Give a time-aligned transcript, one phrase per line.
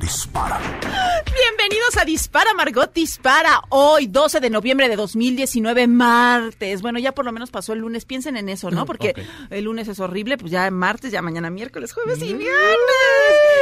[0.00, 0.60] dispara.
[1.24, 3.62] Bienvenidos a Dispara, Margot Dispara.
[3.70, 6.82] Hoy, 12 de noviembre de 2019, martes.
[6.82, 8.04] Bueno, ya por lo menos pasó el lunes.
[8.04, 8.86] Piensen en eso, ¿no?
[8.86, 9.14] Porque
[9.50, 12.48] el lunes es horrible, pues ya martes, ya mañana miércoles, jueves y viernes.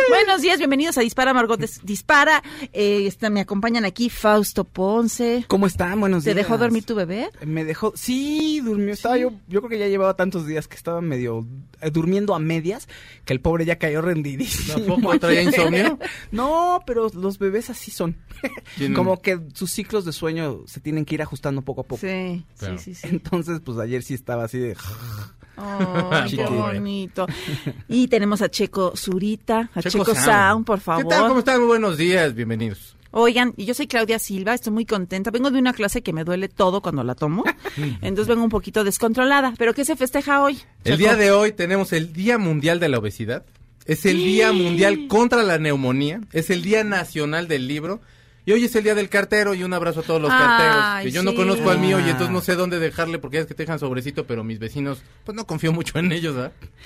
[0.09, 2.43] Buenos días, bienvenidos a Dispara, Margot Dispara.
[2.73, 5.45] Eh, está, me acompañan aquí Fausto Ponce.
[5.49, 6.01] ¿Cómo están?
[6.01, 6.35] Buenos días.
[6.35, 7.31] ¿Te dejó dormir tu bebé?
[7.45, 8.93] Me dejó, sí, durmió.
[8.93, 11.47] Estaba yo, yo creo que ya llevaba tantos días que estaba medio
[11.81, 12.89] eh, durmiendo a medias
[13.25, 14.75] que el pobre ya cayó rendidísimo.
[14.87, 15.99] ¿Tampoco traía insomnio?
[16.31, 18.17] No, pero los bebés así son.
[18.95, 22.01] Como que sus ciclos de sueño se tienen que ir ajustando poco a poco.
[22.01, 23.09] Sí, sí, sí, sí.
[23.11, 24.77] Entonces, pues ayer sí estaba así de...
[25.57, 27.27] Oh, qué bonito.
[27.89, 30.67] Y tenemos a Checo Zurita, a Checo, Checo Sound, Sound.
[30.67, 31.05] por favor.
[31.05, 31.29] ¿Qué tal?
[31.29, 31.59] ¿Cómo están?
[31.59, 32.97] Muy buenos días, bienvenidos.
[33.15, 35.31] Oigan, y yo soy Claudia Silva, estoy muy contenta.
[35.31, 37.45] Vengo de una clase que me duele todo cuando la tomo.
[38.01, 39.53] Entonces vengo un poquito descontrolada.
[39.59, 40.59] ¿Pero qué se festeja hoy?
[40.85, 43.45] El día de hoy tenemos el Día Mundial de la Obesidad.
[43.85, 46.23] Es el Día Mundial contra la Neumonía.
[46.33, 48.01] Es el Día Nacional del Libro.
[48.45, 51.03] Y hoy es el Día del Cartero y un abrazo a todos los Ay, carteros.
[51.05, 53.55] Que yo no conozco al mío y entonces no sé dónde dejarle porque es que
[53.55, 56.35] te dejan sobrecito, pero mis vecinos, pues no confío mucho en ellos.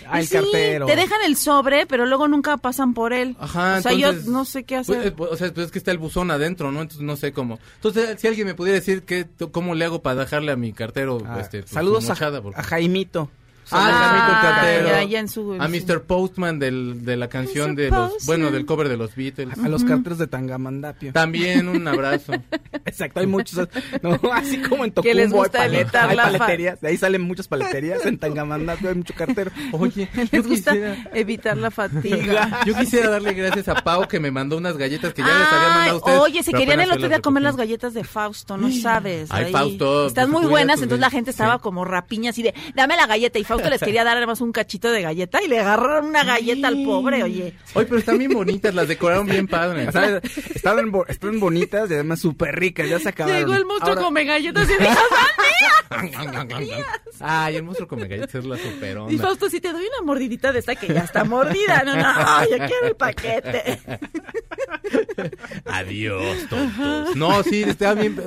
[0.07, 0.85] Ay, Y sí, cartero.
[0.85, 3.37] te dejan el sobre, pero luego nunca pasan por él.
[3.41, 5.15] Ajá, o sea, entonces, yo no sé qué hacer.
[5.15, 6.83] Pues, eh, o sea, pues es que está el buzón adentro, ¿no?
[6.83, 7.59] Entonces no sé cómo.
[7.77, 11.23] Entonces, si alguien me pudiera decir qué, cómo le hago para dejarle a mi cartero,
[11.27, 12.13] Ah, este, pues, saludos a,
[12.55, 13.31] a Jaimito.
[13.71, 14.89] Ah, Jaimito el cartero.
[14.89, 16.03] ya, ya en su- en a Mr.
[16.03, 17.77] Postman del, de la canción Mr.
[17.77, 18.27] de los, Postman.
[18.27, 19.59] bueno, del cover de los Beatles.
[19.59, 21.13] A los carteros de Tangamandapio.
[21.13, 22.33] También un abrazo.
[22.85, 23.69] Exacto, hay muchos.
[24.03, 26.81] No, así como en Tocumbo Que les gusta hay, palet- hay paleterías.
[26.81, 28.05] De ahí salen muchas paleterías.
[28.07, 29.51] En Tangamandapio hay mucho cartero.
[29.73, 32.61] Oye, yo Les gusta quisiera, evitar la fatiga.
[32.65, 35.69] yo quisiera darle gracias a Pau que me mandó unas galletas que ya les había
[35.69, 36.19] mandado a ustedes.
[36.21, 39.29] oye, se querían el otro día comer las galletas de Fausto, no sabes.
[39.31, 39.53] Ay, ahí.
[39.53, 43.07] Fausto, Están pues, muy buenas, entonces la gente estaba como rapiña así de, dame la
[43.07, 43.39] galleta.
[43.39, 46.69] Y Fausto les quería dar además un cachito de galleta y le agarraron una galleta
[46.69, 47.55] al pobre, oye.
[47.75, 49.89] Oye, pero están bien bonitas, las decoraron bien padre.
[49.89, 50.21] O sea,
[50.55, 52.89] estaban, bo- estaban bonitas y además súper ricas.
[52.89, 53.41] Ya se acabaron.
[53.41, 55.01] Llegó el monstruo Ahora- come galletas y dijo,
[57.21, 59.19] Ay, el monstruo come galletas es la Y superona.
[59.23, 61.83] Fausto, si te doy una mordidita de esta que ya está mordida.
[61.85, 63.81] No, no, yo quiero el paquete.
[65.65, 67.17] Adiós, tontos.
[67.17, 68.21] No, sí, está bien.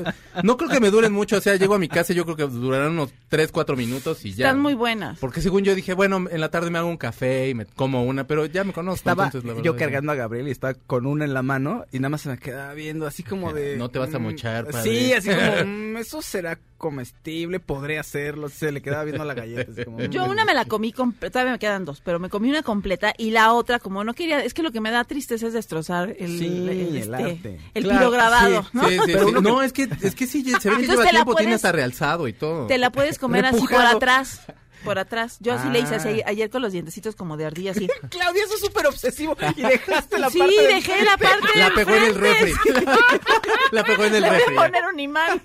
[0.44, 1.38] No creo que me duren mucho.
[1.38, 4.24] O sea, llego a mi casa y yo creo que durarán unos 3, 4 minutos
[4.26, 4.48] y ya.
[4.48, 5.19] Están muy buenas.
[5.20, 8.04] Porque según yo dije, bueno, en la tarde me hago un café y me como
[8.06, 8.96] una, pero ya me conozco.
[9.10, 11.86] Estaba entonces, la verdad, yo cargando a Gabriel y estaba con una en la mano
[11.92, 13.76] y nada más se me quedaba viendo así como de...
[13.78, 14.84] No te vas a mm, mochar, padre.
[14.90, 18.48] Sí, así como, mm, eso será comestible, podría hacerlo.
[18.50, 19.72] Se le quedaba viendo la galleta.
[19.72, 20.30] así como, Yo mm.
[20.30, 23.32] una me la comí, completa, todavía me quedan dos, pero me comí una completa y
[23.32, 26.38] la otra, como no quería, es que lo que me da tristeza es destrozar el,
[26.40, 27.60] Sí, el este, arte.
[27.74, 28.88] el Claro, pirograbado, sí, ¿no?
[28.88, 29.26] Sí, sí, Pero sí.
[29.32, 31.10] uno que- No, es que, es que sí, se ve que Entonces lleva te la
[31.12, 32.68] tiempo, tiene puedes- hasta realzado y todo.
[32.68, 34.42] Te la puedes comer así por atrás.
[34.84, 35.38] Por atrás.
[35.40, 36.30] Yo así le hice así Ah.
[36.30, 37.88] ayer con los dientecitos como de ardilla, así.
[38.10, 39.36] Claudia, eso es súper obsesivo.
[39.56, 42.52] Y dejaste la sí, parte del dejé la parte La del pegó en el refri.
[42.54, 42.70] sí.
[43.72, 44.58] La pegó en el Le voy refri.
[44.58, 45.42] a poner un imán.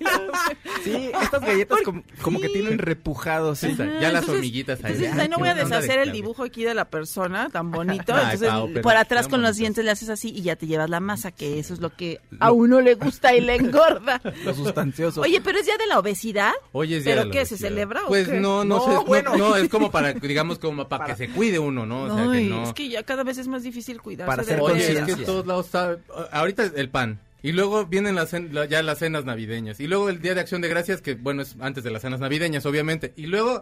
[0.83, 3.59] Sí, estas galletas como, como que tienen repujados.
[3.59, 3.75] Sí.
[3.77, 4.93] Ya las Entonces- hormiguitas ahí.
[4.93, 8.13] Entonces, ahí no voy a deshacer el dibujo aquí de la persona tan bonito.
[8.13, 10.99] Ay, Entonces, por atrás con los dientes le haces así y ya te llevas la
[10.99, 14.21] masa, que eso es lo que a uno le gusta y le engorda.
[14.43, 15.21] Lo sustancioso.
[15.21, 16.53] Oye, pero es día de la obesidad.
[16.71, 17.45] Oye, es día ¿Pero de la qué?
[17.45, 18.39] ¿Se celebra o Pues qué?
[18.39, 19.49] no, no, No, sé, no, bueno.
[19.49, 22.03] no, es como para, digamos, como para, que se cuide uno, ¿no?
[22.03, 22.63] O sea, que Ay, no.
[22.63, 24.43] es que ya cada vez es más difícil cuidarse.
[24.43, 25.97] Para lo Oye, es que en todos lados está,
[26.31, 27.19] ahorita el pan.
[27.43, 28.31] Y luego vienen las,
[28.69, 29.79] ya las cenas navideñas.
[29.79, 32.19] Y luego el Día de Acción de Gracias, que bueno, es antes de las cenas
[32.19, 33.13] navideñas, obviamente.
[33.15, 33.61] Y luego,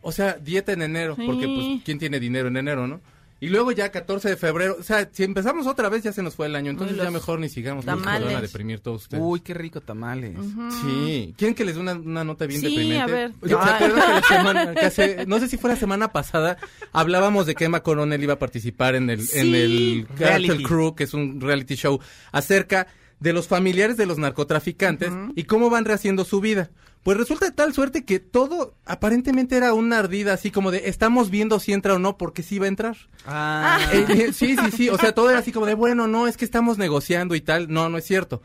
[0.00, 1.26] o sea, dieta en enero, Sí.
[1.26, 3.02] porque pues, ¿quién tiene dinero en enero, no?
[3.40, 6.34] Y luego ya 14 de febrero, o sea, si empezamos otra vez ya se nos
[6.34, 9.22] fue el año, entonces ya mejor ni sigamos, se van a deprimir todos ustedes.
[9.24, 10.34] Uy, qué rico tamales.
[10.82, 13.00] Sí, ¿quieren que les dé una, una nota bien Sí, deprimente?
[13.02, 13.32] a ver.
[13.46, 16.58] ¿Se acuerdan que la semana, que hace- no sé si fue la semana pasada,
[16.92, 20.48] hablábamos de que Emma Coronel iba a participar en el, en el Reality.
[20.48, 22.00] Cartel Crew, que es un reality show,
[22.32, 22.88] acerca
[23.20, 26.70] de los familiares de los narcotraficantes y cómo van rehaciendo su vida.
[27.08, 31.30] Pues resulta de tal suerte que todo aparentemente era una ardida así como de estamos
[31.30, 32.98] viendo si entra o no porque sí va a entrar.
[33.24, 36.26] Ah, Eh, eh, sí, sí, sí, o sea, todo era así como de bueno, no,
[36.26, 37.72] es que estamos negociando y tal.
[37.72, 38.42] No, no es cierto.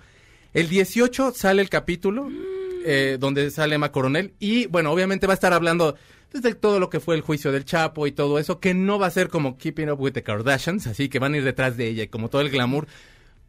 [0.54, 2.30] El 18 sale el capítulo
[2.86, 5.98] eh, donde sale Emma Coronel y bueno, obviamente va a estar hablando
[6.32, 9.08] desde todo lo que fue el juicio del Chapo y todo eso, que no va
[9.08, 11.90] a ser como Keeping Up with the Kardashians, así que van a ir detrás de
[11.90, 12.88] ella y como todo el glamour.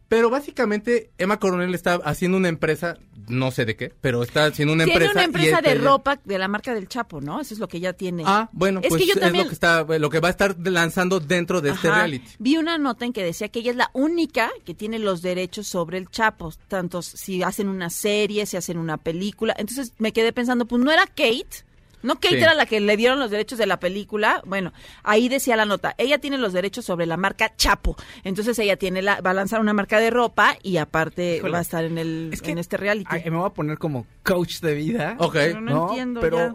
[0.09, 4.75] Pero básicamente Emma Coronel está haciendo una empresa, no sé de qué, pero está haciendo
[4.75, 5.13] una Tiene empresa.
[5.13, 7.41] una y empresa de ella- ropa de la marca del Chapo, ¿no?
[7.41, 8.23] Eso es lo que ella tiene.
[8.27, 10.31] Ah, bueno, Es pues que yo es también- lo que está, lo que va a
[10.31, 12.29] estar lanzando dentro de este reality.
[12.39, 15.67] Vi una nota en que decía que ella es la única que tiene los derechos
[15.67, 19.55] sobre el Chapo, tanto si hacen una serie, si hacen una película.
[19.59, 21.65] Entonces me quedé pensando, pues no era Kate.
[22.05, 22.43] No Kate Sí.
[22.43, 24.43] era la que le dieron los derechos de la película.
[24.47, 24.73] Bueno,
[25.03, 27.97] ahí decía la nota, ella tiene los derechos sobre la marca Chapo.
[28.23, 31.53] Entonces ella tiene la, va a lanzar una marca de ropa y aparte Híjole.
[31.53, 33.07] va a estar en el Es que- en este reality.
[33.11, 35.17] ay, me voy a poner como coach de vida.
[35.19, 35.33] Ok.
[35.33, 36.55] Pero no entiendo Pero, ya.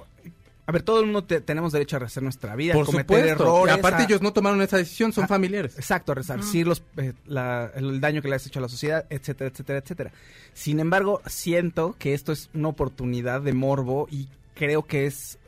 [0.68, 3.06] a ver, todo el mundo te- tenemos derecho a rehacer nuestra vida, Por a cometer
[3.22, 3.44] supuesto.
[3.44, 3.76] errores.
[3.76, 5.76] y aparte a- ellos no tomaron esa decisión, son Ah, familiares.
[5.78, 9.04] Exacto, a resarcir los, eh, la- el daño que le has hecho a la sociedad,
[9.10, 10.12] etcétera, etcétera, etcétera.
[10.54, 15.39] Sin embargo, siento que esto es una oportunidad de morbo y creo que es,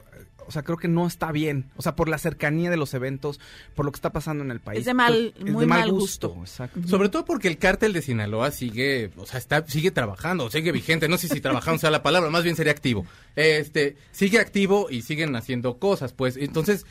[0.48, 1.70] o sea, creo que no está bien.
[1.78, 3.40] O sea, por la cercanía de los eventos,
[3.76, 4.80] por lo que está pasando en el país.
[4.80, 6.30] Es de mal- es muy de mal gusto.
[6.30, 6.42] gusto.
[6.66, 6.88] Exacto.
[6.88, 11.08] Sobre todo porque el cártel de Sinaloa sigue, o sea, está, sigue trabajando, sigue vigente.
[11.08, 13.06] No sé si trabajando sea la palabra, más bien sería activo.
[13.36, 16.38] Este, sigue activo y siguen haciendo cosas, pues.
[16.38, 16.86] Entonces,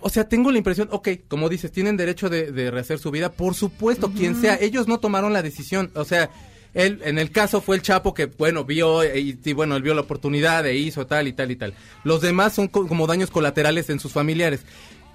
[0.00, 3.32] o sea, tengo la impresión, ok, como dices, tienen derecho de, de rehacer su vida,
[3.32, 4.58] por supuesto, quien sea.
[4.60, 6.30] Ellos no tomaron la decisión, o sea,
[6.74, 9.94] él, en el caso fue el Chapo que, bueno, vio y, y, bueno, él vio
[9.94, 11.74] la oportunidad e hizo tal y tal y tal.
[12.02, 14.60] Los demás son co- como daños colaterales en sus familiares.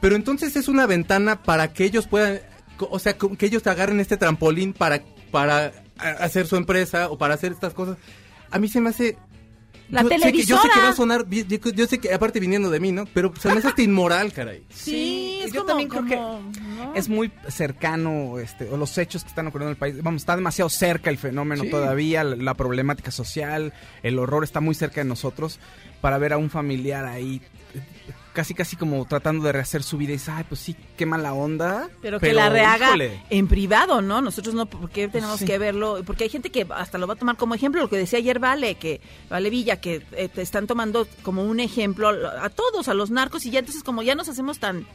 [0.01, 2.39] Pero entonces es una ventana para que ellos puedan,
[2.79, 7.51] o sea, que ellos agarren este trampolín para, para hacer su empresa o para hacer
[7.51, 7.97] estas cosas.
[8.49, 9.17] A mí se me hace...
[9.89, 12.39] La yo Sé que, yo sé que va a sonar, yo, yo sé que aparte
[12.39, 13.05] viniendo de mí, ¿no?
[13.13, 14.63] Pero se me hace hasta inmoral, caray.
[14.69, 19.29] Sí, es yo como- también creo que es muy cercano, este, o los hechos que
[19.29, 20.03] están ocurriendo en el país.
[20.03, 21.69] Vamos, está demasiado cerca el fenómeno Sí.
[21.71, 25.59] todavía, la, la problemática social, el horror está muy cerca de nosotros
[26.01, 27.41] para ver a un familiar ahí
[28.33, 31.33] casi casi como tratando de rehacer su vida y dices, ay, pues sí, qué mala
[31.33, 31.89] onda.
[32.01, 34.21] Pero que la rehaga híjole, en privado, ¿no?
[34.21, 35.45] Nosotros no, ¿por qué tenemos Sí.
[35.45, 36.01] que verlo?
[36.05, 38.39] Porque hay gente que hasta lo va a tomar como ejemplo, lo que decía ayer
[38.39, 42.87] Vale, que Vale Villa, que eh, te están tomando como un ejemplo a, a todos,
[42.87, 44.85] a los narcos, y ya entonces como ya nos hacemos tan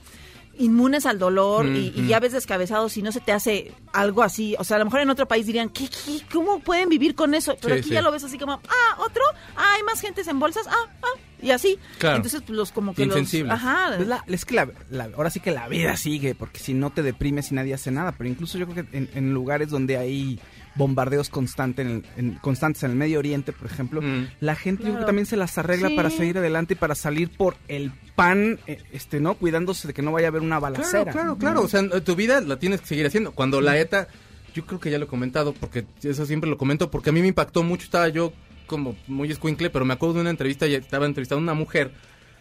[0.58, 4.54] inmunes al dolor y, ya ves descabezados si no se te hace algo así.
[4.58, 7.34] O sea, a lo mejor en otro país dirían, ¿qué, qué, cómo pueden vivir con
[7.34, 7.56] eso?
[7.60, 7.94] Pero Sí, aquí sí.
[7.94, 9.22] ya lo ves así como, ah, otro,
[9.56, 11.78] ah, hay más gentes en bolsas, ah, ah, y así.
[11.98, 12.16] Claro.
[12.16, 13.16] Entonces, pues los como que los...
[13.16, 13.52] Insensibles.
[13.54, 13.92] Ajá.
[13.96, 16.90] pues la- es que la, la- ahora sí que la vida sigue, porque si no
[16.90, 19.96] te deprimes y nadie hace nada, pero incluso yo creo que en, en lugares donde
[19.96, 20.38] hay
[20.76, 24.26] bombardeos constantes en el, en- constantes en el Medio Oriente, por ejemplo, Mm.
[24.40, 25.96] la gente yo creo que también se las arregla Sí.
[25.96, 29.34] para seguir adelante y para salir por el pan, eh, este, ¿no?
[29.34, 31.12] Cuidándose de que no vaya a haber una balacera.
[31.12, 31.62] Claro, claro, claro.
[31.62, 33.32] O sea, tu vida la tienes que seguir haciendo.
[33.32, 34.08] Cuando la ETA,
[34.54, 37.20] yo creo que ya lo he comentado, porque eso siempre lo comento, porque a mí
[37.20, 37.84] me impactó mucho.
[37.84, 38.32] Estaba yo
[38.66, 41.92] como muy escuincle, pero me acuerdo de una entrevista y estaba entrevistando a una mujer,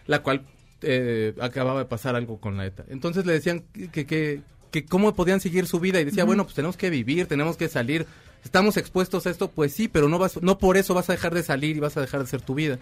[0.07, 0.43] la cual
[0.81, 2.85] eh, acababa de pasar algo con la ETA.
[2.89, 4.41] Entonces le decían que, que,
[4.71, 7.69] que cómo podían seguir su vida y decía, bueno, pues tenemos que vivir, tenemos que
[7.69, 8.05] salir.
[8.43, 11.33] Estamos expuestos a esto, pues sí, pero no vas, no por eso vas a dejar
[11.33, 12.79] de salir y vas a dejar de hacer tu vida.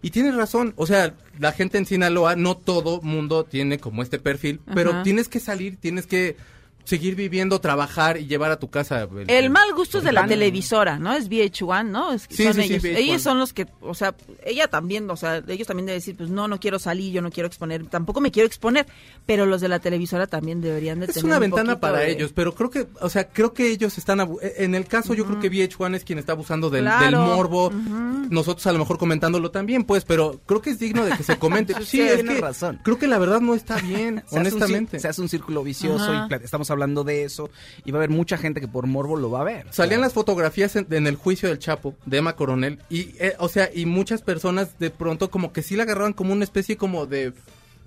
[0.00, 4.18] Y tienes razón, o sea, la gente en Sinaloa, no todo mundo tiene como este
[4.18, 6.36] perfil, pero tienes que salir, tienes que
[6.84, 9.08] seguir viviendo, trabajar y llevar a tu casa.
[9.28, 11.12] El mal gusto es de la televisora, ¿no?
[11.14, 12.12] Es VH1, ¿no?
[12.12, 12.82] Es, Sí, son sí, sí, ellos.
[12.84, 12.96] VH1.
[12.98, 16.30] ellos son los que, o sea, ella también, o sea, ellos también deben decir, pues
[16.30, 18.86] no, no quiero salir, yo no quiero exponer, tampoco me quiero exponer,
[19.26, 22.12] pero los de la televisora también deberían de Es tener una un ventana para de-
[22.12, 25.14] ellos, pero creo que, o sea, creo que ellos están, abu- eh, en el caso
[25.14, 27.04] yo creo que VH1 es quien está abusando del, Claro.
[27.20, 27.70] del morbo,
[28.30, 31.38] nosotros a lo mejor comentándolo también, pues, pero creo que es digno de que se
[31.38, 31.74] comente.
[31.84, 32.80] sí, Sí, es que razón.
[32.82, 34.98] creo que la verdad no está bien, Se hace un honestamente.
[34.98, 37.50] se hace un círculo vicioso y estamos hablando de eso
[37.84, 39.66] y va a haber mucha gente que por morbo lo va a ver.
[39.70, 43.48] Salían las fotografías en, en el juicio del Chapo, de Emma Coronel, y, eh, o
[43.48, 47.06] sea, y muchas personas de pronto como que sí la agarraban como una especie como
[47.06, 47.32] de,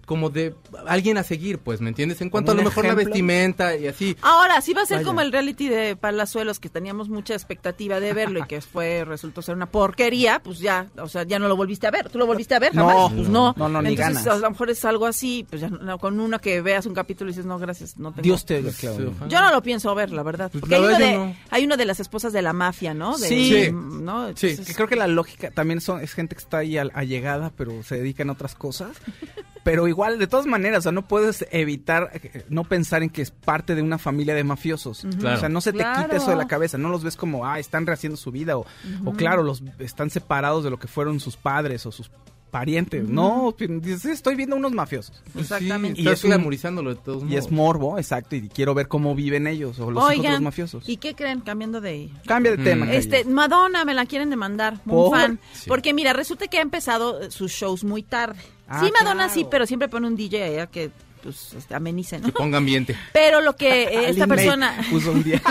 [0.05, 0.55] como de
[0.87, 2.21] alguien a seguir, pues, ¿me entiendes?
[2.21, 4.15] En cuanto a ¿Como lo mejor la vestimenta y así.
[4.21, 5.07] Ahora, sí va a ser Vaya.
[5.07, 9.41] como el reality de Palazuelos, que teníamos mucha expectativa de verlo y que fue, resultó
[9.41, 12.09] ser una porquería, pues ya, o sea, ya no lo volviste a ver.
[12.09, 12.75] ¿Tú lo volviste a ver?
[12.75, 13.11] No, Jamás.
[13.13, 13.53] pues no.
[13.57, 14.27] no, no, ni Entonces, ganas.
[14.27, 17.29] a lo mejor es algo así, pues ya no, con uno que veas un capítulo
[17.29, 18.21] y dices, no, gracias, no tengo.
[18.23, 19.13] Dios te Pues, claro.
[19.27, 20.49] Yo no lo pienso ver, la verdad.
[20.51, 21.35] Pues, Porque la hay, uno verdad, de, yo no.
[21.49, 23.17] hay uno de las esposas de la mafia, ¿no?
[23.17, 23.69] De- Sí.
[23.71, 24.27] ¿no?
[24.29, 27.51] Entonces, Que creo que la lógica también son es gente que está ahí al- allegada,
[27.57, 28.91] pero se dedican a otras cosas.
[29.65, 33.21] Pero igual, de todas maneras, o sea, no puedes evitar eh, no pensar en que
[33.21, 35.05] es parte de una familia de mafiosos.
[35.19, 35.37] Claro.
[35.37, 36.03] O sea, no se te Claro.
[36.03, 38.65] quita eso de la cabeza, no los ves como, ah, están rehaciendo su vida o,
[39.05, 42.09] o claro, los están separados de lo que fueron sus padres o sus
[42.51, 43.09] parientes.
[43.09, 45.21] No, dices, "Sí, estoy viendo unos mafiosos.
[45.37, 45.97] Exactamente.
[45.97, 47.45] Sí, Y estás es un- glamorizándolo de todos Y modos.
[47.45, 50.43] es morbo, exacto, y quiero ver cómo viven ellos o los hijos de los Oigan,
[50.43, 50.87] mafiosos.
[50.87, 51.41] ¿y qué creen?
[51.41, 52.09] Cambiando de...
[52.25, 52.63] Cambia de Mm.
[52.63, 52.93] tema.
[52.93, 55.11] Este, Madonna me la quieren demandar, un ¿Por?
[55.17, 55.39] fan.
[55.51, 55.65] Sí.
[55.67, 58.39] Porque mira, resulta que ha empezado sus shows muy tarde.
[58.67, 59.33] Ah, sí, Madonna claro.
[59.33, 60.91] sí, pero siempre pone un DJ allá que
[61.21, 62.27] pues este, amenice, ¿no?
[62.27, 62.95] Que ponga ambiente.
[63.13, 64.77] Pero lo que eh, esta persona...
[64.91, 65.41] puso un día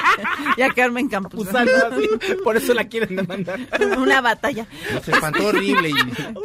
[0.58, 1.32] ya Carmen Campos.
[1.46, 2.08] puso algo así,
[2.44, 3.58] por eso la quieren demandar.
[3.96, 4.66] Una batalla.
[5.02, 5.94] Se espantó horrible y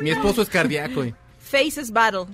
[0.01, 1.03] mi esposo es cardíaco.
[1.03, 2.25] y- Faces Battle.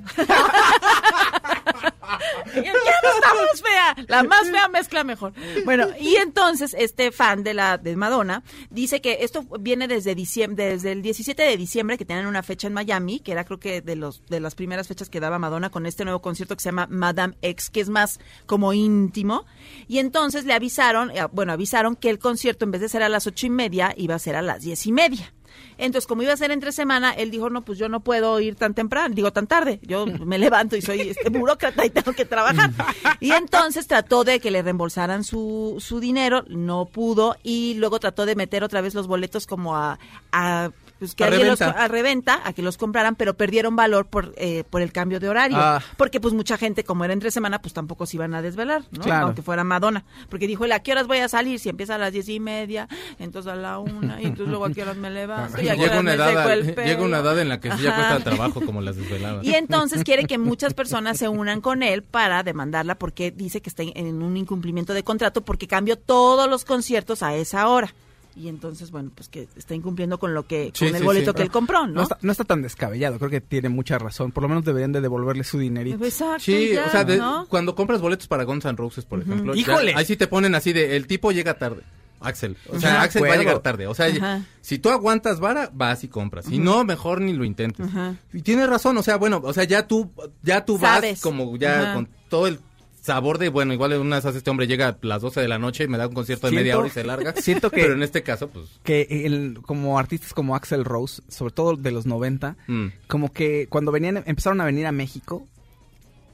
[2.56, 4.06] ya no estamos fea.
[4.08, 5.34] La más fea mezcla mejor.
[5.64, 10.66] Bueno, y entonces este fan de la de Madonna dice que esto viene desde diciembre,
[10.66, 13.82] desde el 17 de diciembre que tienen una fecha en Miami, que era creo que
[13.82, 16.70] de los de las primeras fechas que daba Madonna con este nuevo concierto que se
[16.70, 19.46] llama Madame X, que es más como íntimo.
[19.88, 23.10] Y entonces le avisaron, eh, bueno, avisaron que el concierto en vez de ser a
[23.10, 25.34] las ocho y media iba a ser a las diez y media.
[25.78, 28.56] Entonces, como iba a ser entre semana, él dijo, no, pues yo no puedo ir
[28.56, 32.26] tan temprano, digo tan tarde, yo me levanto y soy este burócrata y tengo que
[32.26, 32.72] trabajar.
[33.20, 38.26] Y entonces trató de que le reembolsaran su, su dinero, no pudo, y luego trató
[38.26, 40.00] de meter otra vez los boletos como a...
[40.32, 41.84] a pues que A alguien los- reventa.
[41.84, 45.28] a reventa, a que los compraran, pero perdieron valor por, eh, por el cambio de
[45.30, 45.58] horario.
[45.60, 45.82] Ah.
[45.98, 49.02] Porque pues mucha gente, como era entre semana, pues tampoco se iban a desvelar, ¿no?
[49.04, 49.26] Claro.
[49.28, 50.04] Aunque fuera Madonna.
[50.30, 51.60] Porque dijo, él, ¿a qué horas voy a salir?
[51.60, 52.88] Si empieza a las diez y media,
[53.20, 55.82] entonces a la una, y entonces luego a qué horas me levanto, y a qué
[55.82, 56.88] Llega una, edad, el pelo.
[56.88, 59.44] llega una edad en la que sí ya cuesta trabajo como las desveladas.
[59.46, 63.70] Y entonces quiere que muchas personas se unan con él para demandarla porque dice que
[63.70, 67.94] está en un incumplimiento de contrato porque cambió todos los conciertos a esa hora.
[68.36, 71.32] Y entonces, bueno, pues que está incumpliendo con lo que, Sí, con el sí, boleto
[71.32, 71.38] sí.
[71.38, 71.94] que él compró, ¿no?
[71.94, 74.32] No está, no está tan descabellado, creo que tiene mucha razón.
[74.34, 76.04] Por lo menos deberían de devolverle su dinerito.
[76.04, 77.46] Exacto, Sí, ya, o sea, de- ¿no?
[77.48, 79.94] cuando compras boletos para Guns N' Roses, por ejemplo, ya- ¡Híjole!
[79.96, 81.84] ahí sí te ponen así de, el tipo llega tarde.
[82.22, 82.58] Axel.
[82.70, 83.02] O sea, Ajá.
[83.04, 83.86] Axel va a llegar tarde.
[83.88, 84.42] O sea, Ajá.
[84.62, 86.46] si tú aguantas vara, vas y compras.
[86.46, 87.86] Si no, mejor ni lo intentes.
[87.88, 88.16] Ajá.
[88.34, 90.12] Y tienes razón, o sea, bueno, o sea, ya tú,
[90.42, 91.22] ya tú vas Sabes.
[91.22, 91.94] como ya Ajá.
[91.94, 92.60] con todo el
[93.06, 95.84] sabor de, bueno, igual una vez este hombre llega a las 12 de la noche
[95.84, 97.34] y me da un concierto de Siento- media hora y se larga.
[97.42, 98.66] siento que- Pero en este caso, pues...
[98.84, 102.86] Que el- como artistas como Axel Rose, sobre todo de los 90, mm.
[103.08, 105.48] como que cuando venían empezaron a venir a México,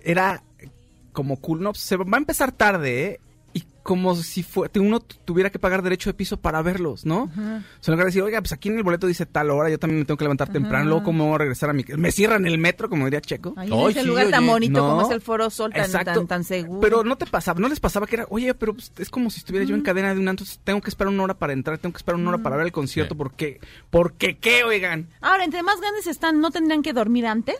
[0.01, 0.43] era
[1.11, 3.19] como cool, no, se va a empezar tarde, ¿eh?
[3.83, 7.23] Como si fue, te- uno tuviera que pagar derecho de piso para verlos, ¿no?
[7.23, 9.69] O sea, en lugar de decir, oiga, pues aquí en el boleto dice tal hora,
[9.71, 11.83] yo también me tengo que levantar temprano, luego cómo voy a regresar a mi...
[11.97, 13.53] Me cierran el metro, como diría Checo.
[13.57, 14.89] Ay, en ese sí, lugar tan bonito no.
[14.89, 16.13] como es el Foro Sol, tan, Exacto.
[16.13, 16.79] tan, tan seguro.
[16.81, 19.39] Pero no te pasaba, no les pasaba que era, oye, pero pues, es como si
[19.39, 21.93] estuviera yo en cadena de un entonces tengo que esperar una hora para entrar, tengo
[21.93, 23.17] que esperar una hora para ver el concierto, Sí.
[23.17, 23.59] porque,
[23.89, 25.07] porque qué, oigan.
[25.21, 27.55] Ahora, entre más grandes están, ¿no tendrían que dormir antes?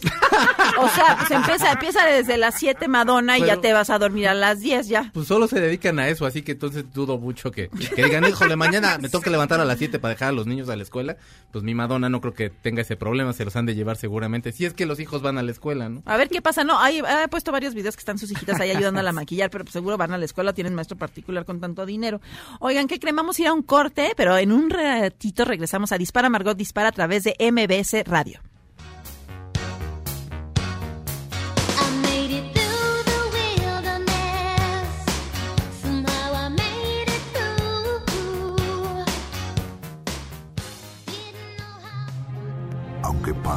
[0.77, 3.97] o sea, pues empieza, empieza desde las 7 Madonna y Pero- ya te vas a
[3.97, 5.09] dormir a las 10 ya.
[5.13, 8.55] Pues solo se dedican a eso, así que entonces dudo mucho que, que digan, híjole,
[8.55, 10.83] mañana me tengo que levantar a las 7 para dejar a los niños a la
[10.83, 11.17] escuela.
[11.51, 14.51] Pues mi Madonna no creo que tenga ese problema, se los han de llevar seguramente.
[14.51, 16.03] Si es que los hijos van a la escuela, ¿no?
[16.05, 16.63] A ver qué pasa.
[16.63, 19.49] No, hay, he puesto varios videos que están sus hijitas ahí ayudando a la maquillar,
[19.49, 22.21] pero pues seguro van a la escuela, tienen maestro particular con tanto dinero.
[22.59, 23.15] Oigan, ¿qué creen?
[23.15, 26.89] Vamos a ir a un corte, pero en un ratito regresamos a Dispara Margot Dispara
[26.89, 28.50] a través de MBS Radio.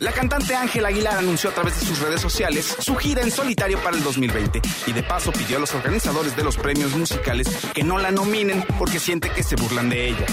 [0.00, 3.82] La cantante Ángela Aguilar anunció a través de sus redes sociales su gira en solitario
[3.82, 7.82] para el 2020 y de paso pidió a los organizadores de los premios musicales que
[7.82, 10.26] no la nominen porque siente que se burlan de ella.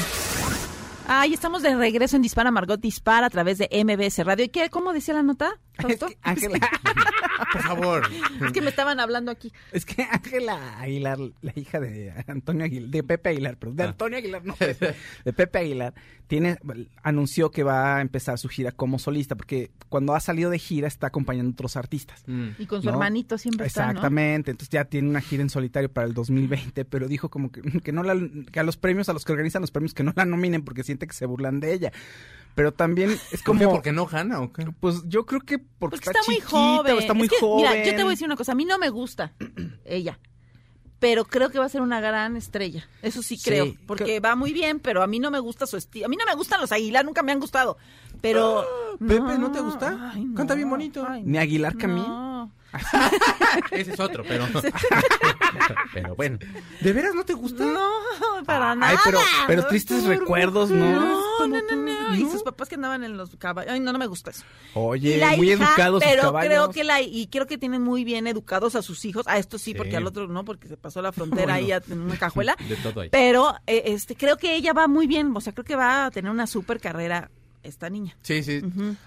[1.07, 4.45] Ay, estamos de regreso en Dispara Margot Dispara a través de MBS Radio.
[4.45, 4.69] ¿Y qué?
[4.69, 5.59] ¿Cómo decía la nota?
[5.77, 6.07] Fausto?
[6.21, 6.59] Ángela,
[7.51, 8.03] Por favor.
[8.45, 9.51] Es que me estaban hablando aquí.
[9.71, 13.87] es que Ángela Aguilar, la hija de Antonio Aguilar, de Pepe Aguilar, pero de Ah.
[13.87, 15.93] Antonio Aguilar, no, de Pepe Aguilar,
[16.27, 16.57] tiene,
[17.03, 20.87] anunció que va a empezar su gira como solista, porque cuando ha salido de gira
[20.87, 22.23] está acompañando a otros artistas.
[22.25, 22.47] Mm.
[22.57, 22.93] Y con su ¿no?
[22.93, 23.91] hermanito siempre está, ¿no?
[23.91, 27.61] Exactamente, entonces ya tiene una gira en solitario para el 2020, pero dijo como que,
[27.81, 28.15] que no la,
[28.51, 30.83] que a los premios, a los que organizan los premios, que no la nominen porque
[30.83, 31.91] siente que se burlan de ella.
[32.55, 33.69] Pero también es como...
[33.69, 34.65] ¿Porque no gana o qué?
[34.79, 36.95] Pues yo creo que porque Porque está, está, muy chiquita joven.
[36.95, 37.69] o está muy Es que, joven.
[37.69, 38.53] Mira, yo te voy a decir una cosa.
[38.53, 39.33] A mí no me gusta
[39.85, 40.19] ella.
[40.97, 42.87] Pero creo que va a ser una gran estrella.
[43.01, 43.43] Eso sí Sí.
[43.49, 43.75] creo.
[43.85, 46.05] Porque va muy bien, pero a mí no me gusta su estilo.
[46.05, 47.77] A mí no me gustan los Aguilar, nunca me han gustado.
[48.21, 48.65] Pero.
[48.99, 50.11] Pepe, ¿no te gusta?
[50.13, 51.05] ay, no, Canta bien bonito.
[51.07, 52.03] ay, Ni Aguilar Camín.
[52.07, 52.51] no.
[53.71, 54.45] Ese es otro, pero.
[55.93, 56.37] pero bueno.
[56.81, 57.63] ¿De veras no te gusta?
[57.65, 57.89] No,
[58.45, 58.91] para nada.
[58.91, 60.85] Ay, pero, pero tristes recuerdos, ¿no?
[60.91, 62.15] No, no, no, no.
[62.15, 63.71] Y sus papás que andaban en los caballos.
[63.71, 64.43] Ay, no, no me gusta eso.
[64.73, 66.49] Oye, la muy hija, educados sus pero caballos.
[66.49, 69.57] creo que la y creo que tienen muy bien educados a sus hijos a esto
[69.57, 69.73] sí, Sí.
[69.73, 72.75] porque al otro no porque se pasó la frontera ahí a- en una cajuela De
[72.75, 73.09] todo ahí.
[73.09, 76.11] pero eh, este creo que ella va muy bien o sea creo que va a
[76.11, 77.31] tener una super carrera
[77.65, 78.61] esta niña Sí, sí.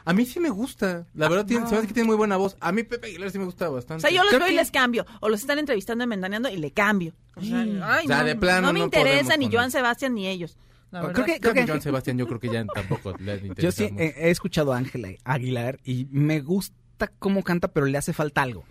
[0.04, 1.06] A mí sí me gusta.
[1.14, 2.56] La verdad, tiene, se me hace que tiene muy buena voz.
[2.60, 4.02] A mí Pepe Aguilar sí me gusta o bastante.
[4.02, 6.56] sea yo los Creo veo y les cambio o los están entrevistando en Mendaneando y
[6.56, 9.50] le cambio o sea, ay, O sea, no, de plano no me no interesa ni
[9.50, 9.70] Joan.
[9.70, 10.56] Sebastián ni ellos
[10.90, 13.62] la Creo que- Creo que que- Joan Sebastián, yo creo que ya tampoco le interesa
[13.62, 14.02] Yo sí mucho.
[14.04, 18.42] eh, he escuchado a Ángela Aguilar y me gusta cómo canta, pero le hace falta
[18.42, 18.64] algo.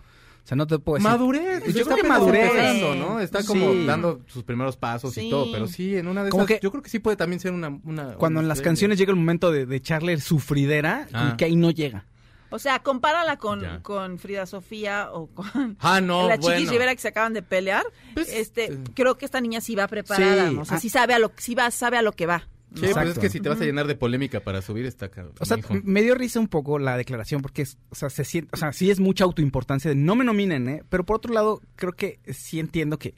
[0.48, 1.10] O sea, no te puedo decir.
[1.10, 1.62] Madurez.
[1.64, 2.50] Yo Está creo que madurez.
[2.50, 3.20] empezando, ¿no?
[3.20, 3.84] Está como Sí.
[3.84, 5.26] dando sus primeros pasos Sí.
[5.26, 7.18] y todo, pero sí, en una de Como esas, que- yo creo que sí puede
[7.18, 7.68] también ser una...
[7.84, 8.70] una Cuando una en las estrella.
[8.70, 11.32] canciones llega el momento de, de echarle sufridera Ah.
[11.32, 12.06] y que ahí no llega.
[12.50, 13.82] o sea compárala con, Ya.
[13.82, 16.70] con Frida Sofía o con Ah, no, la Chiquis bueno.
[16.70, 18.78] Rivera que se acaban de pelear, Pues, este, eh.
[18.94, 20.62] creo que esta niña sí va preparada, Sí, ¿no?
[20.62, 20.80] o sea, ah.
[20.80, 22.48] sí sabe a lo sí va, sabe a lo que va.
[22.74, 23.10] Sí, pues Exacto.
[23.12, 25.32] es que si te vas a llenar de polémica para subir, está caro.
[25.40, 25.74] O sea, hijo.
[25.84, 28.72] me dio risa un poco la declaración porque es, o sea, se siente, o sea,
[28.72, 30.82] sí es mucha autoimportancia de no me nominen, ¿eh?
[30.88, 33.14] Pero por otro lado, creo que sí entiendo que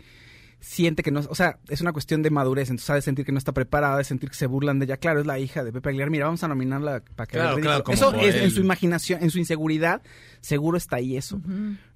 [0.61, 3.38] siente que no, o sea, es una cuestión de madurez, entonces sabe sentir que no
[3.38, 4.97] está preparada, de sentir que se burlan de ella.
[4.99, 7.85] Claro, es la hija de Pepe Aguilar, mira, vamos a nominarla para que Claro, claro,
[7.88, 10.02] Eso es en su imaginación, en su inseguridad,
[10.40, 11.40] seguro está ahí eso.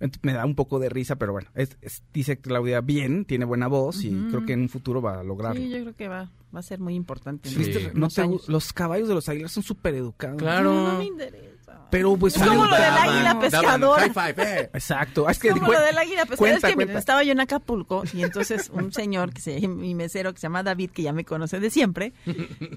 [0.01, 3.45] Entonces, me da un poco de risa, pero bueno, es- es- dice Claudia bien, tiene
[3.45, 5.61] buena voz y creo que en un futuro va a lograrlo.
[5.61, 7.49] Sí, yo creo que va, va a ser muy importante.
[7.49, 7.73] en Sí.
[7.95, 10.39] ¿No te los caballos de los Aguilar son súper educados.
[10.39, 10.73] Claro.
[10.73, 11.54] No, no me interesa.
[11.91, 14.03] Pero pues Es como lo del águila pescadora.
[14.03, 14.71] high five, eh.
[14.75, 15.29] Exacto.
[15.29, 16.37] Es Es que como cuen- lo del águila pescadora.
[16.39, 16.99] cuenta, es que miren, cuenta.
[16.99, 20.63] estaba yo en Acapulco y entonces un señor, que se, mi mesero, que se llama
[20.63, 22.13] David, que ya me conoce de siempre,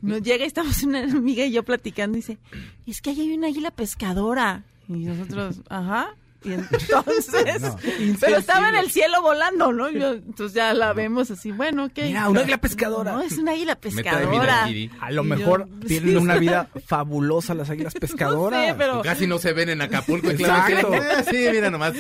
[0.01, 2.38] nos llega y estamos una amiga y yo platicando y dice,
[2.86, 4.63] es que ahí hay una águila pescadora.
[4.88, 6.10] Y nosotros, ajá.
[6.48, 7.62] Y entonces,
[8.20, 9.89] pero estaba en el cielo volando, ¿no?
[9.89, 11.98] Y yo- entonces ya la vemos así, bueno, ok.
[12.04, 13.12] Mira, una águila pescadora.
[13.13, 14.63] No, es una águila pescadora.
[14.63, 16.15] A lo yo, mejor tienen sí.
[16.15, 18.48] una vida fabulosa las águilas pescadoras.
[18.67, 19.02] No sé, pero...
[19.02, 20.32] Casi no se ven en Acapulco.
[20.32, 20.93] y claro, Exacto.
[20.93, 21.93] eh, sí, mira nomás.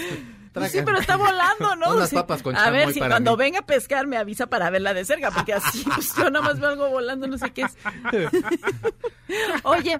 [0.59, 1.95] Pues sí, pero está volando, ¿no?
[1.95, 3.43] Unas papas con A ver, si para cuando mí.
[3.43, 6.59] venga a pescar me avisa para verla de cerca, porque así pues, yo nada más
[6.59, 7.77] veo algo volando, no sé qué es.
[9.63, 9.99] Oye,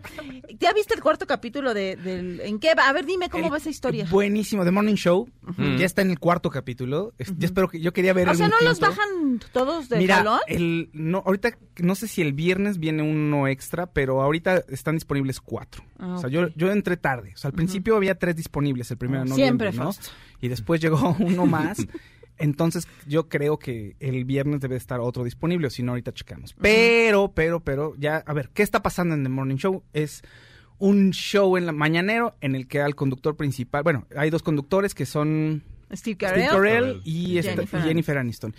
[0.60, 2.40] ¿ya viste el cuarto capítulo de, del...
[2.42, 2.88] ¿En qué va?
[2.88, 4.08] A ver, dime cómo El- va esa historia.
[4.10, 4.64] Buenísimo.
[4.64, 5.30] The Morning Show.
[5.78, 7.14] Ya está en el cuarto capítulo.
[7.18, 10.18] Es- Yo espero que yo quería ver O sea, ¿no los bajan todos del Mira,
[10.18, 10.40] jalón?
[10.48, 15.40] el, no, ahorita no sé si el viernes viene uno extra, pero ahorita están disponibles
[15.42, 15.84] cuatro.
[16.00, 17.32] Ah, O sea, yo, yo entré tarde.
[17.36, 19.84] O sea, al principio había tres disponibles, el primero siempre, ¿no?
[19.84, 20.10] Fausto.
[20.42, 21.78] Y después llegó uno más.
[22.40, 26.56] Entonces, yo creo que el viernes debe estar otro disponible, o si no, ahorita checamos.
[26.62, 29.84] Pero, pero, pero, ya, a ver, ¿qué está pasando en The Morning Show?
[29.94, 30.22] Es
[30.78, 34.94] un show en la mañanero en el que al conductor principal, bueno, hay dos conductores
[34.94, 36.50] que son Steve Steve Carell.
[36.50, 38.56] Carell y esta- Jennifer y Jennifer Aniston.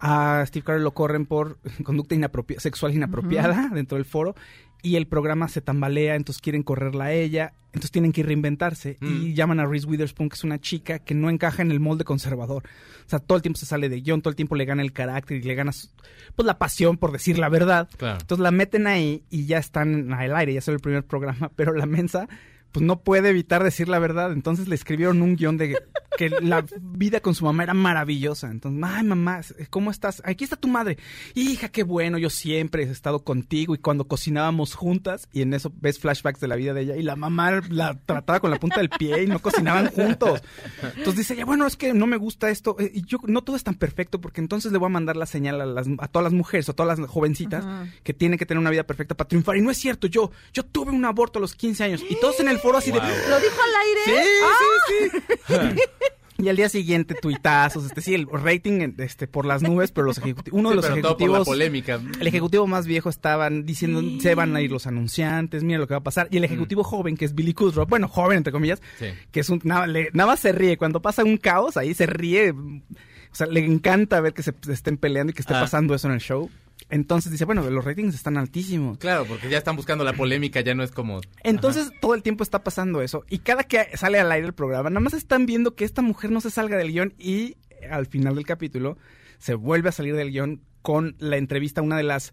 [0.00, 2.16] A Steve Carell lo corren por conducta
[2.58, 4.34] sexual inapropiada dentro del foro
[4.82, 9.34] y el programa se tambalea, entonces quieren correrla a ella, entonces tienen que reinventarse y
[9.34, 12.62] llaman a Reese Witherspoon, que es una chica que no encaja en el molde conservador.
[13.06, 14.92] O sea, todo el tiempo se sale de guion, todo el tiempo le gana el
[14.94, 15.88] carácter y le gana su-
[16.34, 17.90] pues la pasión por decir la verdad.
[17.98, 18.20] Claro.
[18.22, 21.74] Entonces la meten ahí y ya están al aire, ya sale el primer programa, pero
[21.74, 22.26] la mensa
[22.72, 24.32] pues no puede evitar decir la verdad.
[24.32, 25.76] Entonces le escribieron un guion de
[26.16, 28.50] que la vida con su mamá era maravillosa.
[28.50, 30.22] Entonces, ay mamá, ¿cómo estás?
[30.24, 30.98] Aquí está tu madre.
[31.34, 35.72] Hija, qué bueno, yo siempre he estado contigo y cuando cocinábamos juntas y en eso
[35.80, 38.78] ves flashbacks de la vida de ella y la mamá la trataba con la punta
[38.78, 40.42] del pie y no cocinaban juntos.
[40.82, 43.56] Entonces dice ella, bueno, es que no me gusta esto eh, y yo no todo
[43.56, 46.24] es tan perfecto porque entonces le voy a mandar la señal a, las, a todas
[46.24, 47.64] las mujeres o a todas las jovencitas
[48.02, 50.64] que tienen que tener una vida perfecta para triunfar y no es cierto, yo yo
[50.64, 53.08] tuve un aborto a los 15 años y todos en el foro así de Wow.
[53.08, 54.00] ¿Lo dijo al aire?
[54.04, 55.80] Sí, sí, sí.
[56.38, 60.16] Y al día siguiente, tuitazos, este sí, el rating este, por las nubes, pero los
[60.16, 62.00] ejecutivos, uno de los la ejecutivos, polémica.
[62.18, 65.92] el ejecutivo más viejo estaban diciendo, se van a ir los anunciantes, mira lo que
[65.92, 66.28] va a pasar.
[66.30, 69.08] Y el ejecutivo joven, que es Billy Kudrow, bueno, joven entre comillas, Sí.
[69.30, 70.78] que es un, nada, le- nada más se ríe.
[70.78, 72.52] Cuando pasa un caos, ahí se ríe.
[72.52, 75.60] O sea, le encanta ver que se, se estén peleando y que esté Ah.
[75.60, 76.48] pasando eso en el show.
[76.90, 78.98] Entonces dice, bueno, los ratings están altísimos.
[78.98, 81.20] Claro, porque ya están buscando la polémica, ya no es como...
[81.42, 84.90] Entonces todo el tiempo está pasando eso y cada que sale al aire el programa,
[84.90, 87.56] nada más están viendo que esta mujer no se salga del guion y
[87.90, 88.98] al final del capítulo
[89.38, 92.32] se vuelve a salir del guion con la entrevista a una de las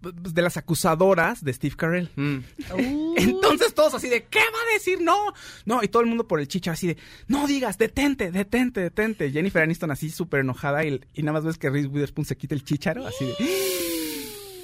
[0.00, 2.10] pues, de las acusadoras de Steve Carell.
[2.14, 2.38] Mm.
[3.16, 5.00] Entonces todos así de, ¿qué va a decir?
[5.00, 5.32] No,
[5.64, 9.30] no, y todo el mundo por el chicha así de, no digas, detente, detente, detente.
[9.32, 12.54] Jennifer Aniston así súper enojada y, y nada más ves que Reese Witherspoon se quita
[12.54, 13.87] el chicharo, así de...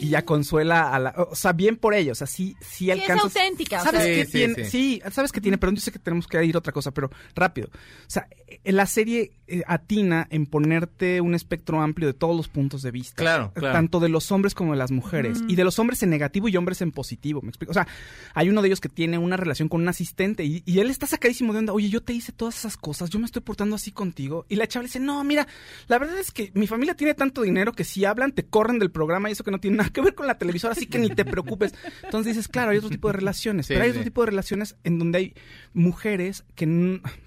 [0.04, 1.14] Y ya consuela a la...
[1.30, 3.24] O sea, bien por ellos, así sí Sí, es alcanza...
[3.24, 4.54] auténtica, o ¿Sabes sea- qué Sí, tiene?
[4.64, 4.70] sí.
[4.70, 7.10] Sí, sabes que tiene, pero yo sé que tenemos que ir a otra cosa, pero
[7.34, 7.68] rápido.
[7.72, 7.78] O
[8.10, 8.26] sea,
[8.62, 12.90] en la serie eh, atina en ponerte un espectro amplio de todos los puntos de
[12.90, 13.16] vista.
[13.16, 13.74] Claro, claro.
[13.74, 15.40] Tanto de los hombres como de las mujeres.
[15.48, 17.70] Y de los hombres en negativo y hombres en positivo, ¿me explico?
[17.70, 17.86] O sea,
[18.34, 21.06] hay uno de ellos que tiene una relación con un asistente y, y él está
[21.06, 21.72] sacadísimo de onda.
[21.72, 24.46] Oye, yo te hice todas esas cosas, yo me estoy portando así contigo.
[24.48, 25.46] Y la chava le dice, no, mira,
[25.88, 28.90] la verdad es que mi familia tiene tanto dinero que si hablan te corren del
[28.90, 31.08] programa y eso que no tiene nada que ver con la televisora, así que ni
[31.08, 31.72] te preocupes.
[32.02, 33.96] Entonces dices, claro, hay otro tipo de relaciones, Sí, pero hay sí.
[33.96, 35.34] otro tipo de relaciones en donde hay
[35.74, 36.66] mujeres que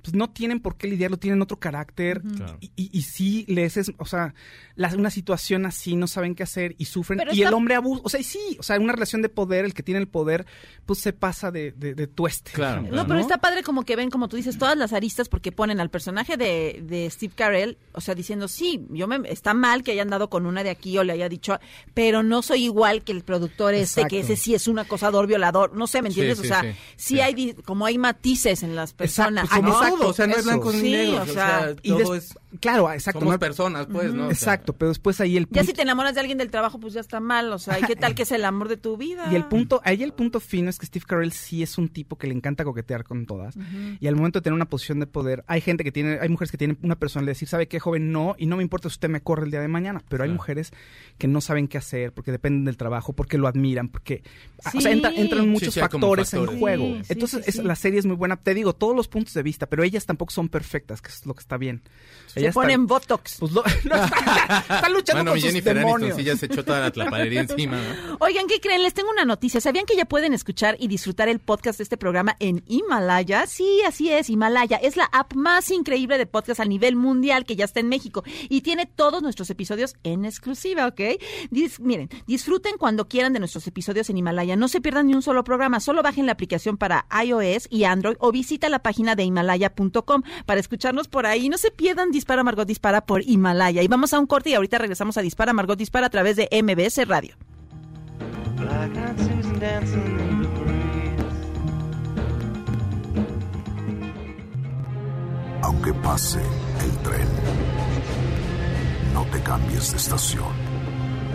[0.01, 2.57] pues, no tienen por qué lidiarlo, tienen otro carácter Claro.
[2.61, 4.33] y, y, y sí les es, o sea,
[4.75, 7.75] la- una situación así no saben qué hacer y sufren Pero y está- el hombre
[7.75, 10.07] abusa, o sea, y sí, o sea, una relación de poder, el que tiene el
[10.07, 10.45] poder,
[10.85, 12.51] pues se pasa de, de, de tueste.
[12.53, 15.51] Claro, No, pero está padre como que ven, como tú dices, todas las aristas porque
[15.51, 19.83] ponen al personaje de, de Steve Carell, o sea, diciendo, sí, yo me, está mal
[19.83, 21.59] que haya andado con una de aquí o le haya dicho,
[21.93, 24.33] pero no soy igual que el productor este, que Exacto.
[24.33, 26.37] ese sí es un acosador, violador, no sé, ¿me entiendes?
[26.39, 27.19] sí, o sea, sí, sí, sí.
[27.19, 29.45] hay, como hay matices en las personas.
[29.45, 31.19] Exacto, Como Exacto, todo, o sea, no hay ni negros.
[31.19, 32.39] o O sea, sea, Y todo des- es...
[32.59, 33.19] claro, exacto.
[33.19, 34.29] Somos no- personas, pues, ¿no?
[34.29, 36.93] Exacto, pero después ahí el Ya punto- si te enamoras de alguien del trabajo, pues
[36.93, 39.27] ya está mal, o sea, ¿y qué tal que es el amor de tu vida?
[39.31, 42.17] Y el punto, ahí el punto fino es que Steve Carell sí es un tipo
[42.17, 43.55] que le encanta coquetear con todas.
[43.99, 46.51] Y al momento de tener una posición de poder, hay gente que tiene, hay mujeres
[46.51, 48.11] que tienen una personalidad de decir, ¿sabe qué, joven?
[48.11, 50.01] No, y no me importa si usted me corre el día de mañana.
[50.09, 50.37] Pero hay Claro.
[50.37, 50.71] mujeres
[51.17, 54.23] que no saben qué hacer, porque dependen del trabajo, porque lo admiran, porque.
[54.65, 54.81] o Sí.
[54.81, 56.59] sea, entra- entran muchos sí, como factores, en factores.
[56.59, 56.85] juego.
[56.85, 57.61] Sí, sí, Entonces, sí, es- sí.
[57.63, 58.26] la serie es muy buena.
[58.35, 61.33] Te digo, todos los puntos de vista, pero ellas tampoco son perfectas, que es lo
[61.33, 61.81] que está bien.
[62.25, 63.37] Se Ellas ponen están- botox.
[63.39, 64.09] Pues lo- no, están,
[64.69, 65.95] están luchando Bueno, con sus Jennifer demonios.
[66.13, 68.17] Aniston sí ya se echó toda la tlapadería encima, ¿no?
[68.19, 68.83] Oigan, ¿qué creen?
[68.83, 69.61] Les tengo una noticia.
[69.61, 73.47] ¿Sabían que ya pueden escuchar y disfrutar el podcast de este programa en Himalaya?
[73.47, 74.77] Sí, así es, Himalaya.
[74.77, 78.23] Es la app más increíble de podcast a nivel mundial que ya está en México
[78.49, 80.99] y tiene todos nuestros episodios en exclusiva, ¿ok?
[81.51, 84.55] Dis- miren, disfruten cuando quieran de nuestros episodios en Himalaya.
[84.55, 85.79] No se pierdan ni un solo programa.
[85.79, 90.59] Solo bajen la aplicación para iOS y Android o visita la página de himalaya.com para
[90.59, 91.49] escucharnos por ahí.
[91.49, 93.83] No se pierdan Dispara Margot Dispara por Himalaya.
[93.83, 96.49] Y vamos a un corte y ahorita regresamos a Dispara Margot Dispara a través de
[96.51, 97.35] MBS Radio.
[105.61, 107.27] Aunque pase el tren,
[109.13, 110.67] no te cambies de estación.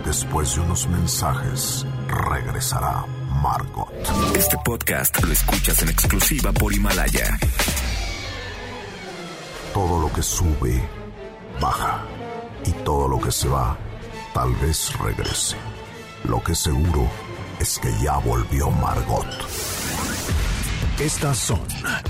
[0.05, 3.05] Después de unos mensajes, regresará
[3.41, 3.89] Margot.
[4.35, 7.37] Este podcast lo escuchas en exclusiva por Himalaya.
[9.73, 10.81] Todo lo que sube,
[11.59, 12.05] baja.
[12.65, 13.77] Y todo lo que se va,
[14.33, 15.57] tal vez regrese.
[16.25, 17.09] Lo que seguro
[17.59, 19.27] es que ya volvió Margot.
[20.99, 21.61] Estas son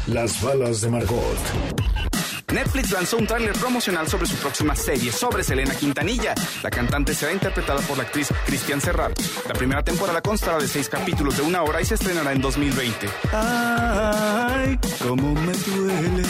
[0.08, 2.43] las balas de Margot.
[2.54, 6.36] Netflix lanzó un tráiler promocional sobre su próxima serie sobre Selena Quintanilla.
[6.62, 9.20] La cantante será interpretada por la actriz Cristian Serrat.
[9.48, 13.10] La primera temporada constará de seis capítulos de una hora y se estrenará en 2020.
[13.34, 16.24] Ay, cómo me duele.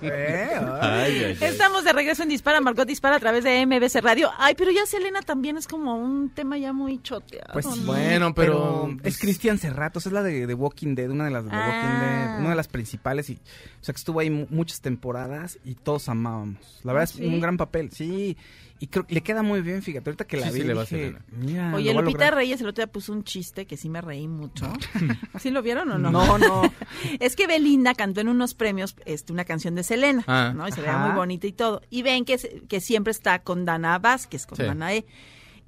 [0.00, 0.80] Eh, ay.
[0.82, 1.48] Ay, ay, ay.
[1.48, 4.30] Estamos de regreso en Dispara, Margot Dispara a través de MBC Radio.
[4.38, 7.52] Ay, pero ya Selena también es como un tema ya muy choteado.
[7.52, 7.66] Pues.
[7.84, 11.50] Bueno, pero- es Cristian Serratos, es la de, de Walking Dead, una de las de
[11.50, 12.26] The Walking Ah.
[12.32, 16.08] Dead, una de las principales y o sea que estuvo ahí muchas temporadas y todos
[16.08, 16.80] amábamos.
[16.84, 17.26] La verdad ¿Ah, es sí?
[17.26, 18.36] un gran papel, sí,
[18.80, 20.74] y creo que le queda muy bien, fíjate, ahorita que la Sí, vi sí le
[20.74, 22.30] va a dije, mira, Oye, a Lupita.
[22.30, 24.66] Reyes el otro día puso un chiste que sí me reí mucho.
[25.40, 26.10] ¿Sí lo vieron o no?
[26.10, 26.62] No, no.
[27.20, 30.52] es que Belinda cantó en unos premios este, una canción de Selena, Ah.
[30.54, 30.66] ¿no?
[30.68, 31.82] Y se veía muy bonita y todo.
[31.90, 34.64] Y ven que, se- que siempre está con Dana Vázquez, con Sí.
[34.64, 35.06] Danae.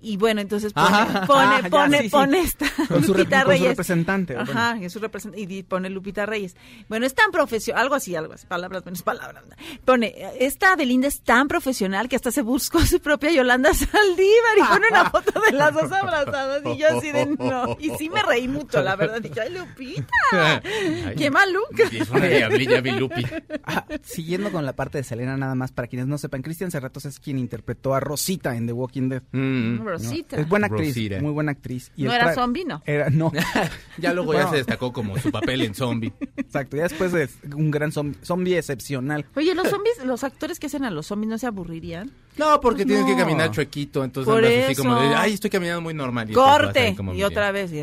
[0.01, 1.23] Y bueno, entonces pone, Ajá.
[1.27, 2.11] pone, Ah, ya, pone, sí, sí.
[2.11, 3.69] pone esta Con su, Lupita con su Reyes.
[3.69, 4.35] representante.
[4.35, 4.51] bueno.
[4.51, 5.53] Ajá, es su representante.
[5.55, 6.55] Y pone Lupita Reyes.
[6.89, 9.45] Bueno, es tan profesional, algo así, algo así, palabras menos palabras.
[9.85, 14.63] Pone, esta Belinda es tan profesional que hasta se buscó su propia Yolanda Saldívar y
[14.69, 16.63] pone una foto de las dos abrazadas.
[16.67, 17.77] Y yo así de no.
[17.81, 19.21] Y sí me reí mucho, la verdad.
[19.21, 20.07] Dije, ay, Lupita,
[21.07, 21.85] Ay, qué maluca.
[21.91, 23.25] Es una diablilla, mi Lupi.
[23.65, 27.05] Ah, siguiendo con la parte de Selena nada más, para quienes no sepan, Cristian Serratos
[27.07, 29.23] es quien interpretó a Rosita en The Walking Dead.
[29.33, 29.86] Mm.
[29.93, 29.99] ¿No?
[29.99, 30.37] Rosita.
[30.37, 31.21] Es buena actriz, Rosita.
[31.21, 31.93] muy buena actriz.
[31.97, 32.83] No era zombie, ¿no?
[32.87, 33.33] Era, no.
[33.99, 36.13] Ya luego ya se destacó como su papel en zombie.
[36.37, 39.25] Exacto, ya después es un gran zombie, zombie excepcional.
[39.35, 42.11] Oye, los zombies, los actores que hacen a los zombies no se aburrirían.
[42.39, 45.49] No, porque Pues tienes que caminar chuequito, entonces Por andas así como de, ay, estoy
[45.51, 46.31] caminando muy normal.
[46.31, 46.95] y Corte.
[46.97, 47.27] como Y bien.
[47.29, 47.73] otra vez.
[47.73, 47.83] y-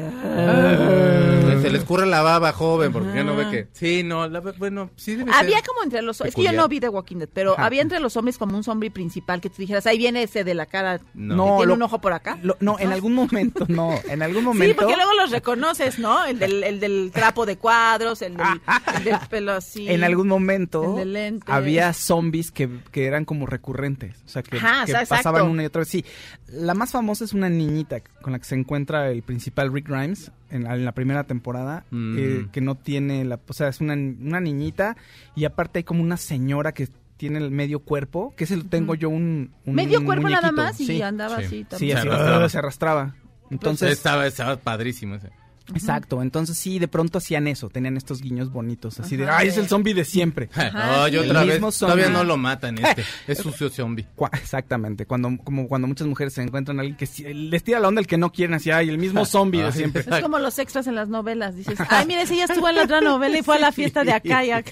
[1.63, 3.67] Se le escurre la baba, joven, porque ya no ve que...
[3.71, 5.67] Sí, no, la- bueno, sí debe Había ser.
[5.67, 6.19] como entre los...
[6.21, 7.65] Es que yo no vi The Walking Dead, pero Ajá.
[7.65, 10.53] había entre los zombies como un zombie principal que tú dijeras, ahí viene ese de
[10.55, 11.45] la cara, No.
[11.45, 12.37] que tiene lo- un ojo por acá.
[12.43, 13.93] Lo- no, en algún momento, no.
[14.09, 14.75] En algún Sí, momento.
[14.81, 16.25] porque luego los reconoces, ¿no?
[16.25, 18.61] El del, el del trapo de cuadros, el del,
[18.97, 19.89] el del pelo así.
[19.89, 21.49] En algún momento El de lentes.
[21.49, 25.23] había zombies que, que eran como recurrentes, o sea, que, Ajá, que o sea, exacto.
[25.31, 25.87] pasaban una y otra vez.
[25.89, 26.05] Sí,
[26.47, 30.31] la más famosa es una niñita con la que se encuentra el principal Rick Grimes
[30.49, 32.15] en la, en la primera temporada, Mm.
[32.17, 34.95] eh, que no tiene la, o sea, es una, una niñita
[35.35, 38.95] y aparte hay como una señora que tiene el medio cuerpo, que ese lo tengo
[38.95, 41.01] yo un, un Medio cuerpo nada más y sí.
[41.01, 41.43] andaba Sí.
[41.45, 41.97] así Sí, también.
[41.97, 42.49] así Se arrastraba.
[42.49, 43.15] se arrastraba.
[43.49, 45.29] Entonces, Estaba, estaba padrísimo ese.
[45.73, 49.57] Exacto, entonces sí, de pronto hacían eso, tenían estos guiños bonitos, así de, ay, es
[49.57, 50.49] el zombie de siempre.
[50.73, 53.03] no, yo otra vez, todavía no lo matan este.
[53.27, 54.05] Es sucio zombie.
[54.33, 57.87] Exactamente, cuando como cuando muchas mujeres se encuentran a alguien que sí- les tira la
[57.87, 60.03] onda el que no quieren, así, ay, el mismo zombie de siempre.
[60.09, 61.55] Es como los extras en las novelas.
[61.55, 64.03] Dices, ay, mire, si ella estuvo en la otra novela y fue a la fiesta
[64.03, 64.71] de acá y acá.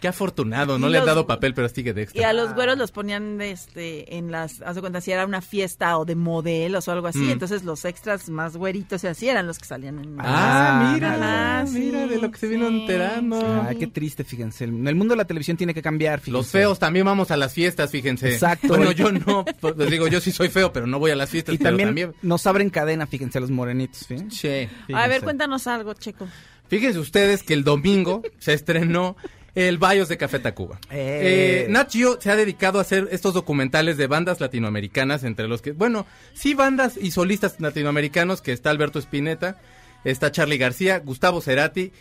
[0.00, 2.28] Qué afortunado, no Y le han dado papel, pero sigue de Y extra.
[2.30, 5.96] a los güeros los ponían este en las, haz de cuenta, si era una fiesta
[5.98, 7.30] o de modelos o algo así, Mm.
[7.30, 11.64] entonces los extras más güeritos y así eran los que salían en Ah, mira, Ajá,
[11.70, 13.64] mira sí, de lo que se vino sí, enterando.
[13.66, 14.64] Ay, qué triste, fíjense.
[14.64, 16.32] El, el mundo de la televisión tiene que cambiar, fíjense.
[16.32, 18.32] Los feos también vamos a las fiestas, fíjense.
[18.32, 18.68] Exacto.
[18.68, 21.30] Bueno, yo no, pues, les digo, yo sí soy feo, pero no voy a las
[21.30, 21.54] fiestas.
[21.54, 22.14] Y pero también, también...
[22.22, 24.16] nos abren cadena, fíjense, los morenitos, ¿sí?
[24.30, 24.68] Sí.
[24.94, 26.26] A ver, cuéntanos algo, Checo.
[26.68, 29.16] Fíjense ustedes que el domingo se estrenó
[29.54, 30.78] el Bios de Café Tacuba.
[30.90, 31.64] Eh.
[31.64, 35.62] Eh, Nat Geo se ha dedicado a hacer estos documentales de bandas latinoamericanas, entre los
[35.62, 39.58] que, bueno, sí bandas y solistas latinoamericanos, que está Alberto Spinetta,
[40.04, 41.92] está Charlie García, Gustavo Cerati,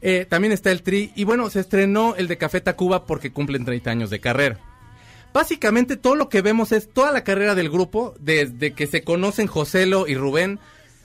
[0.00, 3.64] eh, también está el Tri, y bueno, se estrenó el de Café Tacuba porque cumplen
[3.64, 4.58] 30 años de carrera.
[5.32, 9.46] Básicamente todo lo que vemos es toda la carrera del grupo, desde que se conocen
[9.46, 10.58] Joselo y Rubén,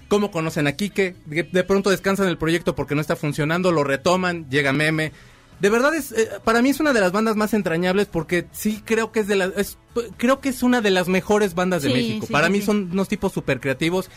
[0.08, 3.84] cómo conocen a Quique, de, de pronto descansan el proyecto porque no está funcionando, lo
[3.84, 5.12] retoman, llega Meme.
[5.60, 8.82] De verdad es, eh, para mí es una de las bandas más entrañables porque sí
[8.84, 9.78] creo que es de las,
[10.18, 12.26] creo que es una de las mejores bandas de Sí, México.
[12.26, 14.10] sí, para sí, mí son unos tipos súper creativos.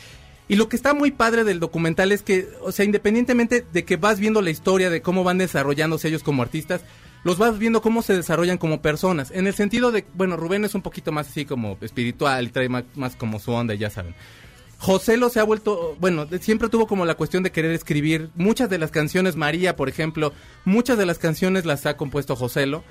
[0.49, 3.97] Y lo que está muy padre del documental es que, o sea, independientemente de que
[3.97, 6.83] vas viendo la historia de cómo van desarrollándose ellos como artistas,
[7.25, 9.33] los vas viendo cómo se desarrollan como personas.
[9.33, 12.69] En el sentido de, bueno, Rubén es un poquito más así como espiritual y trae
[12.69, 14.15] más, más como su onda, ya saben.
[14.79, 18.69] José lo se ha vuelto, bueno, siempre tuvo como la cuestión de querer escribir muchas
[18.69, 20.35] de las canciones, María, por ejemplo,
[20.67, 22.85] muchas de las canciones las ha compuesto Joselo,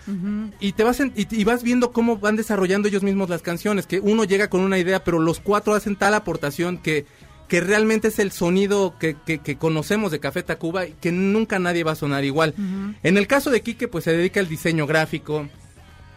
[0.59, 3.85] y te vas en- y, y vas viendo cómo van desarrollando ellos mismos las canciones,
[3.85, 7.05] que uno llega con una idea, pero los cuatro hacen tal aportación que,
[7.47, 11.59] que realmente es el sonido que, que- que conocemos de Café Tacuba y que nunca
[11.59, 12.53] nadie va a sonar igual.
[13.03, 15.47] En el caso de Quique, pues se dedica al diseño gráfico,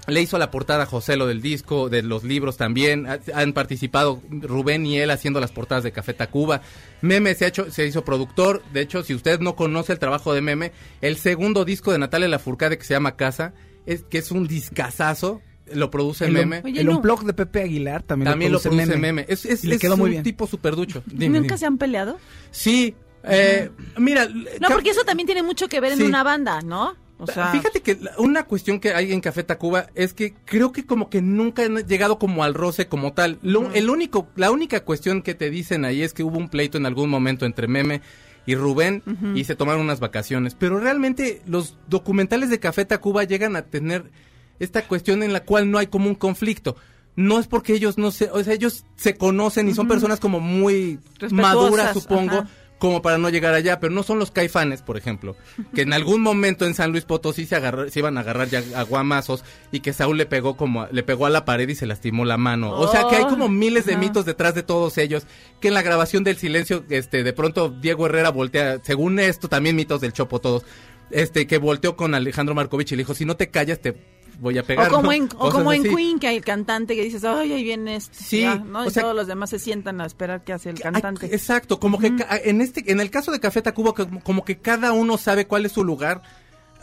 [0.06, 3.06] le hizo la portada a José lo del disco, de los libros también.
[3.06, 6.62] Ha- Han participado Rubén y él haciendo las portadas de Café Tacuba.
[7.02, 8.62] Meme se ha hecho, se hizo productor.
[8.72, 12.26] De hecho, si usted no conoce el trabajo de Meme, el segundo disco de Natalia
[12.28, 13.52] Lafourcade que se llama Casa,
[13.84, 15.42] es que es un discazazo,
[15.74, 16.62] lo produce El, Meme.
[16.64, 16.96] Oye, el no.
[16.96, 18.96] unplug de Pepe Aguilar también, también lo produce Meme.
[19.00, 19.24] Meme.
[19.28, 20.22] Es, es, Y le es quedó un bien.
[20.22, 21.02] tipo súper ducho.
[21.12, 22.18] ¿Nunca se han peleado?
[22.50, 22.94] Sí.
[23.24, 24.26] eh, mira.
[24.26, 26.96] No, porque eso también tiene mucho que ver en una banda, ¿no?
[27.20, 30.70] O sea, Fíjate que la- una cuestión que hay en Café Tacuba es que creo
[30.70, 33.40] que como que nunca han llegado como al roce como tal.
[33.42, 36.78] Lo- el único, la única cuestión que te dicen ahí es que hubo un pleito
[36.78, 38.02] en algún momento entre Meme
[38.46, 39.02] y Rubén
[39.34, 40.54] y se tomaron unas vacaciones.
[40.54, 44.12] Pero realmente los documentales de Café Tacuba llegan a tener
[44.58, 46.76] esta cuestión en la cual no hay como un conflicto.
[47.16, 50.38] No es porque ellos no se, o sea, ellos se conocen y son personas como
[50.40, 51.00] muy
[51.32, 52.48] maduras, supongo ajá.
[52.78, 55.34] como para no llegar allá, pero no son los caifanes, por ejemplo,
[55.74, 57.56] que en algún momento en San Luis Potosí se,
[57.90, 59.42] se iban a agarrar ya a guamazos
[59.72, 62.24] y que Saúl le pegó como a- le pegó a la pared y se lastimó
[62.24, 62.70] la mano.
[62.70, 65.24] O sea que hay como miles de mitos detrás de todos ellos,
[65.60, 69.74] que en la grabación del silencio, este, de pronto Diego Herrera voltea, según esto también
[69.74, 70.62] mitos del Chopo todos,
[71.10, 73.96] este, que volteó con Alejandro Markovich y le dijo, si no te callas te
[74.38, 74.88] voy a pegar.
[74.88, 75.82] o como en, o como en.
[75.82, 78.16] Queen, que hay el cantante que dices, ay, ahí viene este.
[78.16, 78.80] Sí, ya", ¿no?
[78.80, 81.26] o Y sea- todos los demás se sientan a esperar que hace el cantante.
[81.34, 82.12] exacto, como que
[82.44, 85.66] en este en el caso de Café Tacuba como, como que cada uno sabe cuál
[85.66, 86.22] es su lugar,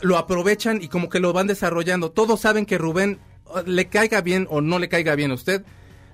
[0.02, 2.10] lo aprovechan y como que lo van desarrollando.
[2.10, 3.18] Todos saben que Rubén
[3.64, 5.64] le caiga bien o no le caiga bien a usted.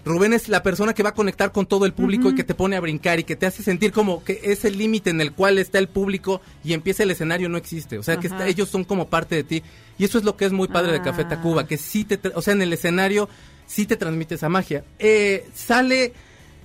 [0.05, 2.55] Rubén es la persona que va a conectar con todo el público y que te
[2.55, 5.59] pone a brincar y que te hace sentir como que ese límite en el cual
[5.59, 7.99] está el público y empieza el escenario no existe.
[7.99, 9.63] O sea, que está- ellos son como parte de ti.
[9.99, 11.29] Y eso es lo que es muy padre de Café Ah.
[11.29, 13.29] Tacuba, que sí te, o sea, en el escenario
[13.67, 14.85] sí te transmite esa magia.
[14.99, 16.13] Eh, sale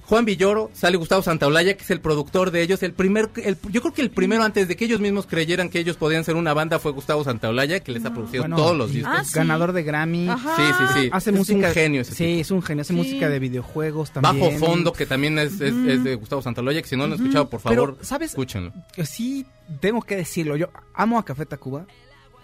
[0.07, 2.81] Juan Villoro, sale Gustavo Santaolalla, que es el productor de ellos.
[2.81, 5.79] El primer, el- yo creo que el primero antes de que ellos mismos creyeran que
[5.79, 8.93] ellos podían ser una banda fue Gustavo Santaolalla, que les ha producido Bueno, todos los
[8.93, 9.13] discos.
[9.13, 9.33] Ah, sí.
[9.35, 10.29] Ganador de Grammy.
[10.29, 10.55] Ajá.
[10.55, 11.09] Sí, sí, sí.
[11.11, 11.67] Hace es música.
[11.67, 12.39] un genio ese Sí, tipo.
[12.41, 12.81] es un genio.
[12.83, 12.97] Hace Sí.
[12.99, 14.39] música de videojuegos también.
[14.39, 17.19] Bajo Fondo, que también es, es- es de Gustavo Santaolalla, que si no lo han
[17.19, 18.29] escuchado, por Pero, favor, ¿sabes?
[18.29, 18.71] escúchenlo.
[18.93, 19.45] Que Sí,
[19.81, 20.55] tengo que decirlo.
[20.55, 21.85] Yo amo a Café Tacuba.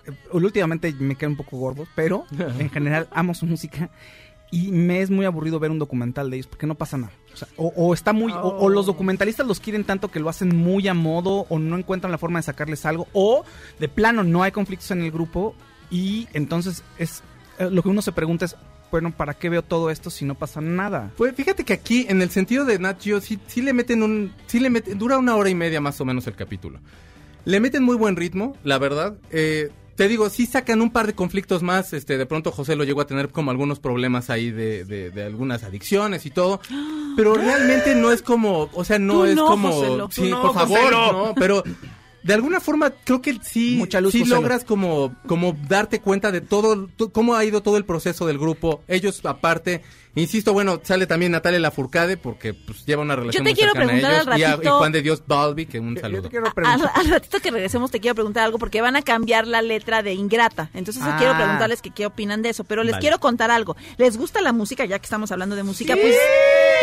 [0.06, 2.26] Eh, Últimamente me quedan un poco gordos, pero
[2.60, 3.90] en general amo su música.
[4.54, 7.12] Y me es muy aburrido ver un documental de ellos porque no pasa nada.
[7.34, 8.32] O, sea, o- o está muy.
[8.32, 11.76] o- O, los documentalistas los quieren tanto que lo hacen muy a modo, o no
[11.78, 13.44] encuentran la forma de sacarles algo, o
[13.80, 15.56] de plano no hay conflictos en el grupo.
[15.90, 17.24] Y entonces es.
[17.58, 18.56] eh, lo que uno se pregunta es:
[18.92, 21.12] bueno, ¿para qué veo todo esto si no pasa nada?
[21.18, 24.32] Pues fíjate que aquí, en el sentido de Nat Geo, sí, sí le meten un...
[24.46, 26.80] Sí le meten, dura una hora y media más o menos el capítulo.
[27.46, 29.18] Le meten muy buen ritmo, la verdad.
[29.32, 31.94] Eh, te digo, sí sacan un par de conflictos más.
[31.94, 35.24] Este, de pronto José lo llegó a tener como algunos problemas ahí de, de, de
[35.24, 36.60] algunas adicciones y todo.
[37.16, 40.10] Pero realmente no es como, o sea, no Tú es no, como...
[40.12, 41.12] Sí, no, por favor, Joselo.
[41.12, 41.64] no, pero...
[42.24, 44.38] De alguna forma creo que sí, Mucha luz, sí Joselo.
[44.38, 48.40] logras como, como darte cuenta de todo, to- cómo ha ido todo el proceso del
[48.40, 48.82] grupo.
[48.88, 49.82] Ellos aparte,
[50.16, 53.86] insisto, bueno, sale también Natalia Lafourcade porque pues lleva una relación te muy quiero cercana
[53.86, 54.28] a preguntar ellos.
[54.28, 56.22] al Y, a- y ratito- Juan de Dios Balbi, que un Yo- Yo saludo.
[56.24, 56.92] te quiero Al, preguntar.
[56.96, 60.14] al ratito que regresemos te quiero preguntar algo porque van a cambiar la letra de
[60.14, 60.70] Ingrata.
[60.74, 61.16] Entonces Ah.
[61.18, 62.64] quiero preguntarles que qué opinan de eso.
[62.64, 63.02] Pero les Vale.
[63.02, 63.76] quiero contar algo.
[63.98, 64.86] ¿Les gusta la música?
[64.86, 66.16] Ya que estamos hablando de música, pues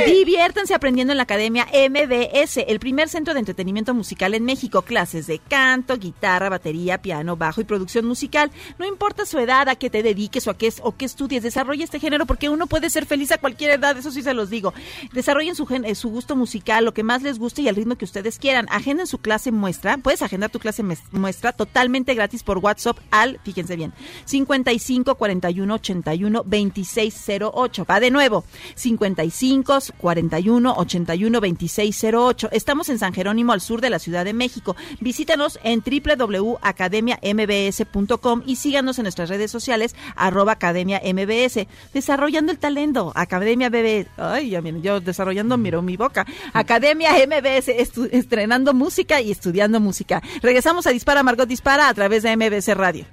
[0.07, 4.83] diviértanse aprendiendo en la Academia MBS, el primer centro de entretenimiento musical en México.
[4.83, 8.51] Clases de canto, guitarra, batería, piano, bajo y producción musical.
[8.79, 11.85] No importa su edad, a qué te dediques o a qué, o qué estudies, desarrolla
[11.85, 14.73] este género porque uno puede ser feliz a cualquier edad, eso sí se los digo.
[15.13, 17.97] Desarrollen su, gen- eh, su gusto musical, lo que más les guste y al ritmo
[17.97, 18.67] que ustedes quieran.
[18.71, 23.77] Agenden su clase muestra, puedes agendar tu clase muestra totalmente gratis por WhatsApp al, fíjense
[23.77, 23.93] bien,
[24.25, 27.85] 55 41 81 2608.
[27.85, 32.49] Va de nuevo, 55 41 81 2608.
[32.53, 34.77] Estamos en San Jerónimo, al sur de la Ciudad de México.
[35.01, 41.67] Visítanos en www.academiambs.com y síganos en nuestras redes sociales, arroba Academia MBS.
[41.93, 44.07] Desarrollando el talento, Academia BB.
[44.17, 46.27] Ay, yo desarrollando miro mi boca.
[46.53, 47.69] Academia MBS,
[48.13, 50.23] estrenando música y estudiando música.
[50.43, 53.05] Regresamos a Dispara Margot Dispara a través de MBS Radio.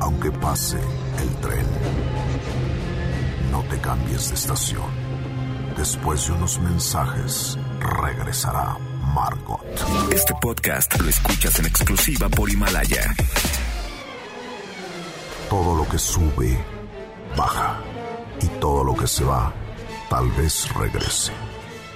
[0.00, 1.66] Aunque pase el tren,
[3.50, 5.03] no te cambies de estación.
[5.76, 8.76] Después de unos mensajes, regresará
[9.14, 9.60] Margot.
[10.12, 13.14] Este podcast lo escuchas en exclusiva por Himalaya.
[15.50, 16.64] Todo lo que sube,
[17.36, 17.80] baja.
[18.40, 19.52] Y todo lo que se va,
[20.08, 21.32] tal vez regrese.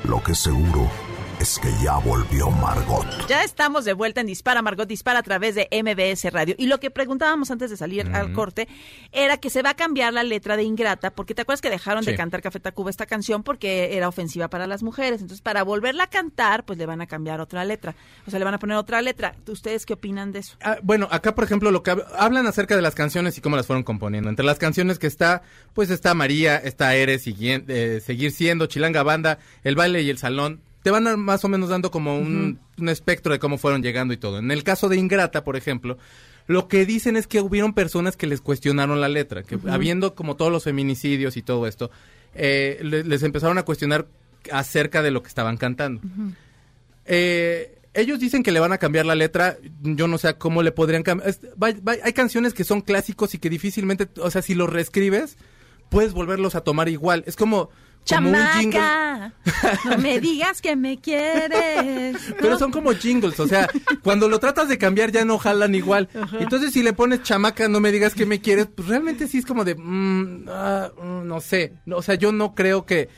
[0.05, 0.91] Lo que seguro
[1.41, 3.07] es que ya volvió Margot.
[3.29, 6.57] Ya estamos de vuelta en Dispara, Margot Dispara a través de MBS Radio.
[6.59, 8.67] Y lo que preguntábamos antes de salir al corte
[9.13, 12.05] era que se va a cambiar la letra de Ingrata, porque te acuerdas que dejaron
[12.05, 15.21] de cantar Café Tacuba esta canción porque era ofensiva para las mujeres.
[15.21, 17.95] Entonces, para volverla a cantar, pues le van a cambiar otra letra.
[18.27, 19.35] O sea, le van a poner otra letra.
[19.47, 20.57] ¿Ustedes qué opinan de eso?
[20.63, 23.55] Ah, bueno, acá por ejemplo lo que hab- hablan acerca de las canciones y cómo
[23.57, 24.29] las fueron componiendo.
[24.29, 29.39] Entre las canciones que está, pues está María, está Eres, eh, Seguir Siendo, Chilanga Banda,
[29.63, 30.63] El Baile y El Salón.
[30.83, 34.15] Te van a- más o menos dando como un, un espectro de cómo fueron llegando
[34.15, 34.39] y todo.
[34.39, 35.99] En el caso de Ingrata, por ejemplo,
[36.47, 40.37] lo que dicen es que hubieron personas que les cuestionaron la letra, que habiendo como
[40.37, 41.91] todos los feminicidios y todo esto,
[42.35, 44.07] eh, le- les empezaron a cuestionar
[44.53, 46.01] acerca de lo que estaban cantando.
[47.07, 49.57] Eh, ellos dicen que le van a cambiar la letra.
[49.83, 51.35] Yo no sé cómo le podrían cambiar.
[52.05, 55.37] Hay canciones que son clásicos y que difícilmente, o sea, si los reescribes,
[55.91, 57.25] puedes volverlos a tomar igual.
[57.27, 57.71] Es como.
[58.05, 59.33] ¡Chamaca!
[59.85, 62.17] No me digas que me quieres.
[62.41, 63.69] Pero son como jingles, o sea,
[64.03, 66.09] cuando lo tratas de cambiar ya no jalan igual.
[66.41, 69.47] Entonces si le pones chamaca, no me digas que me quieres, pues realmente sí es
[69.47, 73.09] como de, mm, ah, mm, no sé, No, o sea, yo no creo que,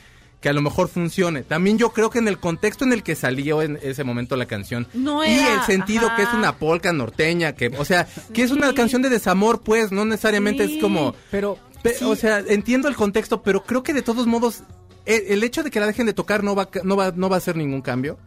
[0.41, 1.43] que a lo mejor funcione.
[1.43, 4.45] También yo creo que en el contexto en el que salió en ese momento la
[4.47, 6.15] canción No y era, el sentido ajá.
[6.17, 9.91] que es una polca norteña, que, o sea, que es una canción de desamor, pues,
[9.91, 10.75] no necesariamente Sí.
[10.77, 11.15] es como...
[11.29, 14.61] Pero, Pe- sí, O sea, entiendo el contexto, pero creo que de todos modos,
[15.05, 17.35] el, el hecho de que la dejen de tocar no va, no va, no va
[17.35, 18.17] a hacer ningún cambio.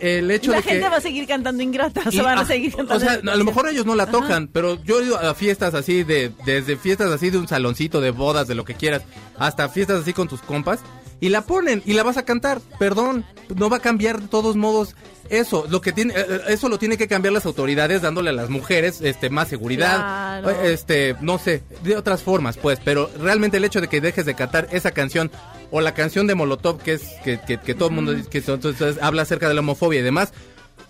[0.00, 0.88] El hecho la de gente que...
[0.88, 2.00] va a seguir cantando Ingrata.
[2.06, 2.96] O sea, y- van a seguir cantando.
[2.96, 4.12] O sea, a lo mejor ellos no la Ajá.
[4.12, 8.00] tocan, pero yo he ido a fiestas así, de desde fiestas así de un saloncito,
[8.00, 9.02] de bodas, de lo que quieras,
[9.38, 10.80] hasta fiestas así con tus compas.
[11.24, 12.60] Y la ponen y la vas a cantar.
[12.78, 13.24] Perdón,
[13.56, 14.94] no va a cambiar de todos modos
[15.30, 15.66] eso.
[15.70, 18.50] Lo que tiene, eh, eh, eso lo tiene que cambiar las autoridades dándole a las
[18.50, 20.50] mujeres, este, más seguridad, Claro.
[20.50, 22.78] eh, este, no sé, de otras formas, pues.
[22.84, 25.30] Pero realmente el hecho de que dejes de cantar esa canción
[25.70, 28.98] o la canción de Molotov que es que, que, que todo el mundo que entonces,
[29.00, 30.32] habla acerca de la homofobia y demás.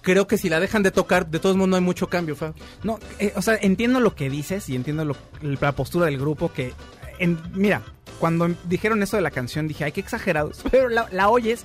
[0.02, 2.52] Creo que si la dejan de tocar, de todos modos no hay mucho cambio, Fa.
[2.82, 6.52] No, eh, o sea, entiendo lo que dices y entiendo lo- la postura del grupo
[6.52, 6.72] que...
[7.18, 7.82] en- mira,
[8.18, 10.62] cuando dijeron eso de la canción dije, ay, qué exagerados.
[10.70, 11.64] Pero la, la oyes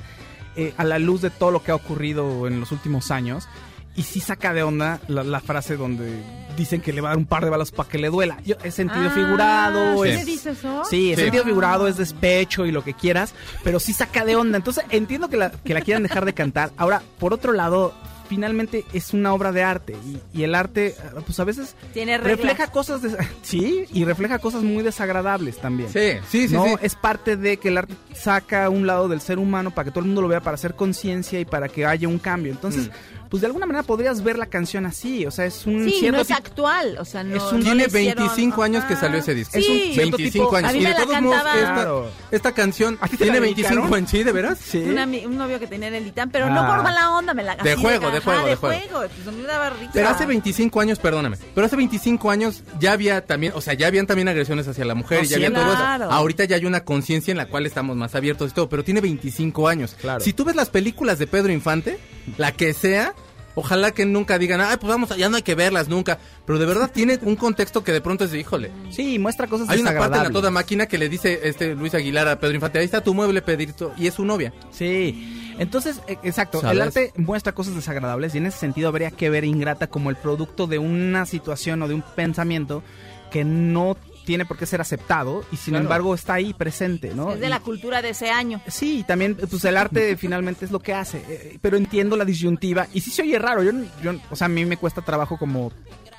[0.56, 3.47] eh, a la luz de todo lo que ha ocurrido en los últimos años
[3.95, 6.22] y sí saca de onda la, la frase donde
[6.56, 8.38] dicen que le va a dar un par de balas para que le duela.
[8.45, 10.20] Yo, es sentido Ah, figurado, ¿sí es...
[10.20, 10.84] le dice eso?
[10.89, 11.24] Sí, es Sí.
[11.26, 13.34] sentido figurado, es despecho y lo que quieras,
[13.64, 14.58] pero sí saca de onda.
[14.58, 16.72] Entonces entiendo que la, que la quieran dejar de cantar.
[16.78, 17.93] Ahora, por otro lado,
[18.30, 20.94] finalmente es una obra de arte y, y el arte, eh,
[21.26, 25.90] pues a veces Tiene refleja cosas, des- sí, y refleja cosas muy desagradables también.
[25.92, 26.76] Sí, sí, sí, no, sí.
[26.82, 30.02] es parte de que el arte saca un lado del ser humano para que todo
[30.02, 32.52] el mundo lo vea, para hacer conciencia y para que haya un cambio.
[32.52, 32.92] Entonces,
[33.30, 36.18] pues de alguna manera podrías ver la canción así, o sea, es un Sí, cierto
[36.18, 38.96] no es actual, o sea, no, Es un- no Tiene le hicieron- 25 años que
[38.96, 39.54] salió ese disco.
[39.54, 39.60] Sí.
[39.60, 40.70] Es un cierto 25 tipo- años.
[40.70, 43.70] A mí y de todos modos, esta, esta canción ¿A ti te la tiene 25
[43.76, 43.94] dedicaron?
[43.94, 44.10] años.
[44.10, 44.58] ¿Sí, de veras?
[44.60, 44.78] Sí.
[44.80, 46.68] Un, novio que tenía en el ITAM, pero no Ah.
[46.76, 48.80] por mala onda, me la De juego, de juego, de de juego.
[48.98, 49.10] juego.
[49.24, 49.92] Pues me daba risa.
[49.94, 53.88] Pero hace 25 años, perdóname, pero hace 25 años ya había también, o sea, ya
[53.88, 56.12] habían también agresiones hacia la mujer No, y ya sí, había todo eso.
[56.12, 59.02] Ahorita ya hay una conciencia en la cual estamos más abiertos y todo, pero tiene
[59.02, 59.96] 25 años.
[60.02, 60.20] Claro.
[60.24, 62.00] Si tú ves las películas de Pedro Infante,
[62.38, 63.14] la que sea,
[63.60, 66.18] ojalá que nunca digan, ay, pues vamos, ya no hay que verlas nunca.
[66.45, 68.72] Pero de verdad tiene un contexto que de pronto es de, híjole.
[68.89, 71.93] Sí, muestra cosas Hay una parte en la toda máquina que le dice este Luis
[71.93, 74.53] Aguilar a Pedro Infante, ahí está tu mueble, Pedrito, y es su novia.
[74.72, 76.76] Sí, entonces, e- exacto, ¿Sabes?
[76.76, 80.16] el arte muestra cosas desagradables y en ese sentido habría que ver Ingrata como el
[80.16, 82.82] producto de una situación o de un pensamiento
[83.30, 83.97] que no
[84.30, 85.86] tiene por qué ser aceptado y sin Claro.
[85.86, 87.32] embargo está ahí presente, ¿no?
[87.32, 88.62] Es de Y- la cultura de ese año.
[88.68, 92.26] Sí, y también, pues el arte finalmente es lo que hace, eh, pero entiendo la
[92.26, 93.72] disyuntiva y sí se oye raro, yo,
[94.04, 95.72] yo, o sea, a mí me cuesta trabajo como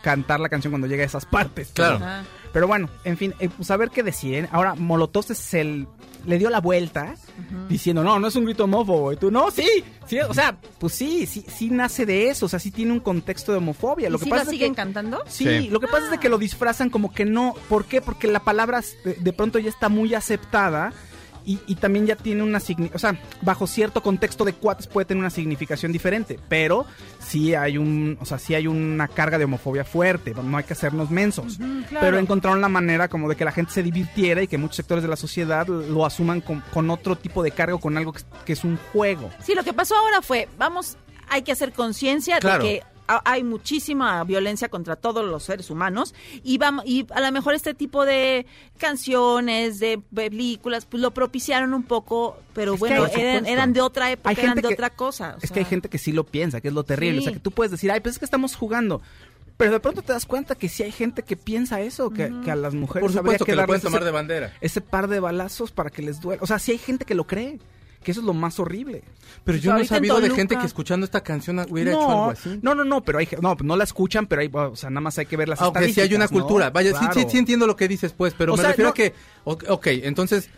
[0.03, 1.71] cantar la canción cuando llega a esas partes.
[1.73, 2.01] Claro.
[2.53, 4.49] Pero bueno, en fin, eh, pues a ver qué deciden.
[4.51, 5.87] Ahora, Molotov se el-
[6.27, 7.15] le dio la vuelta
[7.69, 9.13] diciendo, no, no es un grito homófobo.
[9.13, 9.67] Y tú, no, sí,
[10.07, 13.01] sí, o sea, pues sí, sí, sí nace de eso, o sea, sí tiene un
[13.01, 14.09] contexto de homofobia.
[14.09, 15.23] ¿Y Lo que sí pasa la es siguen que, cantando?
[15.27, 15.69] Sí, Sí.
[15.69, 17.55] lo que pasa es de que lo disfrazan como que no.
[17.69, 18.01] ¿Por qué?
[18.01, 20.93] Porque la palabra de, de pronto ya está muy aceptada
[21.45, 22.59] y, y también ya tiene una.
[22.95, 26.39] O sea, bajo cierto contexto de cuates puede tener una significación diferente.
[26.49, 26.87] Pero
[27.19, 28.19] sí hay un.
[28.21, 30.35] O sea, sí hay una carga de homofobia fuerte.
[30.43, 31.57] No hay que hacernos mensos.
[31.59, 32.01] claro.
[32.01, 35.03] Pero encontraron la manera como de que la gente se divirtiera y que muchos sectores
[35.03, 38.23] de la sociedad lo asuman con, con otro tipo de carga o con algo que,
[38.45, 39.31] que es un juego.
[39.43, 40.97] Sí, lo que pasó ahora fue, vamos,
[41.29, 42.65] hay que hacer conciencia Claro.
[42.65, 42.83] de que
[43.25, 47.75] hay muchísima violencia contra todos los seres humanos y vamos y a lo mejor este
[47.75, 48.47] tipo de
[48.79, 53.81] canciones, de películas, pues lo propiciaron un poco, pero Es que bueno, eran, eran de
[53.81, 55.35] otra época, Hay eran de que- otra cosa.
[55.35, 55.55] o Es sea.
[55.55, 57.19] que hay gente que sí lo piensa, que es lo terrible.
[57.21, 57.27] Sí.
[57.27, 59.01] O sea, que tú puedes decir, ay, pues es que estamos jugando.
[59.57, 62.51] Pero de pronto te das cuenta que sí hay gente que piensa eso, que, que
[62.51, 64.53] a las mujeres Por supuesto habría que puedes darles tomar ese- de bandera.
[64.63, 66.43] ese par de balazos para que les duela.
[66.43, 67.59] O sea, sí hay gente que lo cree,
[68.03, 69.03] que eso es lo más horrible.
[69.03, 72.31] Pero Pues yo no he sabido de gente que escuchando esta canción hubiera hecho algo
[72.31, 72.59] así.
[72.63, 75.19] no, no, no, pero hay, no, no la escuchan, pero hay, o sea, nada más
[75.19, 76.31] hay que ver las Aunque sí hay una ¿no?
[76.31, 76.71] cultura.
[76.71, 78.93] Vaya, sí, sí, sí entiendo lo que dices, pues, pero O me sea, refiero no-
[78.93, 80.49] a que, ok, entonces,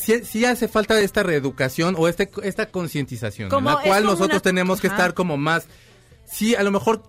[0.00, 4.40] sí, sí hace falta esta reeducación o este, esta concientización, en la cual nosotros una-
[4.40, 4.96] tenemos que Ajá.
[4.96, 5.66] estar como más,
[6.30, 7.02] sí, a lo mejor,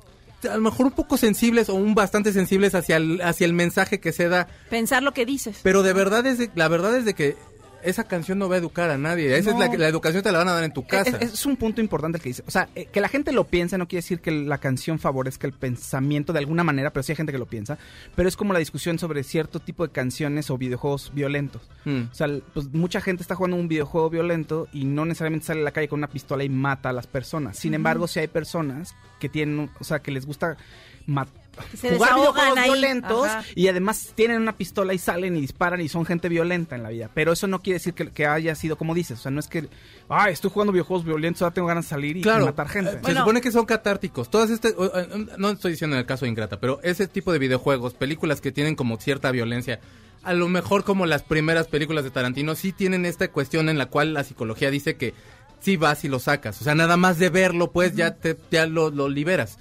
[0.49, 3.99] a lo mejor un poco sensibles o un bastante sensibles hacia el, hacia el mensaje
[3.99, 5.59] que se da, Pensar lo que dices.
[5.61, 7.35] pero de verdad es, de- la verdad es de que
[7.83, 9.37] esa canción no va a educar a nadie.
[9.37, 9.63] Esa No.
[9.63, 11.17] es la, la educación te la van a dar en tu casa.
[11.19, 12.43] Es, es un punto importante el que dice.
[12.47, 15.47] O sea, eh, que la gente lo piense no quiere decir que la canción favorezca
[15.47, 17.77] el pensamiento de alguna manera, pero sí hay gente que lo piensa.
[18.15, 21.61] Pero es como la discusión sobre cierto tipo de canciones o videojuegos violentos.
[21.85, 22.01] Mm.
[22.11, 25.63] O sea, pues mucha gente está jugando un videojuego violento y no necesariamente sale a
[25.63, 27.57] la calle con una pistola y mata a las personas.
[27.57, 30.57] Sin embargo, si hay personas que tienen, o sea, que les gusta
[31.05, 31.40] ma- Que
[31.75, 32.69] se jugar videojuegos ahí.
[32.71, 33.43] violentos Ajá.
[33.55, 36.89] y además tienen una pistola y salen y disparan y son gente violenta en la
[36.89, 37.09] vida.
[37.13, 39.19] Pero eso no quiere decir que, que haya sido como dices.
[39.19, 39.67] O sea, no es que,
[40.09, 42.91] ay, estoy jugando videojuegos violentos, ahora tengo ganas de salir y, matar gente.
[42.91, 43.19] eh, Se Bueno.
[43.21, 44.29] supone que son catárticos.
[44.29, 47.31] Todas este, o- eh, no estoy diciendo en el caso de Ingrata, pero ese tipo
[47.33, 49.79] de videojuegos, películas que tienen como cierta violencia,
[50.23, 53.87] a lo mejor como las primeras películas de Tarantino, sí tienen esta cuestión en la
[53.87, 55.13] cual la psicología dice que
[55.59, 56.61] sí vas y lo sacas.
[56.61, 59.57] O sea, nada más de verlo, pues ya te ya lo, lo liberas.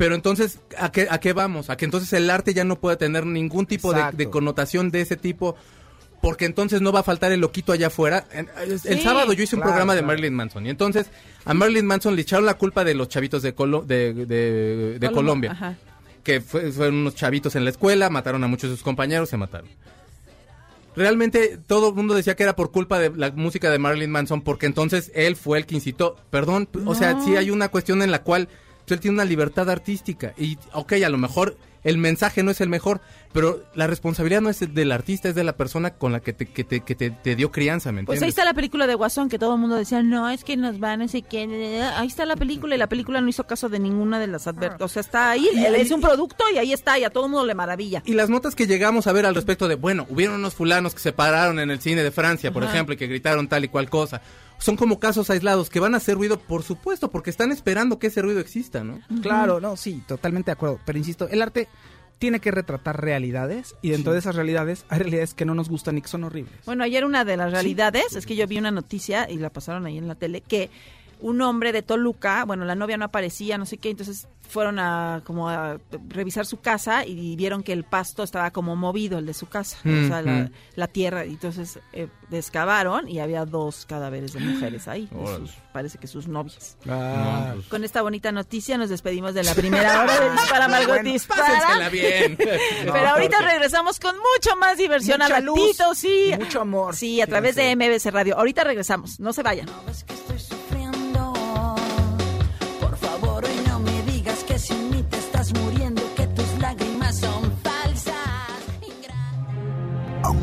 [0.00, 1.68] Pero entonces, ¿a qué, ¿a qué vamos?
[1.68, 5.18] A que entonces el arte ya no puede tener ningún tipo de, connotación de ese
[5.18, 5.56] tipo,
[6.22, 8.24] porque entonces no va a faltar el loquito allá afuera.
[8.32, 10.06] El Sí, sábado yo hice un claro, programa de claro.
[10.06, 11.08] Marilyn Manson, y entonces
[11.44, 15.12] a Marilyn Manson le echaron la culpa de los chavitos de, Colo- de, de- de
[15.12, 15.76] Colombia, Ajá.
[16.24, 19.36] que fue- fueron unos chavitos en la escuela, mataron a muchos de sus compañeros, se
[19.36, 19.68] mataron.
[20.96, 24.40] realmente todo el mundo decía que era por culpa de la música de Marilyn Manson,
[24.40, 26.16] porque entonces él fue el que incitó.
[26.30, 28.48] Perdón, o sea, sí hay una cuestión en la cual
[28.94, 30.34] él tiene una libertad artística.
[30.36, 33.00] Y, ok, a lo mejor el mensaje no es el mejor,
[33.32, 36.46] pero la responsabilidad no es del artista, es de la persona con la que te,
[36.46, 38.22] que te, que te, te dio crianza, ¿me Pues entiendes?
[38.22, 40.78] ahí está la película de Guasón, que todo el mundo decía, no, es que nos
[40.80, 41.44] van, sé qué.
[41.96, 44.82] Ahí está la película y la película no hizo caso de ninguna de las advertencias.
[44.90, 47.30] O sea, está ahí, Y- es un producto y ahí está, y a todo el
[47.30, 48.02] mundo le maravilla.
[48.04, 51.00] Y las notas que llegamos a ver al respecto de, bueno, hubieron unos fulanos que
[51.00, 52.72] se pararon en el cine de Francia, por Ajá.
[52.74, 54.20] ejemplo, y que gritaron tal y cual cosa.
[54.58, 58.08] Son como casos aislados que van a hacer ruido, por supuesto, porque están esperando que
[58.08, 59.00] ese ruido exista, ¿no?
[59.22, 60.78] Claro, no, sí, totalmente de acuerdo.
[60.84, 61.66] Pero insisto, el arte
[62.20, 65.96] tiene que retratar realidades y dentro de esas realidades hay realidades que no nos gustan
[65.96, 66.54] y que son horribles.
[66.66, 69.86] Bueno, ayer una de las realidades, es que yo vi una noticia y la pasaron
[69.86, 70.68] ahí en la tele, que
[71.22, 75.22] un hombre de Toluca, bueno, la novia no aparecía, no sé qué, entonces fueron a
[75.24, 79.32] como a revisar su casa y vieron que el pasto estaba como movido, el de
[79.34, 80.22] su casa, o sea,
[80.74, 85.46] la, tierra, y entonces eh, excavaron y había dos cadáveres de mujeres ahí, de Órale.
[85.46, 86.76] sus- parece que sus novias.
[86.88, 90.88] Ah, pues, Con esta bonita noticia nos despedimos de la primera hora de Dispara Margot
[90.96, 91.88] Bueno, Dispara.
[91.90, 92.36] Bien.
[92.36, 96.32] Pero ahorita regresamos con mucho más diversión Mucha al luz, ratito, sí.
[96.36, 96.96] mucho amor.
[96.96, 98.36] Sí, a través de MBC Radio.
[98.36, 99.68] Ahorita regresamos, no se vayan.
[99.68, 100.38] Sabes que estoy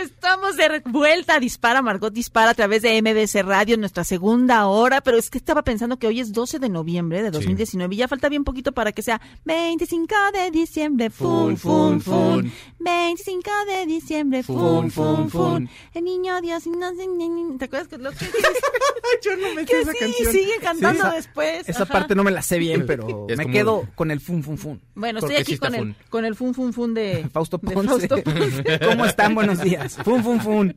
[0.00, 5.00] Estamos de vuelta, dispara Margot Dispara a través de MBC Radio en nuestra segunda hora,
[5.00, 8.08] pero es que estaba pensando que hoy es 12 de noviembre de 2019 y ya
[8.08, 14.42] falta bien poquito para que sea 25 de diciembre, fun, fun, fun, 25 de diciembre,
[14.42, 18.26] fun, fun, fun, el niño Dios, no sé, ni- ni- ¿te acuerdas que lo que
[19.22, 21.68] Yo no me que sí, sigue cantando esa- después?
[21.68, 21.92] Esa Ajá.
[21.92, 24.58] parte no me la sé bien, pero Es me como- quedo con el fun fun
[24.58, 24.80] fun.
[24.96, 25.96] Bueno, estoy aquí sí con el, fun.
[26.10, 28.08] con el fun, fun, fun de Fausto de Ponce.
[28.08, 28.80] Fausto Ponce.
[28.84, 29.34] ¿Cómo están?
[29.34, 29.85] Buenos días.
[30.04, 30.76] Fun fun fun.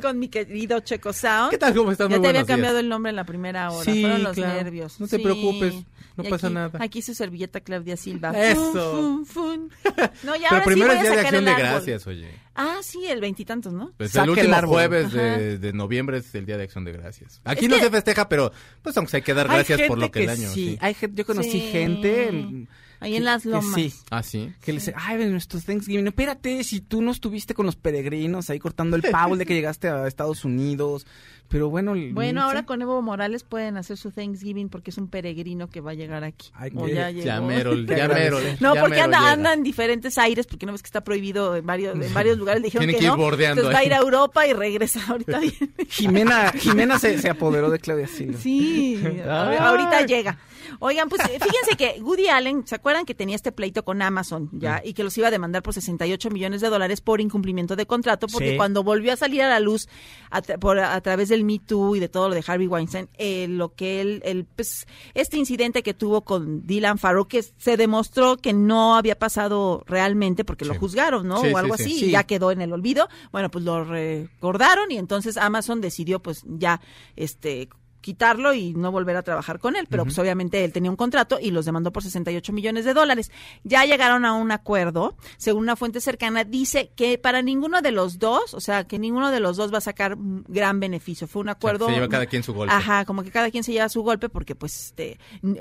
[0.00, 1.50] con mi querido Checo Sound.
[1.50, 1.74] ¿Qué tal?
[1.74, 2.08] ¿Cómo estás?
[2.08, 2.56] Ya Muy te había buenos días.
[2.56, 3.84] cambiado el nombre en la primera hora.
[3.92, 4.54] Sí, Fueron los claro.
[4.62, 5.00] nervios.
[5.00, 5.22] No te Sí.
[5.22, 5.74] preocupes,
[6.16, 6.78] no Y pasa aquí- nada.
[6.80, 8.30] Aquí su servilleta Claudia Silva.
[8.30, 8.92] Eso.
[8.92, 9.70] Fun, fun, fun.
[10.22, 11.60] No, ya Pero ahora primero sí es a Día de Acción el de.
[11.62, 12.30] Gracias, oye.
[12.54, 13.92] Ah, sí, el veintitantos, ¿no?
[13.96, 14.74] Pues el el último árbol.
[14.74, 17.40] jueves de, de noviembre es el Día de Acción de Gracias.
[17.44, 19.98] Aquí Es no que- se festeja, pero pues aunque hay que dar Hay gracias por
[19.98, 20.48] lo que, el año.
[20.50, 20.78] sí, Sí.
[20.80, 21.60] hay gente, yo conocí Sí.
[21.72, 22.66] gente
[23.00, 23.74] Ahí que- en las que lomas.
[23.74, 24.52] sí, Ah, sí.
[24.62, 26.04] que le dice, ay, ven nuestro Thanksgiving.
[26.04, 29.54] No, espérate, si tú no estuviste con los peregrinos ahí cortando el pavo de que
[29.60, 31.06] llegaste a Estados Unidos.
[31.48, 34.98] Pero bueno, el- Bueno, no ahora con Evo Morales pueden hacer su Thanksgiving porque es
[34.98, 36.50] un peregrino que va a llegar aquí.
[36.54, 37.26] Ay, O ya llegó.
[37.26, 38.36] Ya mero, Qué ya mero.
[38.36, 38.62] agradecer.
[38.62, 41.66] No, ya porque anda, anda en diferentes aires, porque no ves que está prohibido en
[41.66, 42.60] varios, en varios lugares.
[42.62, 43.16] Le dijeron Tiene que, que ir no.
[43.16, 45.54] bordeando Entonces va a ir a Europa y regresa ahorita bien.
[45.88, 48.38] Jimena, Jimena se, se apoderó de Claudia Silva.
[48.38, 49.56] Sí, Ay.
[49.58, 50.38] ahorita llega.
[50.78, 54.48] Oigan, pues eh, fíjense que Woody Allen, ¿se acuerdan que tenía este pleito con Amazon
[54.52, 54.80] ya?
[54.84, 58.26] Y que los iba a demandar por 68 millones de dólares por incumplimiento de contrato,
[58.28, 58.56] porque Sí.
[58.56, 59.88] cuando volvió a salir a la luz
[60.30, 63.08] a, tra- por, a través del Me Too y de todo lo de Harvey Weinstein,
[63.18, 67.76] eh, lo que él, el, pues, este incidente que tuvo con Dylan Farrow, que se
[67.76, 71.40] demostró que no había pasado realmente porque lo juzgaron, ¿no?
[71.40, 72.06] Sí, o algo sí, así, sí.
[72.06, 73.08] y ya quedó en el olvido.
[73.32, 76.80] Bueno, pues lo recordaron y entonces Amazon decidió pues ya
[77.16, 77.68] este
[78.00, 81.38] quitarlo y no volver a trabajar con él, pero pues obviamente él tenía un contrato
[81.40, 83.30] y los demandó por 68 millones de dólares.
[83.64, 88.18] Ya llegaron a un acuerdo, según una fuente cercana, dice que para ninguno de los
[88.18, 91.26] dos, o sea, que ninguno de los dos va a sacar gran beneficio.
[91.26, 91.86] Fue un acuerdo...
[91.86, 92.74] se lleva cada quien su golpe.
[92.74, 95.18] Ajá, como que cada quien se lleva su golpe porque pues este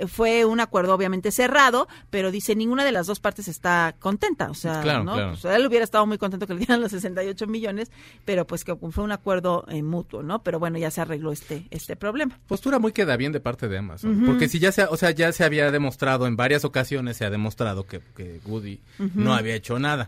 [0.07, 4.53] fue un acuerdo obviamente cerrado, pero dice ninguna de las dos partes está contenta, o
[4.53, 5.13] sea, Claro, ¿no?
[5.13, 5.35] claro.
[5.41, 7.91] Pues, él hubiera estado muy contento que le dieran los 68 millones,
[8.25, 10.43] pero pues que fue un acuerdo eh, mutuo, ¿no?
[10.43, 12.28] Pero bueno, ya se arregló este este problema.
[12.47, 14.23] Postura muy queda bien de parte de Amazon.
[14.25, 17.30] Porque si ya se, o sea, ya se había demostrado, en varias ocasiones se ha
[17.30, 18.80] demostrado que, que Woody
[19.15, 20.07] no había hecho nada.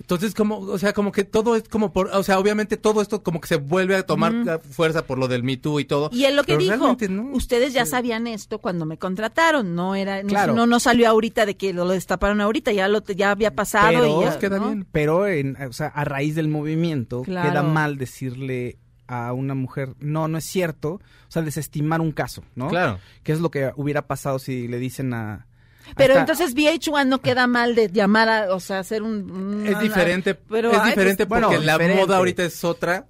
[0.00, 3.22] Entonces, como, o sea, como que todo es como por, o sea, obviamente todo esto
[3.22, 6.10] como que se vuelve a tomar uh, fuerza por lo del Me Too y todo.
[6.12, 7.22] Y él lo que dijo, no.
[7.34, 10.54] ustedes ya sabían esto cuando me contrataron, no era, no, Claro.
[10.54, 14.22] no, no salió ahorita de que lo destaparon ahorita, ya lo ya había pasado Pero-
[14.22, 14.66] y ya, queda ¿no?
[14.66, 14.86] bien.
[14.90, 17.50] Pero, en, o sea, a raíz del movimiento, Claro.
[17.50, 18.78] queda mal decirle
[19.12, 22.68] a una mujer, no, no es cierto, o sea, desestimar un caso, ¿no?
[22.68, 22.98] Claro.
[23.22, 25.46] ¿Qué es lo que hubiera pasado si le dicen a...
[25.96, 29.30] Pero Hasta- entonces VH1 no queda mal de llamar a, o sea, hacer un...
[29.30, 32.02] un- Es diferente, pero, es ay, diferente pues, porque bueno, la diferente.
[32.02, 33.06] moda ahorita es otra.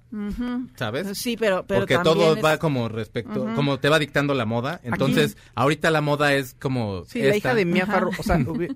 [0.75, 1.17] ¿sabes?
[1.17, 4.79] Sí, pero, pero porque todo es- va como respecto, como te va dictando la moda.
[4.83, 7.37] Entonces, ahorita la moda es como Sí, la esta.
[7.37, 7.85] hija de Mia.
[7.85, 8.75] Farrow, o sea, hubi-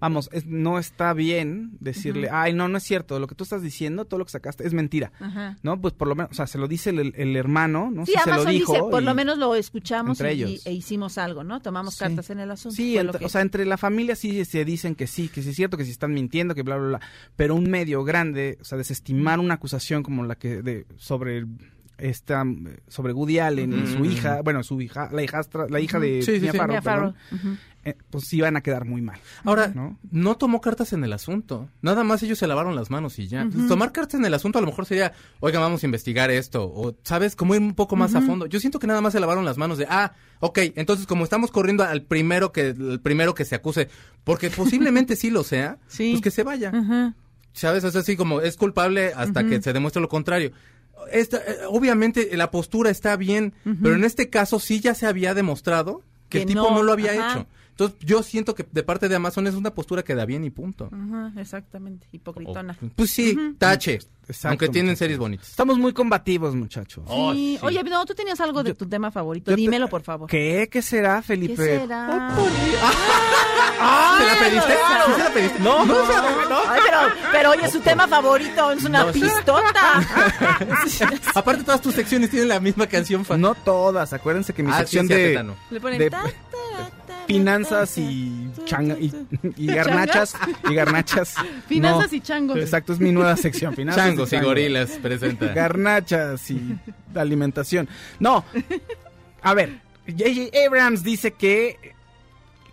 [0.00, 3.62] vamos, es- no está bien decirle, ay, no, no es cierto, lo que tú estás
[3.62, 5.56] diciendo, todo lo que sacaste es mentira, Ajá.
[5.62, 5.80] ¿no?
[5.80, 8.06] Pues por lo menos, o sea, se lo dice el, el hermano, ¿no?
[8.06, 8.72] Sí, se lo Amazon dijo.
[8.72, 10.62] dice, por lo menos lo escuchamos entre y, ellos.
[10.66, 11.60] y- e hicimos algo, ¿no?
[11.60, 12.00] Tomamos Sí.
[12.00, 12.74] cartas en el asunto.
[12.76, 15.76] Sí, o sea, entre la familia sí se dicen que sí, que sí es cierto,
[15.78, 17.00] que sí están mintiendo, que bla, bla, bla.
[17.34, 21.46] Pero un medio grande, o sea, desestimar una acusación como la que de sobre
[21.96, 22.44] esta
[22.86, 24.04] sobre Woody Allen y su Ujú.
[24.04, 26.58] hija, bueno, su hija, la hijastra, la hija de Sí, sí, Mia sí.
[26.58, 27.14] Farrow, Mia.
[27.88, 29.18] Eh, pues sí van a quedar muy mal.
[29.44, 29.98] Ahora, ¿no?
[30.10, 30.36] ¿no?
[30.36, 31.68] tomó cartas en el asunto.
[31.82, 33.48] Nada más ellos se lavaron las manos y ya.
[33.68, 36.64] Tomar cartas en el asunto a lo mejor sería, oiga, vamos a investigar esto.
[36.64, 37.34] O, ¿sabes?
[37.36, 38.46] Como ir un poco más a fondo.
[38.46, 41.50] Yo siento que nada más se lavaron las manos de, ah, ok, entonces como estamos
[41.50, 43.88] corriendo al primero que, el primero que se acuse,
[44.24, 46.10] porque posiblemente sí lo sea, Sí.
[46.12, 46.72] pues que se vaya.
[47.52, 47.82] ¿Sabes?
[47.84, 50.52] Es así como es culpable hasta que se demuestre lo contrario.
[51.12, 55.32] Esta, eh, obviamente la postura está bien, pero en este caso sí ya se había
[55.34, 57.30] demostrado que, Que el tipo no, no, lo había ajá.
[57.40, 57.46] hecho.
[57.78, 60.50] Entonces yo siento que de parte de Amazon es una postura que da bien y
[60.50, 60.90] punto.
[60.92, 62.76] Ajá, exactamente, hipocritona.
[62.82, 64.00] O- pues sí, tache.
[64.26, 64.98] Exacto, aunque tienen muchachos.
[64.98, 65.48] series bonitas.
[65.48, 67.02] Estamos muy combativos, muchachos.
[67.06, 67.56] Oh, sí.
[67.58, 67.64] sí.
[67.64, 69.52] Oye, no, tú tenías algo de tu tema favorito.
[69.52, 70.28] Te- Dímelo, por favor.
[70.28, 70.68] ¿Qué?
[70.70, 71.54] ¿Qué será, Felipe?
[71.54, 72.34] ¿Qué será?
[74.18, 74.72] ¿Se la pediste?
[75.06, 75.58] ¿Sí se la pediste?
[75.60, 75.94] No, no,
[76.68, 76.98] Ay, pero,
[77.32, 79.62] pero oye, su tema favorito es una No, pistota.
[81.34, 83.24] Aparte todas tus secciones tienen la misma canción.
[83.24, 83.40] fan.
[83.40, 85.54] No todas, acuérdense que mi Ah, sección sí, de.
[85.70, 89.18] Le ponen de ta, ta, ta, finanzas y, ta, changa, y, ta.
[89.56, 90.34] y garnachas
[90.68, 91.34] y garnachas.
[91.68, 92.16] Finanzas no.
[92.16, 92.58] y changos.
[92.58, 93.74] Exacto, es mi nueva sección.
[93.74, 94.48] Finanzas Changos y changos.
[94.48, 95.46] gorilas presenta.
[95.52, 96.76] Garnachas y
[97.14, 97.88] alimentación.
[98.18, 98.44] No.
[99.42, 100.56] A ver, J.J.
[100.66, 101.94] Abrams dice que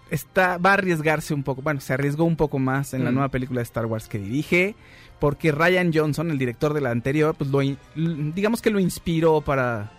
[0.10, 1.62] está, va a arriesgarse un poco.
[1.62, 3.14] Bueno, se arriesgó un poco más en la Mm.
[3.14, 4.76] nueva película de Star Wars que dirige.
[5.20, 7.60] Porque Ryan Johnson, el director de la anterior, pues lo,
[7.96, 9.92] digamos que lo inspiró para,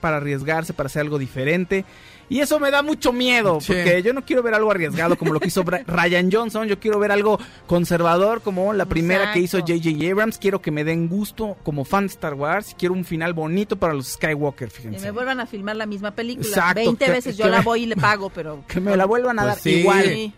[0.00, 1.84] para arriesgarse, para hacer algo diferente.
[2.28, 3.72] Y eso me da mucho miedo, Sí.
[3.74, 6.98] porque yo no quiero ver algo arriesgado como lo que hizo Ryan Johnson, yo quiero
[6.98, 9.58] ver algo conservador como la primera que hizo.
[9.58, 10.10] J.J.
[10.10, 13.76] Abrams, quiero que me den gusto como fan de Star Wars, quiero un final bonito
[13.76, 15.04] para los Skywalker, Que fíjense.
[15.06, 16.48] me vuelvan a filmar la misma película.
[16.48, 18.64] Exacto, 20 que- veces yo que la voy y le pago, pero...
[18.68, 19.70] Que me la vuelvan a Pues dar sí.
[19.80, 20.32] igual, Sí.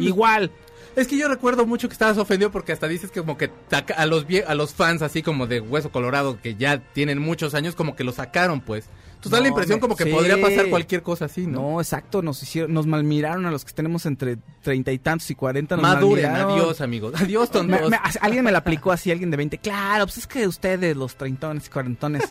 [0.00, 0.50] Igual.
[0.96, 3.50] Es que yo recuerdo mucho que estabas ofendido porque hasta dices que como que
[3.96, 7.54] a los vie- a los fans así como de Hueso Colorado que ya tienen muchos
[7.54, 8.86] años como que lo sacaron pues.
[9.22, 10.10] Tú da la No, impresión me- como que sí.
[10.10, 11.62] podría pasar cualquier cosa así, ¿no?
[11.72, 15.34] No, exacto, nos hicieron, nos malmiraron a los que tenemos entre treinta y tantos y
[15.36, 15.76] cuarenta.
[15.76, 16.52] Maduren, malmiraron.
[16.60, 17.14] adiós amigos.
[17.20, 17.90] Adiós Me- tontos.
[17.90, 19.58] me- alguien me la aplicó así, alguien de 20.
[19.58, 22.22] Claro, pues es que ustedes, los treintones y cuarentones,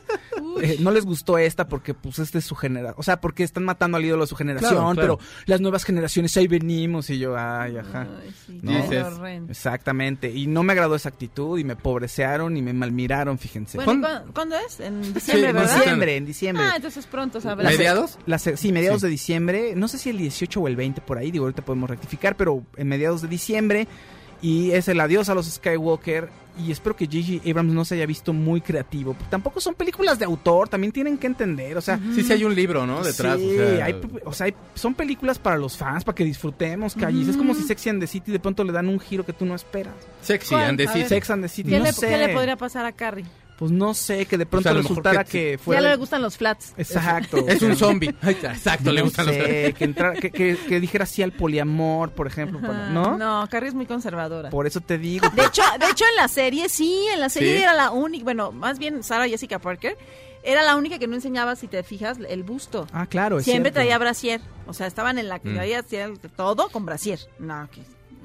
[0.61, 2.95] eh, no les gustó esta porque pues este es su generación.
[2.97, 5.17] O sea, porque están matando al ídolo de su generación, Claro, claro.
[5.17, 8.07] pero las nuevas generaciones ahí venimos y yo, ay, ajá.
[8.21, 8.71] Ay, sí, No.
[8.71, 9.05] Dices.
[9.49, 10.29] Exactamente.
[10.31, 13.77] Y no me agradó esa actitud y me pobrecearon y me malmiraron, fíjense.
[13.77, 14.07] Bueno, ¿y ¿Cuándo?
[14.07, 14.79] ¿cuándo, cuándo es?
[14.79, 15.75] En diciembre, en ¿verdad?
[15.77, 16.65] diciembre, en diciembre.
[16.65, 17.71] Ah, entonces pronto sabrás.
[17.71, 18.17] ¿Mediados?
[18.25, 19.07] La sí, mediados Sí.
[19.07, 21.89] de diciembre, no sé si el 18 o el 20 por ahí, digo, ahorita podemos
[21.89, 23.87] rectificar, pero en mediados de diciembre
[24.41, 26.29] y es el adiós a los Skywalker
[26.59, 27.49] y espero que J.J.
[27.49, 29.15] Abrams no se haya visto muy creativo.
[29.29, 32.53] Tampoco son películas de autor, también tienen que entender, o sea, Sí, sí hay un
[32.53, 33.01] libro, ¿no?
[33.03, 33.39] Detrás.
[33.39, 36.93] sí, o sea, hay, o sea, hay- son películas para los fans, para que disfrutemos,
[36.95, 37.29] calles.
[37.29, 39.45] Es como si Sexy and the City de pronto le dan un giro que tú
[39.45, 39.93] no esperas.
[40.21, 41.07] Sexy and the City.
[41.07, 42.09] Sex and the City, ¿Qué, no le, sé.
[42.09, 43.25] qué le podría pasar a Carrie?
[43.61, 45.81] Pues no sé, que de pronto resultara que- que, Ya fuera...
[45.81, 46.73] le gustan los flats.
[46.77, 47.37] Exacto.
[47.47, 48.09] Es un zombie.
[48.23, 52.25] Exacto, le gustan los sé, que, entrara- que, que- que dijera sí al poliamor, por
[52.25, 53.19] ejemplo, para- ¿no?
[53.19, 54.49] No, Carrie es muy conservadora.
[54.49, 55.29] Por eso te digo.
[55.29, 57.61] De hecho, de hecho en la serie sí, en la serie ¿Sí?
[57.61, 59.95] era la única, bueno, más bien Sarah Jessica Parker
[60.41, 62.87] era la única que no enseñaba, si te fijas, el busto.
[62.91, 63.75] Ah, claro, es Siempre cierto.
[63.75, 65.55] traía brasier, o sea, estaban en la que Mm.
[66.35, 67.19] todo con brasier.
[67.37, 67.81] No, que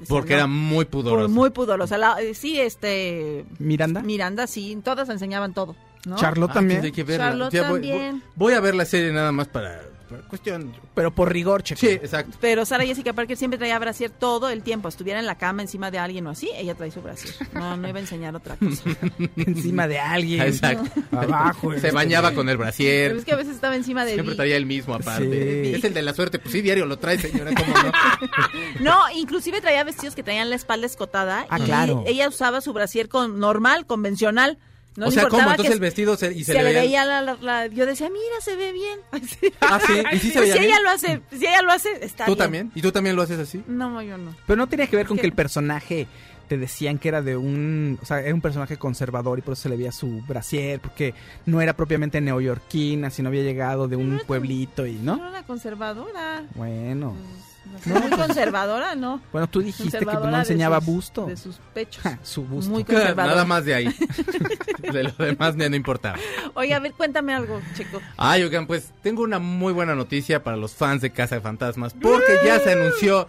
[0.07, 0.35] Porque no.
[0.37, 1.29] era muy pudoroso.
[1.29, 1.97] muy pudorosa.
[1.97, 4.01] La- eh, sí, este Miranda.
[4.03, 5.75] Miranda sí, todas enseñaban todo,
[6.05, 6.15] ¿no?
[6.17, 6.83] Charlotte Ah, también.
[6.83, 7.25] hay que verla.
[7.29, 8.11] Charlotte voy- también.
[8.35, 9.81] Voy, voy a ver la serie nada más para
[10.27, 10.73] cuestión.
[10.93, 11.79] Pero por rigor, checo.
[11.79, 12.37] Sí, exacto.
[12.41, 14.87] Pero Sarah Jessica Parker siempre traía brasier todo el tiempo.
[14.87, 17.33] Estuviera en la cama encima de alguien o así, ella trae su brasier.
[17.53, 18.83] No, no iba a enseñar otra cosa.
[19.35, 20.41] Encima de alguien.
[20.41, 20.89] Exacto.
[21.11, 21.71] Abajo.
[21.71, 21.91] Se este.
[21.91, 23.11] bañaba con el Pero brasier.
[23.15, 25.63] es que a veces estaba encima de Siempre traía el mismo aparte.
[25.65, 25.75] Sí.
[25.75, 26.39] Es el de la suerte.
[26.39, 27.51] Pues sí, diario lo trae, señora.
[27.55, 27.91] ¿Cómo no?
[28.79, 31.45] No, inclusive traía vestidos que traían la espalda escotada.
[31.49, 32.03] Ah, y claro.
[32.05, 34.57] ella usaba su brasier con, normal, convencional.
[34.97, 35.49] No o le sea, ¿cómo?
[35.49, 38.09] Entonces el vestido se, y se, se, le veía- veía la, la- la- Yo decía,
[38.09, 38.99] mira, se ve bien.
[39.39, 39.53] Sí.
[39.61, 39.93] Ah, sí.
[40.11, 40.71] ¿Y sí se Pues veía si bien?
[40.71, 42.37] ella lo hace, si ella lo hace, está ¿Tú bien.
[42.43, 42.71] también?
[42.75, 43.63] ¿Y tú también lo haces así?
[43.67, 44.35] No, yo no.
[44.45, 45.21] Pero no tenía que ver con ¿Qué?
[45.21, 46.07] que el personaje
[46.47, 49.63] te decían que era de un, o sea, era un personaje conservador y por eso
[49.63, 51.13] se le veía su brasier, porque
[51.45, 55.29] no era propiamente neoyorquina, sino había llegado de un pueblito y, No ¿no?
[55.29, 56.43] era conservadora.
[56.55, 57.15] Bueno,
[57.85, 59.21] Muy conservadora, ¿no?
[59.31, 61.25] Bueno, tú dijiste que no de enseñaba sus- busto.
[61.25, 62.03] De sus pechos.
[62.23, 62.71] Su busto.
[62.71, 63.33] Muy conservadora.
[63.35, 63.95] Nada más de ahí.
[64.91, 66.17] De lo demás ya no importaba.
[66.53, 67.99] Oye, a ver, cuéntame algo, Checo.
[68.17, 71.93] Ay, oigan, pues tengo una muy buena noticia para los fans de Casa de Fantasmas,
[71.93, 73.27] porque ya se anunció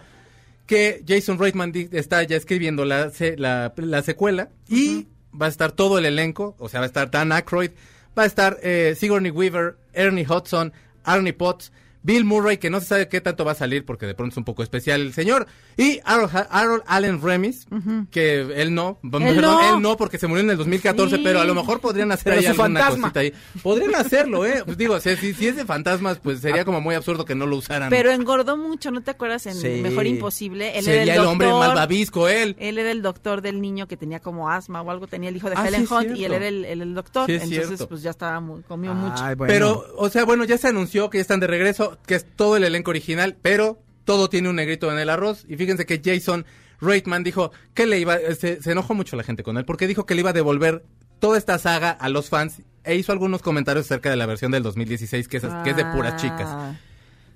[0.65, 5.07] que Jason Reitman está ya escribiendo la, se- la, la secuela y
[5.39, 7.71] va a estar todo el elenco, o sea, va a estar Dan Aykroyd,
[8.17, 10.71] va a estar eh, Sigourney Weaver, Ernie Hudson,
[11.03, 11.71] Arnie Potts,
[12.01, 14.37] Bill Murray, que no se sabe qué tanto va a salir porque de pronto es
[14.37, 15.47] un poco especial el señor,
[15.77, 17.67] y Harold, Harold Allen Remis,
[18.11, 19.75] que él no, perdón, no.
[19.75, 21.21] él no porque se murió en el 2014, Sí.
[21.23, 23.01] pero a lo mejor podrían hacer Pero ahí alguna fantasma.
[23.07, 23.33] cosita ahí.
[23.61, 24.61] Podrían hacerlo, ¿eh?
[24.65, 27.45] Pues digo, si, si, si es de fantasmas, pues sería como muy absurdo que no
[27.45, 27.89] lo usaran.
[27.89, 29.45] Pero engordó mucho, ¿no te acuerdas?
[29.45, 29.79] En Sí.
[29.81, 30.77] Mejor Imposible.
[30.77, 32.55] Él Sería era el, el, hombre doctor, malvavisco, él.
[32.59, 35.49] Él era el doctor del niño que tenía como asma o algo, tenía el hijo
[35.49, 37.29] de Ah, Helen sí, Hunt y él era el, el- el doctor.
[37.29, 37.87] Entonces, cierto.
[37.89, 39.23] pues ya estaba muy, comió mucho.
[39.35, 39.45] Bueno.
[39.47, 42.57] Pero, o sea, bueno, ya se anunció que ya están de regreso, que es todo
[42.57, 45.45] el elenco original, pero todo tiene un negrito en el arroz.
[45.47, 46.45] Y fíjense que Jason
[46.81, 50.05] Reitman dijo que le iba, se, se enojó mucho la gente con él, porque dijo
[50.05, 50.83] que le iba a devolver
[51.19, 54.63] toda esta saga a los fans e hizo algunos comentarios acerca de la versión del
[54.63, 56.47] 2016, que es, que es de puras chicas.
[56.47, 56.75] Ah.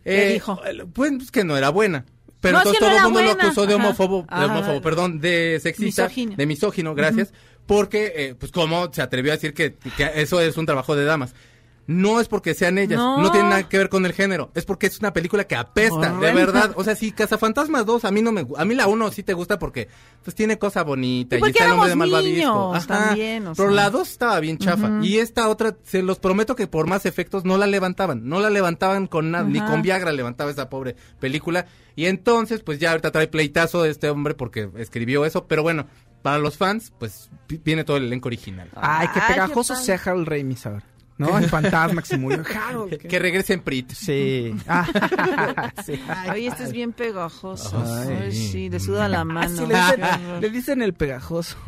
[0.04, 0.60] ¿Qué dijo?
[0.94, 2.06] Pues, pues, que no era buena.
[2.40, 3.84] Pero No, entonces no todo el mundo lo acusó de Ajá.
[3.84, 6.36] homófobo, de homófobo, perdón, de sexista, Misógino.
[6.36, 7.34] de misógino, gracias,
[7.66, 11.06] porque, eh, pues, cómo se atrevió a decir que, que eso es un trabajo de
[11.06, 11.34] damas.
[11.86, 13.22] No es porque sean ellas, No.
[13.22, 13.30] no.
[13.32, 16.32] tiene nada que ver con el género, es porque es una película que apesta, de
[16.34, 16.72] verdad.
[16.78, 19.34] O sea, si Cazafantasmas 2 a mí no me a mí la 1 sí te
[19.34, 19.90] gusta porque
[20.24, 22.70] pues tiene cosa bonita Y está el hombre de malvavisco.
[22.72, 23.76] niños también, o Pero sea.
[23.76, 27.44] la 2 estaba bien chafa y esta otra se los prometo que por más efectos
[27.44, 31.66] no la levantaban, no la levantaban con nada, ni con Viagra levantaba esa pobre película
[31.98, 35.88] y entonces pues ya ahorita trae pleitazo de este hombre porque escribió eso, pero bueno,
[36.22, 38.70] para los fans pues vi- viene todo el elenco original.
[38.76, 40.84] Ay, qué Ay, qué pegajoso sea Harold Ramis ahora.
[41.18, 41.38] ¿No?
[41.38, 42.44] El fantasma que se murió.
[42.68, 42.90] Harold.
[42.98, 43.92] Que, que regrese en Prit.
[43.94, 44.56] Sí.
[44.68, 46.00] Ah, sí.
[46.36, 47.84] Este es bien pegajoso.
[47.86, 48.70] Ay, Ay, sí.
[48.70, 49.50] le suda la mano.
[49.56, 51.56] Sí, le, dicen, le dicen el pegajoso.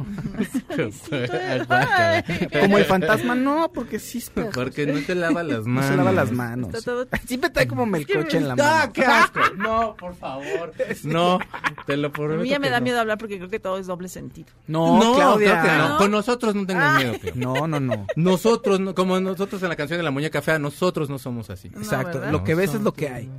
[2.61, 4.61] Como el fantasma, no, porque sí es pegajoso.
[4.61, 5.89] Porque no te lava las No manos.
[5.91, 6.83] se lava las manos.
[6.83, 8.93] Todo- Siempre trae como melcoche en la ¡Ah, mano.
[8.93, 9.39] qué asco!
[9.57, 10.73] No, por favor.
[11.03, 11.39] No,
[11.85, 12.41] te lo A prometo.
[12.43, 12.83] mí ya me da no.
[12.83, 14.47] miedo hablar porque creo que todo es doble sentido.
[14.67, 15.61] No, No, Claudia.
[15.61, 15.89] creo que no.
[15.89, 15.97] ¿No?
[15.97, 17.13] Con nosotros no tengan miedo.
[17.35, 18.07] No, no, no.
[18.15, 21.67] Nosotros, no- como nosotros en la canción de la muñeca fea, nosotros no somos así.
[21.67, 22.19] Exacto.
[22.19, 22.31] ¿verdad?
[22.31, 23.29] lo que ves es lo que hay.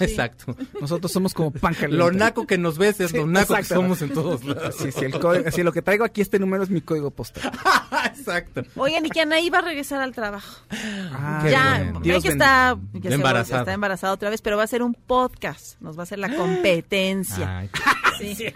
[0.00, 0.56] Exacto.
[0.80, 1.96] Nosotros somos como pan caliente.
[1.96, 4.74] Lo naco que nos ves es Sí, lo naco que somos en todos lados.
[4.78, 7.50] Sí, sí, el código, sí, lo que traigo aquí, este número es mi código postal.
[8.06, 8.62] Exacto.
[8.76, 10.62] Oigan, y que Anaí va a regresar al trabajo.
[10.70, 13.60] Ah, ya, Dios que está, Embarazada.
[13.60, 15.80] está embarazada otra vez, pero va a ser un podcast.
[15.80, 17.58] Nos va a hacer la competencia.
[17.58, 17.70] Ay,
[18.18, 18.46] Sí.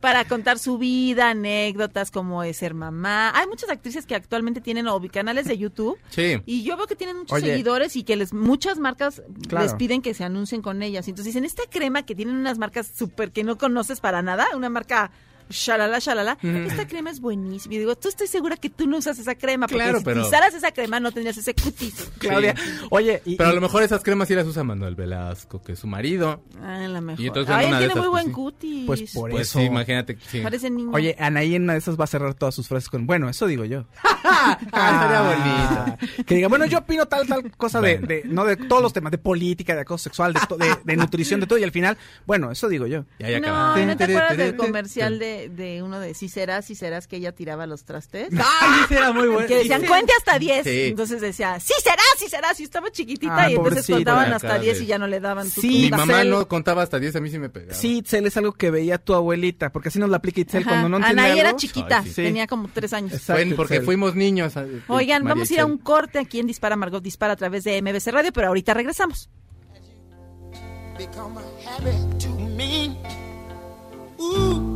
[0.00, 3.32] Para contar su vida, anécdotas, como es ser mamá.
[3.34, 5.75] Hay muchas actrices que actualmente tienen o canales de YouTube.
[6.10, 6.40] Sí.
[6.46, 7.50] Y yo veo que tienen muchos Oye.
[7.50, 9.64] seguidores y que les muchas marcas Claro.
[9.64, 11.06] les piden que se anuncien con ellas.
[11.08, 14.68] Entonces dicen, esta crema que tienen unas marcas súper que no conoces para nada, una
[14.70, 15.10] marca
[15.50, 17.74] shalala, shalala, esta crema es buenísima.
[17.74, 20.26] Y digo, tú estoy segura que tú no usas esa crema, porque Claro, si pero-
[20.26, 22.10] usaras esa crema no tendrías ese cutis.
[22.18, 22.54] Claudia.
[22.90, 25.78] Oye, y, Pero a lo mejor esas cremas sí las usa Manuel Velasco, que es
[25.78, 26.42] su marido.
[26.62, 27.20] Ah, la mejor.
[27.22, 28.86] Y entonces Ay, él tiene esas, muy pues, buen cutis.
[28.86, 29.58] Pues por Pues eso.
[29.58, 30.18] sí, imagínate.
[30.28, 30.40] Sí.
[30.40, 30.90] Parece niño.
[30.92, 33.46] Oye, Anaí en una de esas va a cerrar todas sus frases con, bueno, eso
[33.46, 33.84] digo yo.
[34.28, 36.24] Ah, estaría bonito.
[36.26, 38.06] Que diga, bueno, yo opino tal, tal cosa de, Bueno.
[38.08, 41.40] de- no de todos los temas, de política, de acoso sexual, de, de, de nutrición,
[41.40, 43.04] de todo, y al final, bueno, eso digo yo.
[43.18, 43.80] Ya, ya no, acabamos.
[43.80, 47.16] ¿y ¿no te acuerdas del comercial de, de uno de Si serás, si serás que
[47.16, 48.28] ella tiraba los trastes?
[48.32, 49.46] ¡Ay, ese era muy bueno!
[49.46, 49.86] Que decían, Sí.
[49.86, 50.64] cuente hasta 10.
[50.64, 50.82] Sí.
[50.88, 53.36] Entonces decía, sí será, sí será, sí estaba chiquitita.
[53.44, 55.90] Ah, y entonces contaban hasta 10 de- y ya no le daban su Sí, Mi
[55.90, 57.74] mamá no contaba hasta 10, a mí sí me pegaba.
[57.74, 60.70] Sí, Itzel es algo que veía tu abuelita, porque así nos la aplica Itzel Ajá.
[60.70, 62.14] cuando no entiende Anaí era chiquita, Ay, sí.
[62.22, 63.12] tenía como 3 años.
[63.12, 63.84] Exacto, Fue porque Itzel.
[63.86, 64.56] fuimos niños.
[64.56, 67.36] eh, Oigan, María vamos a ir a un corte aquí en Dispara Margot Dispara a
[67.36, 69.28] través de MBC Radio, pero ahorita regresamos.
[70.98, 71.42] become a
[71.76, 72.96] habit to me.
[74.18, 74.75] Ooh, I'm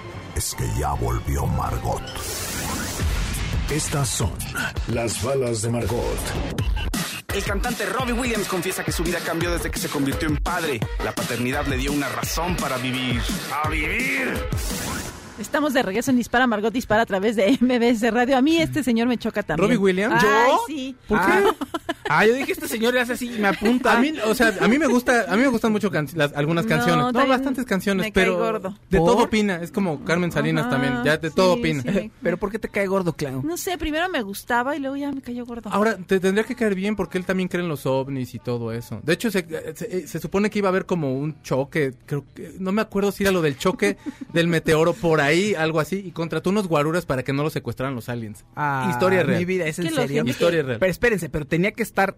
[0.35, 2.01] es que ya volvió Margot.
[3.69, 4.33] Estas son
[4.87, 6.19] las balas de Margot.
[7.33, 10.79] El cantante Robbie Williams confiesa que su vida cambió desde que se convirtió en padre.
[11.03, 13.21] La paternidad le dio una razón para vivir.
[13.63, 14.47] ¡A vivir!
[15.39, 18.37] Estamos de regreso en Dispara, Margot Dispara a través de MBS Radio.
[18.37, 19.67] A mí este señor me choca también.
[19.69, 20.15] ¿Robbie Williams?
[20.23, 20.59] Ay, ¿Yo?
[20.67, 20.95] sí.
[21.07, 21.25] ¿Por qué?
[21.31, 21.53] Ah,
[22.09, 23.97] ah, yo dije, este señor le hace así y me apunta.
[23.97, 26.33] A mí, o sea, a mí me gusta, a mí me gustan mucho can- las-
[26.33, 27.11] algunas canciones.
[27.13, 28.77] No, bastantes canciones, me cae pero gordo.
[28.89, 29.07] de ¿Por?
[29.11, 29.55] todo opina.
[29.61, 31.81] Es como Carmen Salinas Ajá, también, ya de sí, todo opina.
[31.81, 33.41] sí me- Pero ¿por qué te cae gordo, Clau?
[33.43, 35.69] No sé, primero me gustaba y luego ya me cayó gordo.
[35.71, 38.71] Ahora, te tendría que caer bien porque él también cree en los ovnis y todo
[38.73, 38.99] eso.
[39.03, 42.53] De hecho, se, se- se supone que iba a haber como un choque, creo que,
[42.59, 43.97] no me acuerdo si era lo del choque
[44.33, 47.95] del meteoro por ahí, algo así, y contrató unos guaruras para que no lo secuestraran
[47.95, 48.45] los aliens.
[48.55, 49.39] Ah, Historia real.
[49.39, 50.23] Mi vida, ¿es en serio?
[50.25, 50.79] Historia real.
[50.79, 52.17] Pero espérense, pero tenía que estar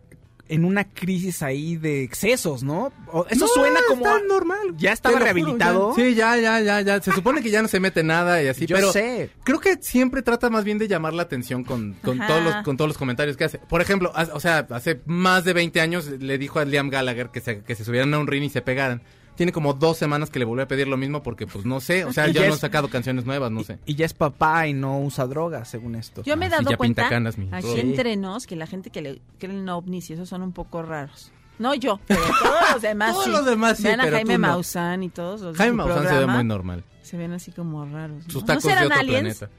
[0.49, 2.91] en una crisis ahí de excesos, ¿no?
[3.30, 4.05] Eso No, suena como...
[4.05, 4.57] está a- normal.
[4.78, 5.95] Ya estaba juro, rehabilitado.
[5.95, 6.03] ya.
[6.03, 7.01] Sí, ya, ya, ya, ya.
[7.01, 9.30] Se supone que ya no se mete nada y así, Yo pero sé.
[9.45, 12.76] creo que siempre trata más bien de llamar la atención con, con todos los con
[12.76, 13.57] todos los comentarios que hace.
[13.57, 17.39] Por ejemplo, o sea, hace más de 20 años le dijo a Liam Gallagher que
[17.39, 19.01] se, que se subieran a un ring y se pegaran.
[19.36, 22.05] Tiene como dos semanas que le volvió a pedir lo mismo porque, pues, no sé.
[22.05, 23.79] O sea, Y ya ya no ha sacado canciones nuevas, no sé.
[23.86, 26.21] Y ya es papá y no usa drogas, según esto.
[26.23, 28.67] Yo me he Ah, dado ya cuenta pinta canas, mi aquí entre nos que la
[28.67, 31.31] gente que le cree en ovnis y esos son un poco raros.
[31.59, 33.31] No yo, pero todos los demás Todos sí.
[33.31, 34.47] los demás sí, Vean a pero Jaime no.
[34.47, 36.84] Maussan y todos los Jaime Maussan se ve muy normal.
[37.04, 38.26] Se ven así como raros.
[38.26, 38.32] ¿no?
[38.32, 39.38] Sus ¿No tacos de serán otro aliens?
[39.39, 39.49] planeta.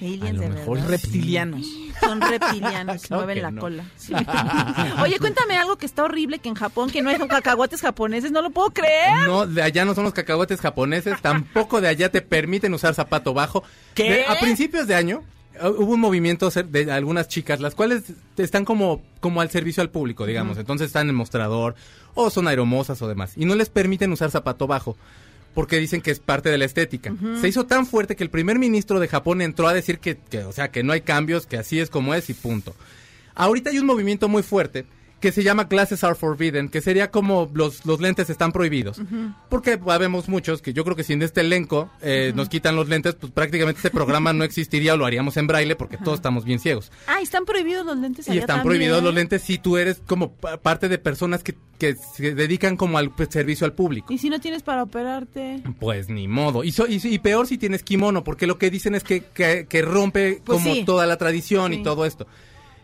[0.00, 0.90] Aliens A lo de mejor verdad.
[0.90, 1.66] Reptilianos.
[2.00, 3.60] Son reptilianos, Claro mueven la no.
[3.60, 3.84] cola.
[3.96, 4.14] Sí.
[5.02, 8.40] Oye, cuéntame algo que está horrible que en Japón, que no hay cacahuates japoneses, no
[8.40, 9.26] lo puedo creer.
[9.26, 13.34] No, de allá no son los cacahuetes japoneses, tampoco de allá te permiten usar zapato
[13.34, 13.64] bajo.
[13.94, 14.04] ¿Qué?
[14.10, 15.22] De- a principios de año
[15.60, 18.04] uh, hubo un movimiento de algunas chicas, las cuales
[18.36, 20.56] están como, como al servicio al público, digamos.
[20.58, 21.74] Entonces están en el mostrador,
[22.14, 23.32] o son aeromosas o demás.
[23.36, 24.96] Y no les permiten usar zapato bajo.
[25.54, 27.14] Porque dicen que es parte de la estética.
[27.40, 30.44] Se hizo tan fuerte que el primer ministro de Japón entró a decir que, que,
[30.44, 32.74] o sea, que no hay cambios, que así es como es y punto.
[33.34, 34.86] Ahorita hay un movimiento muy fuerte
[35.22, 39.00] que se llama Glasses are forbidden, que sería como los, los lentes están prohibidos.
[39.48, 43.14] Porque habemos muchos que yo creo que sin este elenco eh, nos quitan los lentes,
[43.14, 46.58] pues prácticamente este programa no existiría o lo haríamos en braille porque todos estamos bien
[46.58, 46.92] ciegos.
[47.06, 48.64] Ah, están prohibidos los lentes Y están también.
[48.66, 52.76] prohibidos los lentes si tú eres como pa- parte de personas que, que se dedican
[52.76, 54.12] como al pues, servicio al público.
[54.12, 55.62] Y si no tienes para operarte.
[55.78, 56.64] Pues ni modo.
[56.64, 59.66] Y, so- y, y peor si tienes kimono, porque lo que dicen es que, que,
[59.68, 60.84] que rompe Pues como sí.
[60.84, 61.78] toda la tradición Sí.
[61.78, 62.26] y todo esto.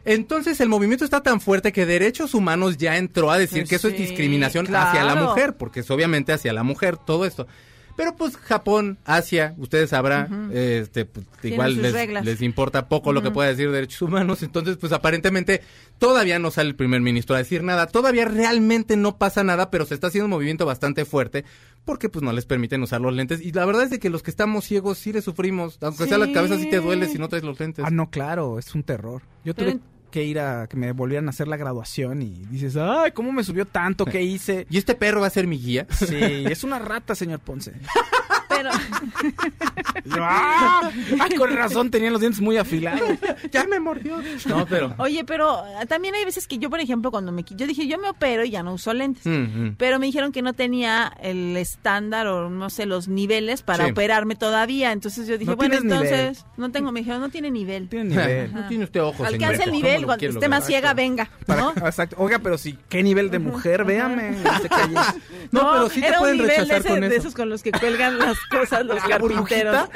[0.08, 3.76] Entonces el movimiento está tan fuerte que Derechos Humanos ya entró a decir Pues que
[3.76, 7.46] eso sí, es discriminación hacia la mujer, porque es obviamente hacia la mujer todo esto.
[7.94, 13.32] Pero pues Japón, Asia, ustedes sabrán, este, pues, igual les, les importa poco lo que
[13.32, 15.62] pueda decir Derechos Humanos, entonces pues aparentemente
[15.98, 19.84] todavía no sale el primer ministro a decir nada, todavía realmente no pasa nada, pero
[19.84, 21.44] se está haciendo un movimiento bastante fuerte
[21.84, 23.40] porque pues no les permiten usar los lentes.
[23.40, 26.18] Y la verdad es de que los que estamos ciegos sí le sufrimos, aunque sea
[26.18, 27.84] la cabeza sí te duele si no traes los lentes.
[27.84, 29.22] Ah, no, claro, es un terror.
[29.44, 32.76] Yo Pero tuve que ir a que me volvieran a hacer la graduación y dices,
[32.76, 34.04] ay, ¿cómo me subió tanto?
[34.04, 34.66] ¿Qué hice?
[34.70, 35.86] ¿Y este perro va a ser mi guía?
[35.90, 37.72] Sí, es una rata, señor Ponce.
[40.04, 40.90] Pero, ¡ah!
[41.20, 43.08] Ay, con razón, tenían los dientes muy afilados.
[43.52, 44.18] ya me mordió.
[44.46, 44.94] No, pero...
[44.98, 47.44] oye, pero ah, también hay veces que yo, por ejemplo, cuando me...
[47.48, 49.24] Yo dije, yo me opero y ya no uso lentes.
[49.26, 49.74] Mm.
[49.76, 53.90] Pero me dijeron que no tenía el estándar o no sé, los niveles para Sí.
[53.92, 54.92] operarme todavía.
[54.92, 55.92] Entonces yo dije, No bueno, nivel.
[55.92, 57.88] entonces, no tengo, me dijeron, no tiene nivel.
[57.88, 58.52] Tiene nivel.
[58.54, 61.60] No tiene usted ojos, Alcanza el nivel, ¿Cómo lo cuando esté más ciega, venga, Para-
[61.62, 61.70] ¿no?
[61.70, 62.16] Exacto.
[62.18, 63.84] Oiga, pero sí, ¿qué nivel de mujer?
[63.84, 64.32] Véame.
[65.52, 65.62] no.
[65.62, 67.16] No, pero sí te pueden nivel de, rechazar ese- con de eso.
[67.16, 69.88] esos con los que cuelgan las cosas los ¿La carpinteros.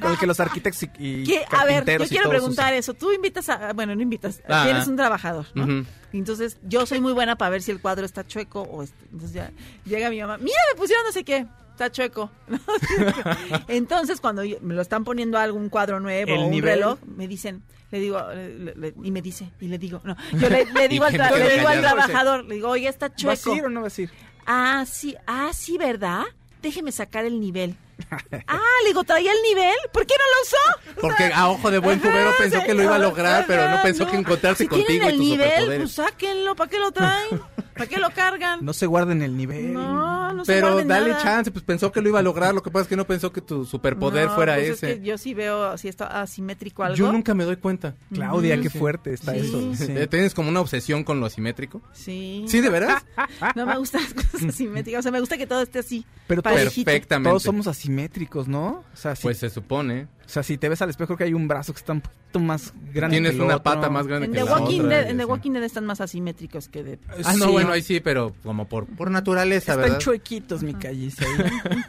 [0.00, 1.44] Con el que los arquitectos y, y ¿Qué?
[1.50, 2.94] A ver, yo quiero preguntar eso.
[2.94, 4.62] Tú invitas a, bueno, no invitas, Ah.
[4.64, 5.84] tienes un trabajador, ¿no?
[6.12, 8.96] Y Entonces, yo soy muy buena para ver si el cuadro está chueco o este.
[9.12, 9.50] Entonces ya
[9.84, 12.30] llega mi mamá, mira, me pusieron no sé qué, está chueco.
[13.68, 16.74] Entonces, cuando me lo están poniendo algún cuadro nuevo o un nivel.
[16.76, 20.48] reloj, me dicen, le digo, le- le- y me dice, y le digo, no, yo
[20.48, 23.52] le, le digo, al, tra- digo al trabajador, le digo, oye, está ¿Vas chueco.
[23.52, 24.10] a ir o no vas a ir?
[24.46, 26.22] Ah, sí, ah, sí, ¿verdad?
[26.62, 27.76] Déjeme sacar el nivel.
[28.46, 29.74] Ah, le digo, ¿traía el nivel?
[29.90, 31.00] ¿Por qué no lo usó?
[31.00, 34.06] Porque a ojo de buen cubero pensó que lo iba a lograr, pero no pensó
[34.06, 37.40] que encontrarse si contigo tienen y el tus nivel, pues sáquenlo, ¿para qué lo traen?
[37.76, 38.64] ¿Para qué lo cargan?
[38.64, 39.72] No se guarden el nivel.
[39.72, 41.22] No, no se Pero guarden dale nada.
[41.22, 43.32] chance, pues pensó que lo iba a lograr, lo que pasa es que no pensó
[43.32, 44.98] que tu superpoder No, fuera pues es ese.
[45.00, 46.96] que yo sí veo si está asimétrico algo.
[46.96, 47.94] Yo nunca me doy cuenta.
[48.12, 49.38] Claudia, qué fuerte está Sí.
[49.40, 49.74] eso.
[49.74, 49.92] Sí.
[49.96, 51.82] Eh, ¿Tienes como una obsesión con lo asimétrico?
[51.92, 52.44] Sí.
[52.48, 53.04] ¿Sí, de veras?
[53.54, 55.00] No me gustan las cosas asimétricas.
[55.00, 56.04] O sea, me gusta que todo esté así.
[56.26, 56.84] Pero parejito.
[56.86, 57.30] Perfectamente.
[57.30, 58.84] Todos somos asimétricos, ¿no?
[58.92, 60.08] O sea, Pues se supone.
[60.26, 62.00] O sea, si te ves al espejo, creo que hay un brazo que está un
[62.00, 63.14] poquito más grande.
[63.14, 63.62] Tienes que el una otro.
[63.62, 64.96] pata más grande En que The la Walking, otra.
[64.96, 65.24] Dead, en The.
[65.24, 66.98] Walking Dead están más asimétricos que de...
[67.24, 67.52] Ah, no, Sí.
[67.52, 69.98] bueno, ahí sí, pero como por, por naturaleza, Están ¿verdad?
[69.98, 71.24] chuequitos, mi calliza.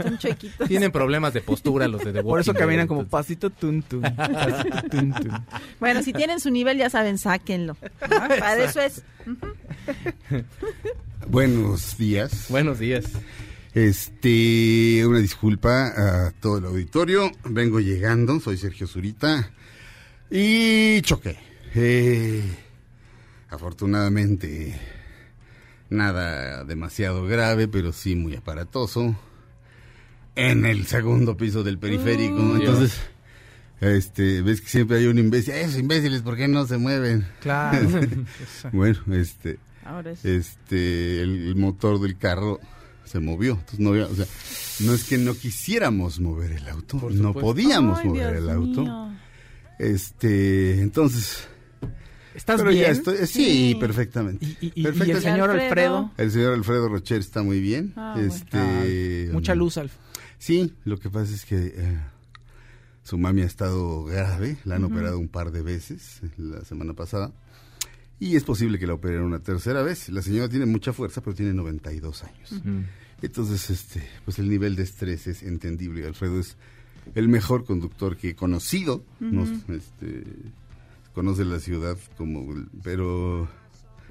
[0.03, 0.67] Son chuequitos.
[0.67, 3.81] Tienen problemas de postura los de The Por eso Walking Dead, caminan como pasito tun
[3.81, 4.01] tun.
[4.01, 5.31] Pasito tun tun.
[5.79, 7.75] Bueno, si tienen su nivel, ya saben, sáquenlo.
[7.99, 9.03] Para eso es.
[11.27, 12.45] Buenos días.
[12.49, 13.05] Buenos días.
[13.74, 15.88] Este, una disculpa
[16.28, 17.32] a todo el auditorio.
[17.45, 19.51] Vengo llegando, soy Sergio Zurita.
[20.32, 21.38] Y choqué.
[21.76, 22.43] Eh,
[23.49, 24.80] afortunadamente,
[25.89, 29.15] nada demasiado grave, pero sí muy aparatoso.
[30.36, 32.36] En el segundo piso del periférico.
[32.36, 32.59] Uy.
[32.61, 32.99] Entonces,
[33.82, 35.53] este, ves que siempre hay un imbécil.
[35.53, 37.28] Esos imbéciles, ¿por qué no se mueven?
[37.41, 37.88] Claro.
[38.72, 42.59] bueno, este, Ahora es- este, el, el motor del carro
[43.08, 43.53] se movió.
[43.53, 44.26] Entonces no, había- o sea,
[44.82, 48.82] no es que no quisiéramos mover el auto, no podíamos Ay, mover Dios el auto.
[48.84, 49.12] mío.
[49.80, 51.47] Este, entonces.
[52.36, 52.91] ¿Estás pero ya bien?
[52.91, 54.45] estoy- sí, perfectamente.
[54.62, 56.12] y- y el señor Alfredo?
[56.18, 57.93] El señor Alfredo Rocher está muy bien.
[57.95, 58.32] Ah, bueno.
[58.34, 59.93] este, Ah, mucha um, luz, Alf.
[60.38, 61.97] Sí, lo que pasa es que eh,
[63.03, 67.32] su mami ha estado grave, la han operado un par de veces la semana pasada.
[68.20, 70.09] Y es posible que la operen una tercera vez.
[70.09, 72.51] La señora tiene mucha fuerza, pero tiene 92 años.
[72.51, 72.84] Ujú.
[73.22, 76.05] Entonces, este, pues el nivel de estrés es entendible.
[76.07, 76.57] Alfredo es
[77.15, 79.03] el mejor conductor que he conocido.
[79.20, 80.24] Nos, este,
[81.13, 82.53] conoce la ciudad como,
[82.84, 83.47] pero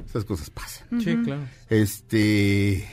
[0.09, 1.01] esas cosas pasan.
[1.01, 1.43] Sí, claro.
[1.69, 2.85] Este,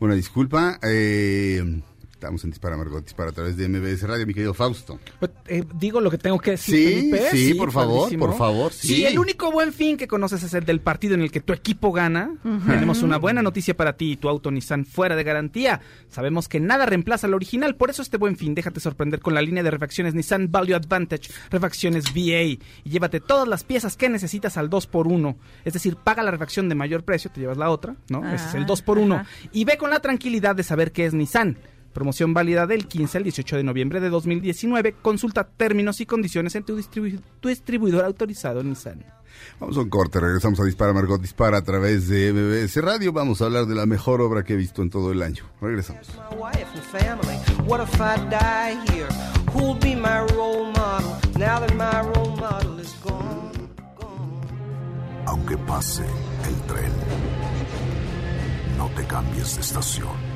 [0.00, 0.78] una disculpa.
[0.82, 1.82] eh,
[2.16, 4.98] estamos en Dispara Margot Dispara a través de MBS Radio, mi querido Fausto.
[5.48, 7.30] Eh, digo lo que tengo que decir, Sí, Felipe.
[7.30, 8.26] sí, por favor, padrísimo.
[8.26, 9.04] por favor, sí.
[9.04, 11.92] el único buen fin que conoces es el del partido en el que tu equipo
[11.92, 12.34] gana.
[12.66, 15.80] Tenemos una buena noticia para ti y tu auto Nissan fuera de garantía.
[16.08, 19.42] Sabemos que nada reemplaza al original, por eso este buen fin déjate sorprender con la
[19.42, 24.56] línea de refacciones Nissan Value Advantage, refacciones VA y llévate todas las piezas que necesitas
[24.56, 25.36] al 2x1.
[25.66, 28.26] Es decir, paga la refacción de mayor precio, te llevas la otra, ¿no?
[28.32, 29.14] Ese es el Ah, 2x1.
[29.20, 29.26] ajá.
[29.52, 31.58] Y ve con la tranquilidad de saber que es Nissan.
[31.96, 34.96] Promoción válida del 15 al 18 de noviembre de 2019.
[35.00, 39.02] Consulta términos y condiciones en tu, distribu- tu distribuidor autorizado Nissan.
[39.58, 43.14] Vamos a un corte, regresamos a Dispara Margot Dispara a través de MBS Radio.
[43.14, 45.44] Vamos a hablar de la mejor obra que he visto en todo el año.
[45.62, 46.06] Regresamos.
[55.24, 56.04] Aunque pase
[56.46, 56.92] el tren,
[58.76, 60.35] no te cambies de estación.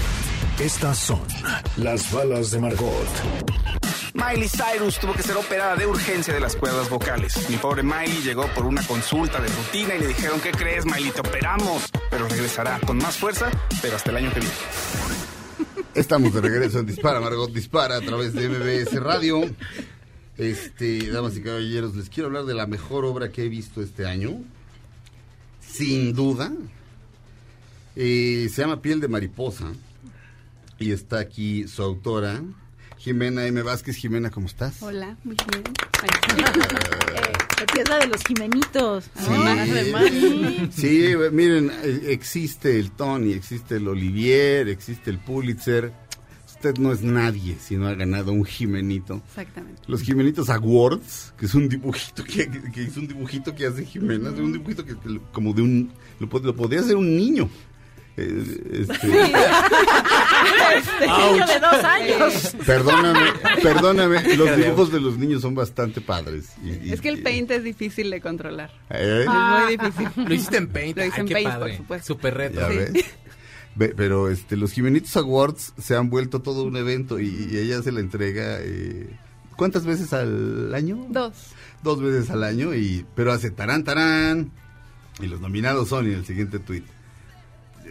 [0.61, 1.21] Estas son
[1.77, 3.07] las balas de Margot.
[4.13, 7.49] Miley Cyrus tuvo que ser operada de urgencia de las cuerdas vocales.
[7.49, 11.09] Mi pobre Miley llegó por una consulta de rutina y le dijeron, ¿qué crees, Miley?
[11.09, 11.89] Te operamos.
[12.11, 13.49] Pero regresará con más fuerza,
[13.81, 14.55] pero hasta el año que viene.
[15.95, 19.41] Estamos de regreso en Dispara, Margot Dispara a través de MBS Radio.
[20.37, 24.05] Este, damas y caballeros, les quiero hablar de la mejor obra que he visto este
[24.05, 24.43] año.
[25.59, 26.51] Sin duda.
[27.95, 29.71] Eh, se llama Piel de Mariposa.
[30.81, 32.41] Y está aquí su autora,
[32.97, 33.61] Jimena M.
[33.61, 33.95] Vázquez.
[33.95, 34.81] Jimena, ¿cómo estás?
[34.81, 35.63] Hola, muy bien.
[37.59, 39.03] Porque es la de los jimenitos.
[39.15, 40.11] Sí, Además.
[40.73, 45.93] sí, miren, eh, existe el Tony, existe el Olivier, existe el Pulitzer.
[46.47, 49.21] Usted no es nadie si no ha ganado un Jimenito.
[49.27, 49.81] Exactamente.
[49.87, 54.29] Los Jimenitos Awards, que es un dibujito que, que- es un dibujito que hace Jimena,
[54.29, 57.47] es un dibujito que, que como de un lo, lo podría hacer un niño.
[58.17, 59.07] Eh, este, Este
[61.07, 62.55] niño de dos años.
[62.65, 63.31] perdóname,
[63.61, 66.49] perdóname, los dibujos de los niños son bastante padres.
[66.63, 68.71] y- y- Es que el paint es difícil de controlar.
[68.89, 69.25] ¿Eh?
[69.25, 70.25] Es muy difícil.
[70.27, 70.97] Lo hiciste en Paint.
[70.97, 71.67] Lo hice Ay, en qué Paint, padre.
[71.69, 72.07] por supuesto.
[72.13, 72.59] Super reto.
[72.59, 72.77] Ya Sí.
[72.77, 72.91] ves.
[73.75, 77.81] Ve- Pero este, los Jimenitos Awards se han vuelto todo un evento y, y ella
[77.81, 78.57] se la entrega.
[78.59, 79.09] eh,
[79.55, 81.05] ¿Cuántas veces al año?
[81.09, 81.33] Dos.
[81.83, 84.51] Dos veces al año, y pero hace tarán, tarán.
[85.21, 86.83] Y los nominados son, y en el siguiente tuit: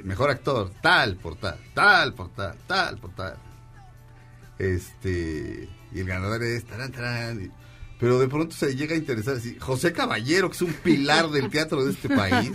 [0.05, 3.37] Mejor actor, tal por tal, tal por tal, tal por tal.
[4.59, 5.69] Este.
[5.93, 7.45] Y el ganador es tarán, tarán.
[7.45, 7.51] y-
[7.99, 9.57] pero de pronto se llega a interesar así.
[9.59, 12.51] José Caballero, que es un pilar del teatro de este país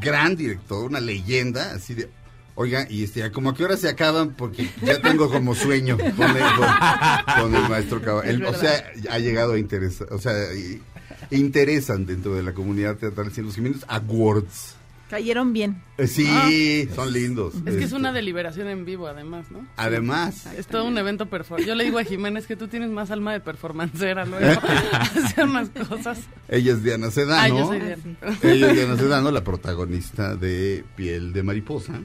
[0.00, 2.10] gran director, una leyenda, así de,
[2.54, 6.36] oiga, y este, como a qué hora se acaban, porque ya tengo como sueño con
[6.36, 8.50] el, con- con el maestro Caballero.
[8.50, 10.82] O sea, ha llegado a interesar, o sea, y-
[11.30, 14.74] interesan dentro de la comunidad teatral, sí, los Jiménez Awards.
[15.10, 15.82] Cayeron bien.
[15.98, 17.54] Eh, Sí, son lindos.
[17.56, 19.66] Es que es Este, una deliberación en vivo, además, ¿no?
[19.76, 20.46] Además.
[20.56, 21.66] Es todo un evento performance.
[21.66, 24.60] Yo le digo a Jiménez que tú tienes más alma de performancera luego.
[24.92, 26.20] Hacer unas cosas.
[26.48, 27.42] Ella es Diana Sedano.
[27.42, 28.02] Ah, yo soy Diana.
[28.42, 32.00] Ella es Diana Sedano, la protagonista de Piel de Mariposa.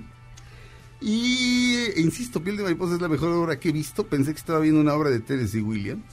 [0.99, 4.07] Y, eh, insisto, Piel de Mariposa es la mejor obra que he visto.
[4.07, 6.03] Pensé que estaba viendo una obra de Tennessee Williams.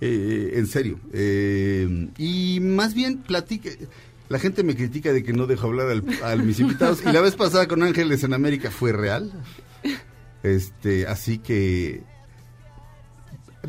[0.00, 0.98] Eh, en serio.
[1.12, 3.78] Eh, y más bien platique.
[4.32, 7.00] La gente me critica de que no dejo hablar al- a mis invitados.
[7.06, 9.32] Y la vez pasada con Ángeles en América fue real.
[10.42, 12.02] Este, así que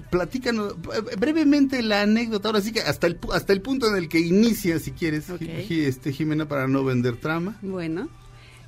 [0.09, 2.47] platícanos eh, brevemente la anécdota.
[2.49, 5.25] Ahora sí que hasta el, hasta el punto en el que inicia, si quieres,
[5.69, 7.57] este, Jimena, para no vender trama.
[7.61, 8.09] Bueno,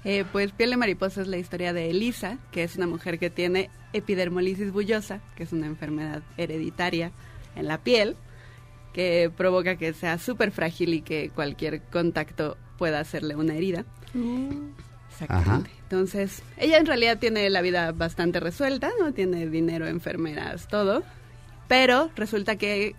[0.04, 3.30] eh, pues Piel de Mariposa es la historia de Elisa, que es una mujer que
[3.30, 7.12] tiene epidermolisis bullosa, que es una enfermedad hereditaria
[7.56, 8.18] en la piel,
[8.96, 13.84] que provoca que sea súper frágil y que cualquier contacto pueda hacerle una herida.
[15.12, 15.70] Exactamente.
[15.84, 21.04] Entonces, ella en realidad tiene la vida bastante resuelta, no tiene dinero, enfermeras, todo,
[21.68, 22.96] pero resulta que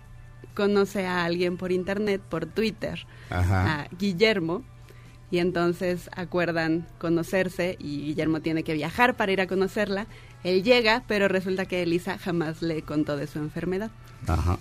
[0.53, 3.81] conoce a alguien por internet, por Twitter, Ajá.
[3.81, 4.63] a Guillermo,
[5.31, 10.05] y entonces acuerdan conocerse y Guillermo tiene que viajar para ir a conocerla.
[10.43, 13.89] Él llega, pero resulta que Elisa jamás le contó de su enfermedad.
[14.27, 14.59] Ajá.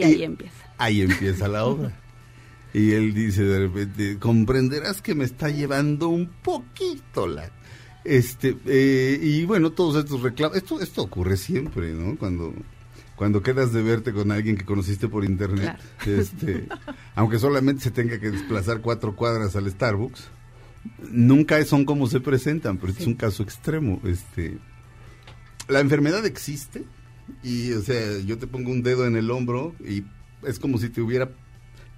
[0.00, 0.74] Y ahí empieza.
[0.78, 1.92] Ahí empieza la obra.
[2.72, 7.50] Y él dice de repente, comprenderás que me está llevando un poquito la...
[8.04, 12.16] Este, eh, y bueno, todos estos reclamos, esto, esto ocurre siempre, ¿no?
[12.16, 12.54] Cuando,
[13.14, 15.76] cuando quedas de verte con alguien que conociste por internet,
[16.06, 16.66] este,
[17.14, 20.28] aunque solamente se tenga que desplazar cuatro cuadras al Starbucks,
[21.10, 24.00] nunca son como se presentan, pero este es un caso extremo.
[24.04, 24.58] Este,
[25.68, 26.84] la enfermedad existe
[27.42, 30.02] y, o sea, yo te pongo un dedo en el hombro y
[30.46, 31.28] es como si te hubiera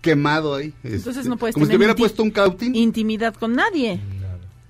[0.00, 0.72] quemado ahí.
[0.82, 2.74] Entonces este, no puedes como si te hubiera puesto un cautín.
[2.74, 4.00] intimidad con nadie.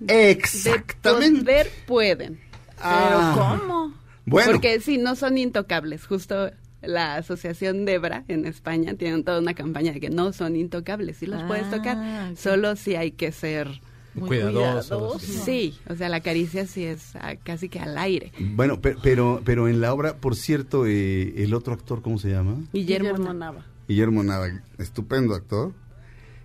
[0.06, 1.38] Exactamente.
[1.38, 2.40] De poder pueden.
[2.80, 3.32] Ah.
[3.34, 3.94] Pero ¿cómo?
[4.26, 4.52] Bueno.
[4.52, 6.06] Porque sí, no son intocables.
[6.06, 6.50] Justo
[6.82, 11.16] la asociación Debra en España tienen toda una campaña de que no son intocables.
[11.18, 12.36] Sí los puedes Ah, tocar.
[12.36, 13.68] Solo si hay que ser
[14.14, 14.88] Muy Cuidadosos.
[14.88, 15.44] cuidadoso.
[15.44, 18.30] Sí, o sea, la caricia sí es ah, casi que al aire.
[18.38, 22.28] Bueno, pe- pero, pero en la obra, por cierto, eh, el otro actor, ¿cómo se
[22.30, 22.60] llama?
[22.72, 23.66] Guillermo, Guillermo Nava.
[23.88, 24.48] Guillermo Nava,
[24.78, 25.72] estupendo actor.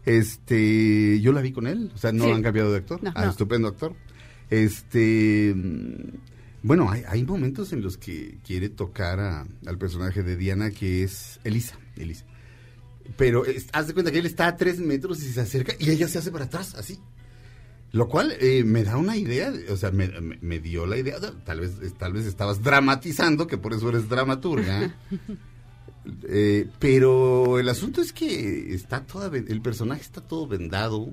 [0.06, 2.32] Este, yo la vi con él, o sea, no Sí.
[2.32, 3.04] han cambiado de actor.
[3.04, 3.12] No.
[3.16, 3.32] Ah, No.
[3.32, 3.94] estupendo actor.
[4.50, 6.18] Este, mm,
[6.64, 11.04] bueno, hay, hay momentos en los que quiere tocar a- al personaje de Diana que
[11.04, 12.26] es Elisa, Elisa.
[13.18, 15.90] Pero es- haz de cuenta que él está a tres metros y se acerca y
[15.90, 16.98] ella se hace para atrás, así.
[17.94, 20.98] Lo cual eh, me da una idea, de- o sea, me, me- me dio la
[20.98, 21.16] idea,
[21.46, 24.96] tal vez, tal vez estabas dramatizando, que por eso eres dramaturga.
[26.30, 31.10] Eh, pero el asunto es que está toda, el personaje está todo vendado.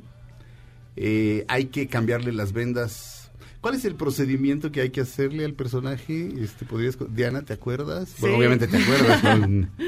[0.95, 3.33] Eh, hay que cambiarle las vendas.
[3.61, 6.29] ¿Cuál es el procedimiento que hay que hacerle al personaje?
[6.39, 8.15] Este, ¿podrías, Diana, ¿te acuerdas?
[8.21, 9.23] Bueno, obviamente te acuerdas.
[9.41, 9.69] ¿no?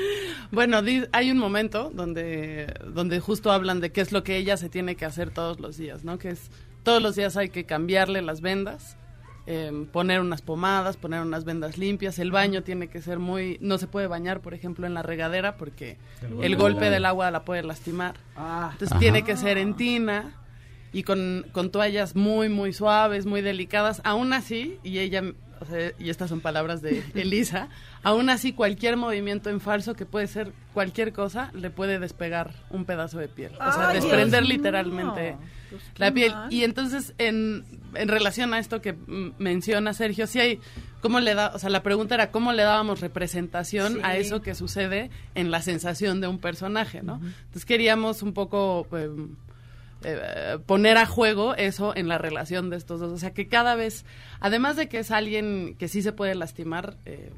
[0.52, 0.80] Bueno,
[1.12, 4.94] hay un momento donde, donde justo hablan de qué es lo que ella se tiene
[4.94, 6.18] que hacer todos los días, ¿no?
[6.18, 6.50] Que es,
[6.86, 8.96] todos los días hay que cambiarle las vendas,
[9.48, 13.76] eh, poner unas pomadas, poner unas vendas limpias, el baño tiene que ser muy, no
[13.78, 16.90] se puede bañar, por ejemplo, en la regadera porque golpe el del golpe agua.
[16.90, 18.14] del agua la puede lastimar.
[18.36, 19.00] Entonces Ajá.
[19.00, 20.36] tiene que ser en tina
[20.92, 24.00] y con, con toallas muy, muy suaves, muy delicadas.
[24.04, 25.24] Aún así, y ella,
[25.60, 27.68] o sea, y estas son palabras de Elisa,
[28.04, 32.84] aún así cualquier movimiento en falso, que puede ser cualquier cosa, le puede despegar un
[32.84, 33.54] pedazo de piel.
[33.56, 35.55] O sea, Ay, desprender Dios literalmente mío.
[35.70, 36.32] Pues la piel.
[36.32, 36.52] mal.
[36.52, 37.64] Y entonces, en,
[37.94, 38.94] en relación a esto que
[39.38, 40.60] menciona Sergio, sí hay,
[41.00, 41.52] ¿cómo le da?
[41.54, 44.00] O sea, la pregunta era cómo le dábamos representación Sí.
[44.02, 47.14] a eso que sucede en la sensación de un personaje, ¿no?
[47.16, 49.08] Entonces queríamos un poco eh,
[50.04, 53.12] eh, poner a juego eso en la relación de estos dos.
[53.12, 54.04] O sea, que cada vez,
[54.40, 57.32] además de que es alguien que sí se puede lastimar, eh,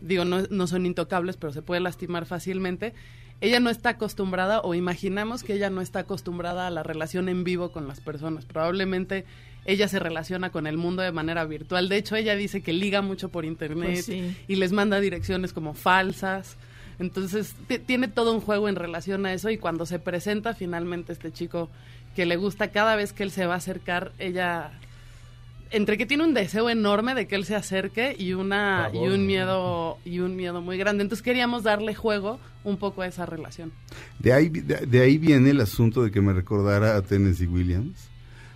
[0.00, 2.94] digo, no, no son intocables, pero se puede lastimar fácilmente,
[3.42, 7.44] ella no está acostumbrada o imaginamos que ella no está acostumbrada a la relación en
[7.44, 8.46] vivo con las personas.
[8.46, 9.24] Probablemente
[9.66, 11.88] ella se relaciona con el mundo de manera virtual.
[11.88, 14.36] De hecho, ella dice que liga mucho por internet Pues sí.
[14.48, 16.56] y les manda direcciones como falsas.
[16.98, 21.12] Entonces, ti- tiene todo un juego en relación a eso y cuando se presenta finalmente
[21.12, 21.68] este chico
[22.14, 24.72] que le gusta cada vez que él se va a acercar, ella
[25.72, 29.26] entre que tiene un deseo enorme de que él se acerque y una y un
[29.26, 31.02] miedo y un miedo muy grande.
[31.02, 33.72] Entonces queríamos darle juego un poco a esa relación.
[34.18, 38.12] De ahí, de, de ahí viene el asunto de que me recordara a Tennessee Williams.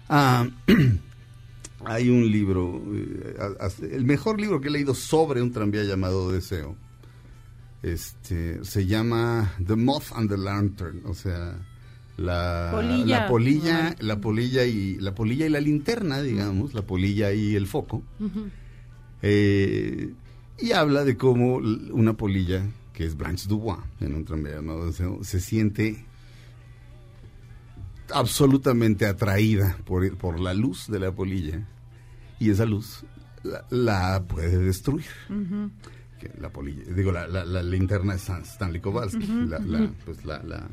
[0.09, 0.47] Ah,
[1.85, 3.37] hay un libro, eh,
[3.93, 6.77] el mejor libro que he leído sobre un tranvía llamado Deseo.
[7.83, 11.57] Este, se llama The Moth and the Lantern, o sea,
[12.17, 13.21] la Polilla.
[13.21, 13.97] la polilla, Ajá.
[14.01, 18.03] la polilla y la polilla y la linterna, digamos, la polilla y el foco.
[19.23, 20.13] Eh,
[20.59, 25.23] y habla de cómo una polilla, que es Blanche Dubois, en un tranvía llamado Deseo,
[25.23, 26.05] se siente
[28.13, 31.67] absolutamente atraída por, por la luz de la polilla
[32.39, 33.05] y esa luz
[33.43, 35.07] la, la puede destruir.
[35.29, 35.71] Ujú.
[36.21, 39.59] que la polilla, digo, la, la, la linterna es Stan- Stanley Kowalski, la,
[40.05, 40.69] pues la-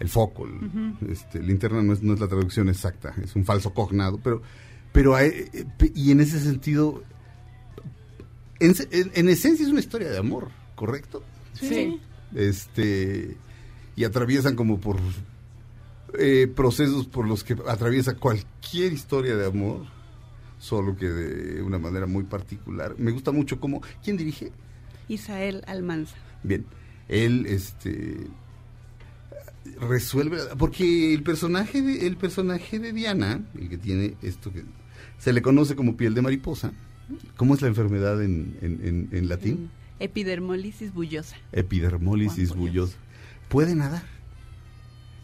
[0.00, 1.10] el foco, el- Ujú.
[1.12, 4.42] este, linterna no es, no es la traducción exacta, es un falso cognado, pero,
[4.92, 7.02] pero hay- eh, y en ese sentido,
[8.60, 11.22] en, se- en- en esencia es una historia de amor, ¿correcto?
[11.54, 12.00] Sí.
[12.34, 13.36] Este,
[13.96, 14.96] y atraviesan como por
[16.18, 19.82] eh, procesos por los que atraviesa cualquier historia de amor,
[20.58, 22.94] solo que de una manera muy particular.
[22.98, 24.52] Me gusta mucho cómo, ¿quién dirige?
[25.08, 26.14] Isael Almanza.
[26.44, 26.64] Bien,
[27.08, 28.28] él este
[29.80, 34.64] resuelve porque el personaje de el personaje de Diana, el que tiene esto que
[35.18, 36.72] se le conoce como piel de mariposa.
[37.36, 39.70] ¿Cómo es la enfermedad en, en, en- en latín?
[40.00, 41.36] Epidermolisis bullosa.
[41.52, 42.96] Epidermólisis bullosa.
[43.48, 44.02] Puede nadar.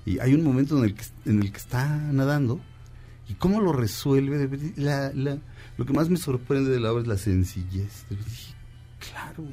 [0.04, 2.60] Y hay un momento en el que, en el que está nadando.
[3.28, 4.48] ¿Y cómo lo resuelve?
[4.76, 5.38] La, la-
[5.78, 8.04] lo que más me sorprende de la obra es la sencillez.
[8.10, 8.54] Dije,
[9.10, 9.44] Claro,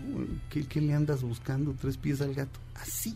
[0.49, 1.74] ¿qué, qué le andas buscando?
[1.80, 2.60] Tres pies al gato.
[2.76, 3.15] Así.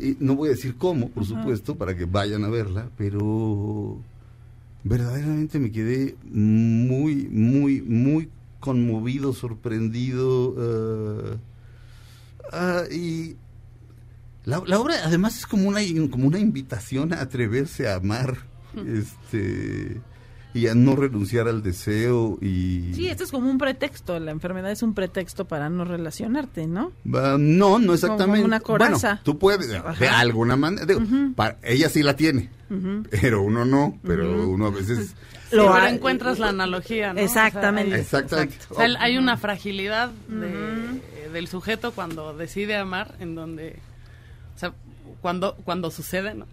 [0.00, 3.98] Y no voy a decir cómo, por supuesto, para que vayan a verla, pero
[4.82, 10.54] verdaderamente me quedé muy, muy, muy conmovido, sorprendido.
[10.58, 11.36] eh,
[12.52, 13.36] ah, y
[14.44, 18.38] la, la obra además es como una, como una invitación a atreverse a amar
[18.86, 20.00] este
[20.52, 24.18] y a no renunciar al deseo y Sí, esto es como un pretexto.
[24.18, 26.92] La enfermedad es un pretexto para no relacionarte, ¿no?
[27.04, 28.38] No, no exactamente.
[28.40, 29.08] Como una coraza.
[29.08, 30.86] Bueno, tú puedes, de alguna manera.
[30.86, 31.00] digo,
[31.36, 32.48] para- ella sí la tiene,
[33.10, 35.08] pero uno no, pero uno a veces...
[35.08, 35.14] Sí,
[35.56, 37.18] Lo pero encuentras la analogía, ¿no?
[37.20, 38.00] Exactamente.
[38.00, 38.56] O sea, hay- Exactamente.
[38.70, 43.78] O sea, hay una fragilidad de- del sujeto cuando decide amar, en donde,
[44.56, 44.72] o sea,
[45.20, 46.46] cuando, cuando sucede, ¿no?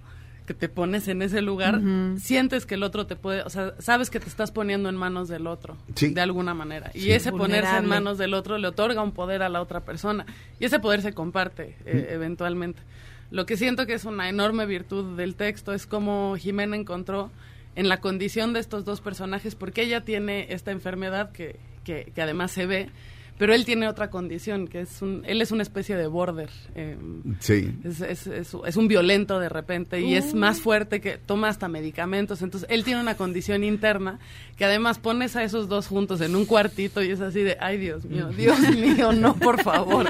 [0.47, 1.81] Que te pones en ese lugar,
[2.19, 5.27] sientes que el otro te puede, o sea, sabes que te estás poniendo en manos
[5.27, 6.13] del otro, Sí.
[6.13, 6.89] de alguna manera.
[6.93, 10.25] Y ese ponerse en manos del otro le otorga un poder a la otra persona.
[10.59, 12.13] Y ese poder se comparte eh, Mm.
[12.13, 12.81] eventualmente.
[13.29, 17.29] Lo que siento que es una enorme virtud del texto es cómo Jimena encontró
[17.75, 22.21] en la condición de estos dos personajes, porque ella tiene esta enfermedad que, que, que
[22.21, 22.89] además se ve,
[23.37, 26.49] pero él tiene otra condición, que es un, él es una especie de border.
[26.75, 26.97] eh,
[27.39, 27.71] Sí.
[27.83, 31.67] es, es, es, es un violento de repente y es más fuerte que toma hasta
[31.67, 32.41] medicamentos.
[32.41, 34.19] Entonces, él tiene una condición interna
[34.57, 37.77] que además pones a esos dos juntos en un cuartito y es así de, ay
[37.77, 40.09] Dios mío, Dios mío, no, por favor.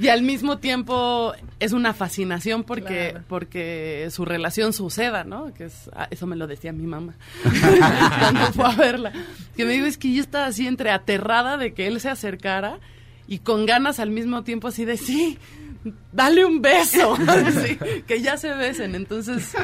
[0.00, 5.52] Y al mismo tiempo es una fascinación porque, porque su relación suceda, ¿no?
[5.52, 7.14] Que es, ah, eso me lo decía mi mamá
[8.18, 9.12] cuando fue a verla.
[9.56, 12.08] Que me dijo, es que yo estaba así entre aterrada de que él se
[12.38, 12.78] acercara
[13.26, 15.38] y con ganas al mismo tiempo así de, sí,
[16.12, 18.94] dale un beso, Así, que ya se besen.
[18.94, 19.54] Entonces,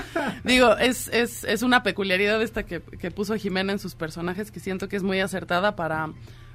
[0.44, 4.60] digo, es, es, es una peculiaridad esta que, que puso Jimena en sus personajes que
[4.60, 6.12] siento que es muy acertada para,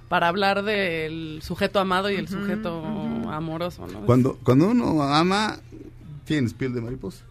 [0.07, 2.83] para hablar del sujeto amado y el sujeto
[3.31, 4.01] amoroso, ¿no?
[4.01, 5.59] Cuando, cuando uno ama,
[6.25, 7.23] tienes piel de mariposa.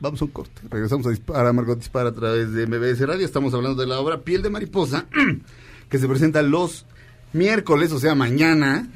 [0.00, 0.62] Vamos a un corte.
[0.68, 3.24] Regresamos a Dispara, Margot Dispara a través de MBS Radio.
[3.24, 5.06] Estamos hablando de la obra Piel de Mariposa,
[5.88, 6.86] que se presenta los
[7.32, 8.88] miércoles, o sea, mañana,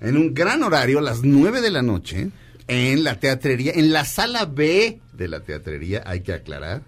[0.00, 2.30] en un gran horario, a las 9 de la noche,
[2.66, 6.82] en la teatrería, en la sala B de la teatrería, hay que aclarar.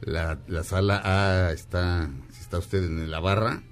[0.00, 3.62] La, la sala A está, si está usted en la barra,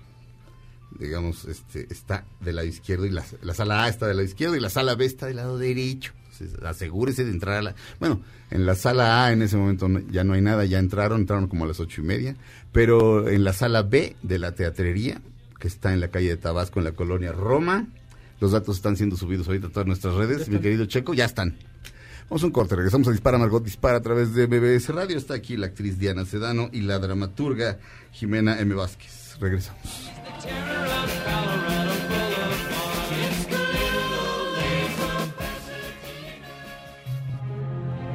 [0.98, 4.56] digamos, este, está del lado izquierdo y la, la sala A está del lado izquierdo
[4.56, 6.12] y la sala B está del lado derecho.
[6.32, 7.74] Entonces, asegúrese de entrar a la...
[7.98, 8.20] Bueno,
[8.50, 11.48] en la sala A en ese momento no- ya no hay nada, ya entraron, entraron
[11.48, 12.36] como a las ocho y media,
[12.72, 15.20] pero en la sala B de la teatrería,
[15.58, 17.86] que está en la calle de Tabasco, en la colonia Roma,
[18.40, 21.56] los datos están siendo subidos ahorita a todas nuestras redes, mi querido Checo, ya están.
[22.28, 25.16] Vamos a un corte, regresamos a Dispara, Margot Dispara a través de BBS Radio.
[25.16, 27.78] Está aquí la actriz Diana Sedano y la dramaturga
[28.12, 28.74] Jimena M.
[28.74, 29.38] Vázquez.
[29.40, 30.10] Regresamos.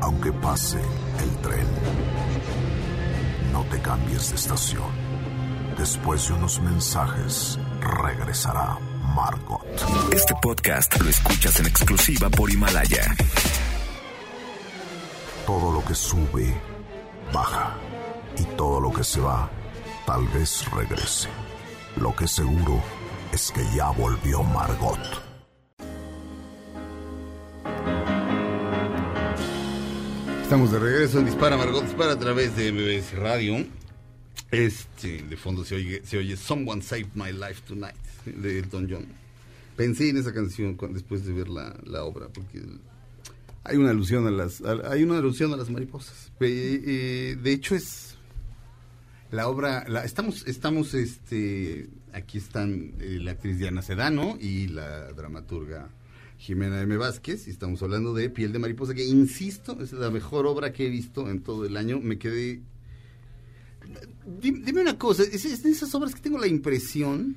[0.02, 1.66] Aunque pase el tren,
[3.52, 5.13] no te cambies de estación.
[5.78, 8.78] Después de unos mensajes, regresará
[9.16, 9.66] Margot.
[10.14, 13.16] Este podcast lo escuchas en exclusiva por Himalaya.
[15.46, 16.54] Todo lo que sube,
[17.34, 17.76] baja.
[18.38, 19.50] Y todo lo que se va,
[20.06, 21.30] tal vez regrese.
[21.98, 22.82] Lo que seguro
[23.32, 25.00] es que ya volvió Margot.
[30.44, 33.66] Estamos de regreso en Dispara, Margot Dispara a través de MBS Radio.
[34.54, 39.06] Este, de fondo se oye, se oye Someone Saved My Life Tonight de Elton John.
[39.76, 42.62] Pensé en esa canción después de ver la, la obra porque
[43.64, 46.32] hay una alusión a las hay una alusión a las mariposas.
[46.40, 48.16] De hecho es
[49.34, 55.12] La obra, la, estamos, estamos, este, aquí están eh, la actriz Diana Sedano y la
[55.14, 55.90] dramaturga
[56.38, 56.98] Jimena M.
[56.98, 60.86] Vázquez, y estamos hablando de Piel de Mariposa, que insisto, es la mejor obra que
[60.86, 62.00] he visto en todo el año.
[62.00, 62.62] Me quedé.
[64.42, 67.36] Dime, una cosa, es, de esas obras que tengo la impresión,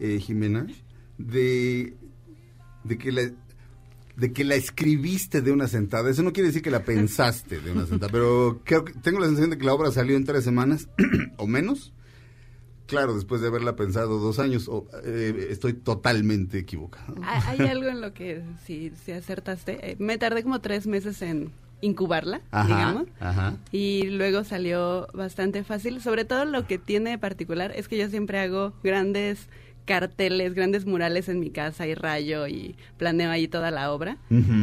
[0.00, 0.66] eh, Jimena,
[1.18, 1.96] de,
[2.84, 3.30] de que la
[4.16, 6.08] de que la escribiste de una sentada.
[6.08, 9.26] Eso no quiere decir que la pensaste de una sentada, pero creo que- tengo la
[9.26, 10.88] sensación de que la obra salió en tres semanas
[11.36, 11.92] o menos.
[12.86, 14.70] Claro, después de haberla pensado dos años,
[15.04, 17.14] eh, estoy totalmente equivocado.
[17.22, 19.90] Ha- Hay algo en lo que sí, sí acertaste.
[19.90, 21.50] Eh, Me tardé como tres meses en
[21.80, 23.06] incubarla, Ajá, digamos.
[23.20, 23.56] ajá.
[23.72, 26.00] Y luego salió bastante fácil.
[26.00, 29.48] Sobre todo lo que tiene de particular es que yo siempre hago grandes
[29.84, 34.18] carteles, grandes murales en mi casa y rayo y planeo ahí toda la obra.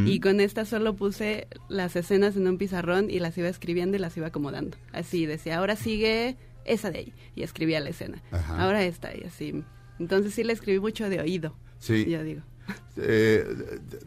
[0.06, 4.00] Y con esta solo puse las escenas en un pizarrón y las iba escribiendo y
[4.02, 4.78] las iba acomodando.
[4.92, 6.36] Así decía, ahora sigue
[6.66, 7.14] esa de ahí.
[7.36, 8.22] Y escribía la escena.
[8.32, 8.62] Ajá.
[8.64, 9.64] Ahora esta y así.
[9.98, 11.56] Entonces sí la escribí mucho de oído.
[11.80, 12.06] Sí.
[12.10, 12.42] Yo digo.
[12.96, 13.46] Eh,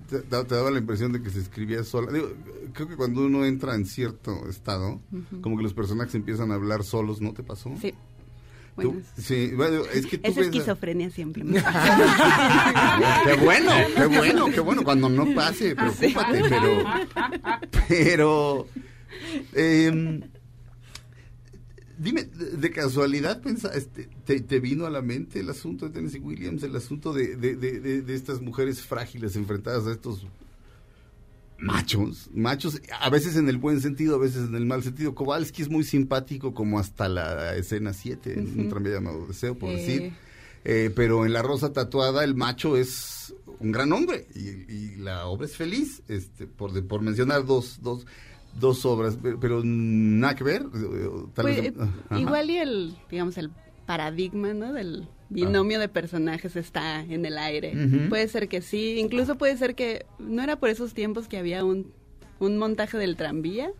[0.09, 2.13] te, daba la impresión de que se escribía sola.
[2.13, 2.33] Digo,
[2.73, 5.01] creo que cuando uno entra en cierto estado,
[5.41, 7.73] como que los personajes empiezan a hablar solos, ¿no te pasó?
[7.81, 7.93] Sí.
[7.93, 7.97] Tú-
[8.93, 11.43] Bueno, sí, bueno, es que tú es esquizofrenia siempre.
[13.25, 14.85] qué bueno, qué bueno, qué bueno.
[14.85, 16.85] Cuando no pase, preocúpate, pero.
[17.89, 18.67] Pero.
[19.55, 20.21] em,
[21.99, 26.21] dime, de, casualidad, pensa, este, te, te vino a la mente el asunto de Tennessee
[26.21, 30.27] Williams, el asunto de, de, de, estas mujeres frágiles enfrentadas a estos
[31.59, 35.15] machos, machos, a veces en el buen sentido, a veces en el mal sentido.
[35.15, 39.71] Kowalski es muy simpático como hasta la escena 7, en un tranvía llamado Deseo, por
[39.71, 39.77] Eh.
[39.77, 40.13] decir.
[40.69, 44.41] Eh, pero en La Rosa Tatuada el macho es un gran hombre y,
[44.73, 48.05] y la obra es feliz, este, por, de- por mencionar dos, dos,
[48.59, 50.63] dos obras, pero, nada que ver.
[50.63, 51.73] eh, Tal Pues, vez,
[52.11, 53.51] eh, igual y el, digamos, el
[53.87, 54.73] paradigma, ¿no?
[54.73, 57.75] Del binomio de personajes está en el aire.
[58.09, 61.65] Puede ser que sí, incluso puede ser que no era por esos tiempos que había
[61.65, 61.93] un,
[62.39, 63.71] un montaje del tranvía.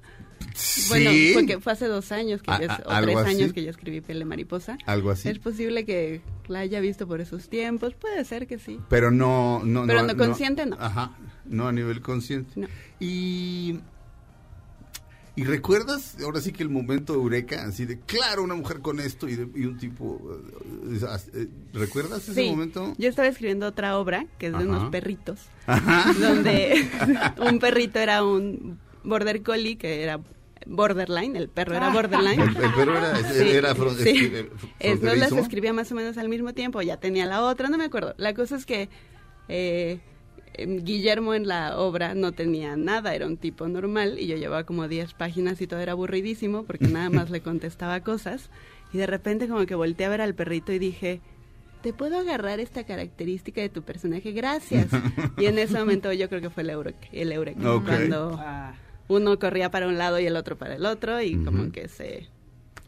[0.89, 1.31] Bueno, Sí.
[1.35, 3.31] porque fue hace dos años que A- yo, a- o tres así.
[3.37, 4.77] años que yo escribí Piel de Mariposa.
[4.87, 5.29] Algo así.
[5.29, 8.79] Es posible que la haya visto por esos tiempos, puede ser que sí.
[8.89, 10.77] Pero no, no, Pero no consciente, no.
[10.79, 11.17] Ajá,
[11.47, 12.51] no a nivel consciente.
[12.57, 12.69] No.
[13.01, 13.81] Y
[15.37, 19.29] y recuerdas ahora sí que el momento eureka, así de claro una mujer con esto
[19.29, 20.19] y, de- y un tipo,
[20.91, 20.99] eh,
[21.35, 22.95] eh, ¿recuerdas ese Sí, momento?
[22.99, 24.67] yo estaba escribiendo otra obra que es de Ajá.
[24.69, 26.13] unos perritos, Ajá.
[26.19, 26.89] donde
[27.51, 30.19] un perrito era un border collie que era
[30.69, 32.41] borderline, el perro era borderline.
[32.41, 34.31] El- el perro era- era fron- sí.
[34.33, 34.51] eh,
[34.81, 37.79] Es- no las escribía más o menos al mismo tiempo, ya tenía la otra, no
[37.79, 38.15] me acuerdo.
[38.17, 38.89] La cosa es que
[39.49, 40.01] eh,
[40.59, 44.89] Guillermo en la obra no tenía nada, era un tipo normal y yo llevaba como
[44.89, 48.51] 10 páginas y todo era aburridísimo porque nada más le contestaba cosas
[48.93, 51.21] y de repente como que volteé a ver al perrito y dije,
[51.83, 54.33] ¿te puedo agarrar esta característica de tu personaje?
[54.33, 54.89] Gracias.
[55.37, 57.85] Y en ese momento yo creo que fue el eureka, el eureka, Ok.
[57.85, 58.41] cuando
[59.09, 62.29] uno corría para un lado y el otro para el otro y como que se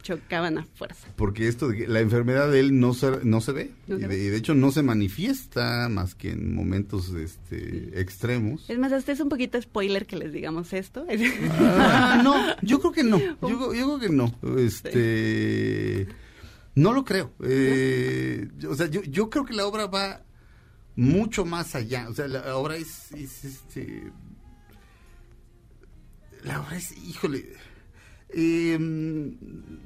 [0.03, 1.09] chocaban a fuerza.
[1.17, 3.71] Porque esto, de que la enfermedad de él no se, no se ve.
[3.87, 8.01] No se y, de, y de hecho no se manifiesta más que en momentos este,
[8.01, 8.69] extremos.
[8.69, 11.07] Es más, hasta es un poquito spoiler que les digamos esto.
[11.51, 13.19] Ah, no, yo creo que no.
[13.19, 14.35] Yo, yo creo que no.
[14.59, 16.09] Este,
[16.75, 17.33] no lo creo.
[17.43, 20.23] Eh, o sea, yo, yo creo que la obra va
[20.97, 22.09] mucho más allá.
[22.09, 24.13] O sea, la obra es, es, este,
[26.43, 27.53] la obra es, híjole.
[28.31, 28.79] Eh,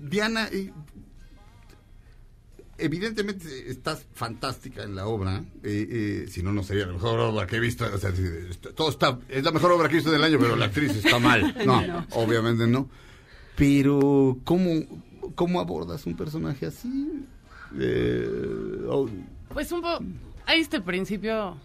[0.01, 0.73] Diana, eh,
[2.79, 5.45] evidentemente estás fantástica en la obra.
[5.63, 7.85] eh, eh, si no, no sería la mejor obra que he visto.
[7.93, 8.13] O sea,
[8.75, 11.19] todo está, es la mejor obra que he visto del año, pero la actriz está
[11.19, 11.55] mal.
[11.67, 12.07] No, No.
[12.13, 12.89] obviamente no.
[13.57, 14.71] Pero, ¿cómo,
[15.35, 17.25] cómo abordas un personaje así?
[17.79, 19.09] Eh, oh,
[19.53, 20.03] Pues un poco,
[20.47, 21.57] hay este principio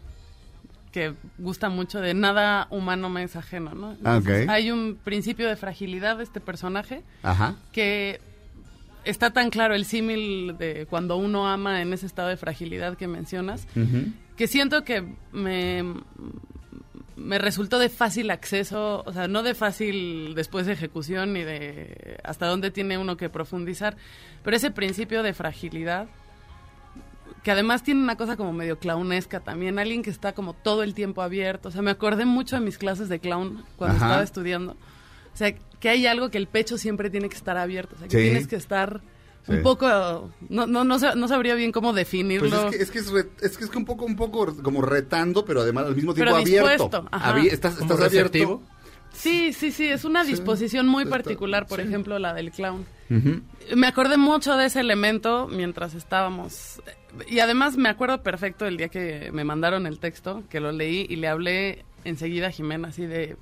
[0.97, 3.89] que gusta mucho de nada humano me es ajeno, ¿no?
[4.03, 4.49] Ah, Entonces, ok.
[4.49, 7.55] Hay un principio de fragilidad de este personaje ajá.
[7.71, 8.19] que
[9.05, 13.07] está tan claro el símil de cuando uno ama en ese estado de fragilidad que
[13.07, 14.11] mencionas, Ujú.
[14.35, 15.83] que siento que me,
[17.15, 22.19] me resultó de fácil acceso, o sea, no de fácil después de ejecución ni de
[22.23, 23.95] hasta dónde tiene uno que profundizar,
[24.43, 26.07] pero ese principio de fragilidad,
[27.47, 30.93] que además tiene una cosa como medio clownesca también, alguien que está como todo el
[30.93, 34.05] tiempo abierto, o sea, me acordé mucho de mis clases de clown cuando Ajá.
[34.07, 37.95] estaba estudiando, o sea, que hay algo que el pecho siempre tiene que estar abierto,
[37.95, 38.23] o sea, que Sí.
[38.23, 38.99] tienes que estar
[39.45, 39.53] Sí.
[39.53, 39.87] un poco,
[40.49, 42.67] no, no, no, no sabría bien cómo Pues definirlo.
[42.69, 45.45] es que es, que es, re- es que es un poco, un poco como retando,
[45.45, 47.07] pero además al mismo tiempo Pero abierto.
[47.49, 48.61] estás estás abierto.
[49.13, 51.87] Sí, sí, sí, es una Sí, disposición muy particular, por sí.
[51.87, 52.85] ejemplo, la del clown.
[53.09, 56.81] Me acordé mucho de ese elemento mientras estábamos.
[57.29, 61.05] Y además me acuerdo perfecto el día que me mandaron el texto, que lo leí
[61.09, 63.38] y le hablé enseguida a Jimena, así de.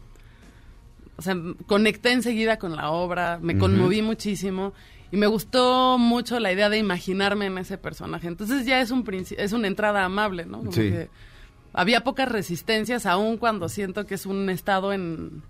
[1.18, 1.36] O sea,
[1.66, 4.74] conecté enseguida con la obra, me conmoví muchísimo
[5.12, 8.28] y me gustó mucho la idea de imaginarme en ese personaje.
[8.28, 9.06] Entonces ya es un
[9.38, 10.60] es una entrada amable, ¿no?
[10.60, 10.82] Como Sí.
[10.90, 11.10] que
[11.74, 15.42] había pocas resistencias, aun cuando siento que es un estado en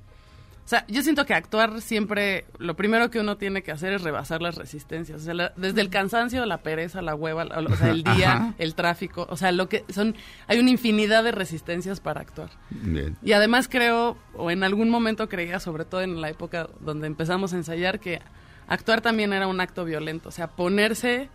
[0.66, 4.02] o sea, yo siento que actuar siempre, lo primero que uno tiene que hacer es
[4.02, 5.22] rebasar las resistencias.
[5.22, 8.32] O sea, la- desde el cansancio, la pereza, la hueva, la- o sea, el día,
[8.34, 8.54] Ajá.
[8.58, 9.28] el tráfico.
[9.30, 10.16] O sea, lo que son,
[10.48, 12.50] hay una infinidad de resistencias para actuar.
[12.72, 13.16] Bien.
[13.22, 17.54] Y además creo, o en algún momento creía, sobre todo en la época donde empezamos
[17.54, 18.22] a ensayar, que
[18.68, 20.30] actuar también era un acto violento.
[20.30, 21.30] O sea, ponerse,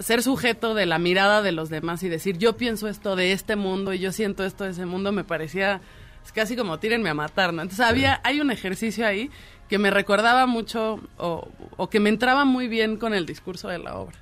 [0.00, 3.54] ser sujeto de la mirada de los demás y decir, yo pienso esto de este
[3.54, 5.80] mundo y yo siento esto de ese mundo, me parecía
[6.24, 7.62] es casi como tírenme a matar, ¿no?
[7.62, 9.30] Entonces había, hay un ejercicio ahí
[9.68, 13.78] que me recordaba mucho o, o que me entraba muy bien con el discurso de
[13.78, 14.16] la obra.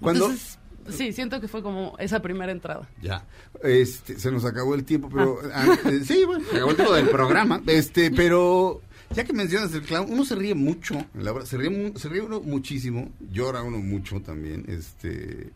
[0.00, 0.58] Cuando- Entonces,
[0.90, 2.88] sí, siento que fue como esa primera entrada.
[3.02, 3.24] Ya.
[3.62, 6.94] Este, se nos acabó el tiempo, pero ah, eh, sí, bueno, se acabó el tiempo
[6.94, 7.62] del programa.
[7.66, 8.82] Este, pero
[9.14, 12.08] ya que mencionas el clown, uno se ríe mucho en la obra, se ríe, se
[12.08, 15.50] ríe uno muchísimo, llora uno mucho también, este,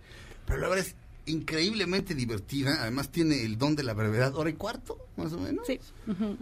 [0.47, 0.95] pero la obra es
[1.29, 5.67] increíblemente divertida, además tiene el don de la brevedad, hora y cuarto, más o menos.
[5.67, 5.79] Sí.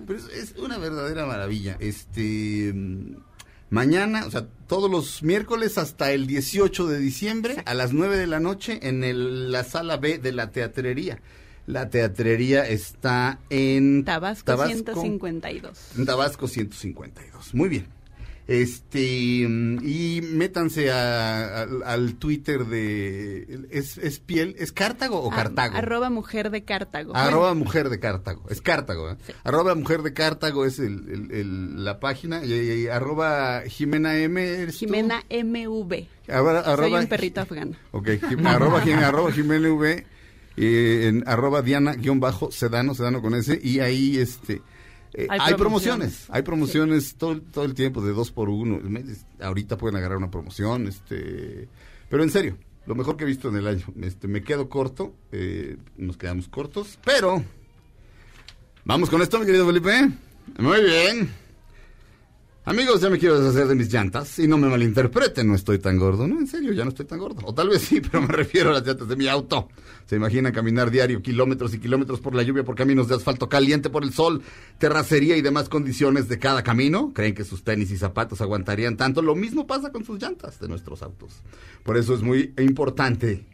[0.06, 1.76] Pero es, es una verdadera maravilla.
[1.80, 3.16] Este mm,
[3.70, 8.26] mañana, o sea, todos los miércoles hasta el 18 de diciembre a las 9 de
[8.26, 11.20] la noche en el- la sala B de la teatrería.
[11.66, 15.78] La teatrería está en Tabasco, 152.
[15.98, 17.54] en Tabasco 152.
[17.54, 17.88] Muy bien.
[18.48, 25.36] Este y métanse a- al- al Twitter de es, es piel es Cartago o Ah,
[25.36, 25.76] Cartago.
[25.76, 27.16] arroba mujer de Cartago.
[27.16, 28.44] Arroba mujer de Cartago.
[28.48, 29.10] Es Cartago.
[29.10, 29.16] ¿eh?
[29.42, 32.44] Arroba mujer de Cartago es el, el- el- la página.
[32.44, 34.40] Y, y arroba Jimena M.
[34.44, 34.78] ¿eres tú?
[34.86, 36.06] Jimena MV.
[36.28, 37.76] Arroba- Soy arroba- un perrito afgano.
[37.90, 40.06] Ok, Jim- arroba, Jim- arroba Jimena V.
[40.56, 43.58] eh, en arroba Diana guion bajo Sedano, Sedano con ese.
[43.62, 44.62] Y ahí este.
[45.16, 46.26] Eh, Hay hay, promociones.
[46.26, 48.78] promociones, hay promociones todo, el- todo el tiempo de dos por uno.
[49.40, 51.68] Ahorita pueden agarrar una promoción, este,
[52.10, 52.56] pero en serio,
[52.86, 53.86] lo mejor que he visto en el año.
[54.02, 57.42] Este, me quedo corto, eh, nos quedamos cortos, pero
[58.84, 60.10] vamos con esto, mi querido Felipe.
[60.58, 61.45] Muy bien.
[62.68, 65.98] Amigos, ya me quiero deshacer de mis llantas y no me malinterpreten, no estoy tan
[65.98, 67.40] gordo, no, en serio, ya no estoy tan gordo.
[67.44, 69.68] O tal vez sí, pero me refiero a las llantas de mi auto.
[70.04, 73.88] Se imagina caminar diario kilómetros y kilómetros por la lluvia, por caminos de asfalto caliente,
[73.88, 74.42] por el sol,
[74.78, 77.12] terracería y demás condiciones de cada camino.
[77.14, 79.22] ¿Creen que sus tenis y zapatos aguantarían tanto?
[79.22, 81.44] Lo mismo pasa con sus llantas de nuestros autos.
[81.84, 83.44] Por eso es muy importante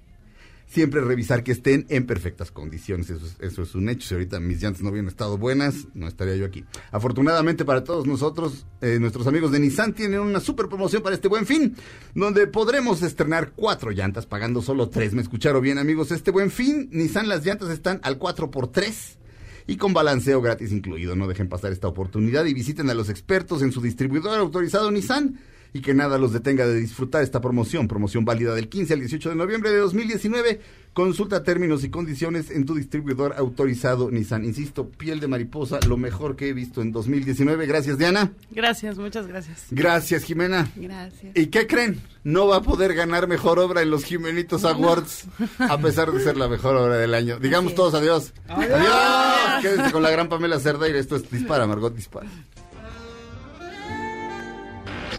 [0.72, 3.10] siempre revisar que estén en perfectas condiciones.
[3.10, 4.08] Eso es, eso es un hecho.
[4.08, 6.64] Si ahorita mis llantas no hubieran estado buenas, no estaría yo aquí.
[6.90, 11.28] Afortunadamente para todos nosotros, eh, nuestros amigos de Nissan tienen una super promoción para este
[11.28, 11.76] buen fin,
[12.14, 15.12] donde podremos estrenar cuatro llantas pagando solo tres.
[15.12, 16.10] ¿Me escucharon bien, amigos?
[16.10, 19.18] Este buen fin, Nissan las llantas están al 4x3
[19.66, 21.14] y con balanceo gratis incluido.
[21.16, 25.38] No dejen pasar esta oportunidad y visiten a los expertos en su distribuidor autorizado Nissan
[25.72, 27.88] y que nada los detenga de disfrutar esta promoción.
[27.88, 30.60] Promoción válida del 15 al 18 de noviembre de 2019.
[30.92, 34.44] Consulta términos y condiciones en tu distribuidor autorizado Nissan.
[34.44, 37.66] Insisto, piel de mariposa, lo mejor que he visto en 2019.
[37.66, 38.32] Gracias, Diana.
[38.50, 39.68] Gracias, muchas gracias.
[39.70, 40.70] Gracias, Jimena.
[40.76, 41.34] Gracias.
[41.34, 41.98] ¿Y qué creen?
[42.24, 45.24] No va a poder ganar mejor obra en los Jimenitos Awards,
[45.58, 47.38] a pesar de ser la mejor obra del año.
[47.40, 48.34] Digamos todos adiós.
[48.46, 49.62] Adiós.
[49.62, 50.98] Quédense con la gran Pamela Cerdeira.
[50.98, 52.28] Esto es Dispara, Margot Dispara.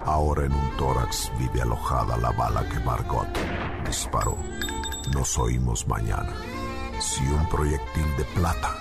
[0.06, 3.28] Ahora en un tórax vive alojada la bala que Margot
[3.86, 4.38] disparó.
[5.14, 6.34] Nos oímos mañana.
[7.00, 8.76] Si un proyectil de plata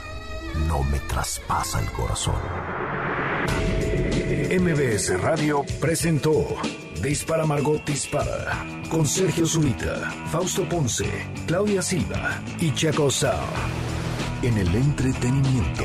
[0.68, 2.34] no me traspasa el corazón.
[4.60, 6.44] MBS Radio presentó
[7.02, 11.06] Dispara Margot Dispara con Sergio Zurita, Fausto Ponce,
[11.46, 13.38] Claudia Silva y Chaco Sao.
[14.42, 15.84] En el entretenimiento.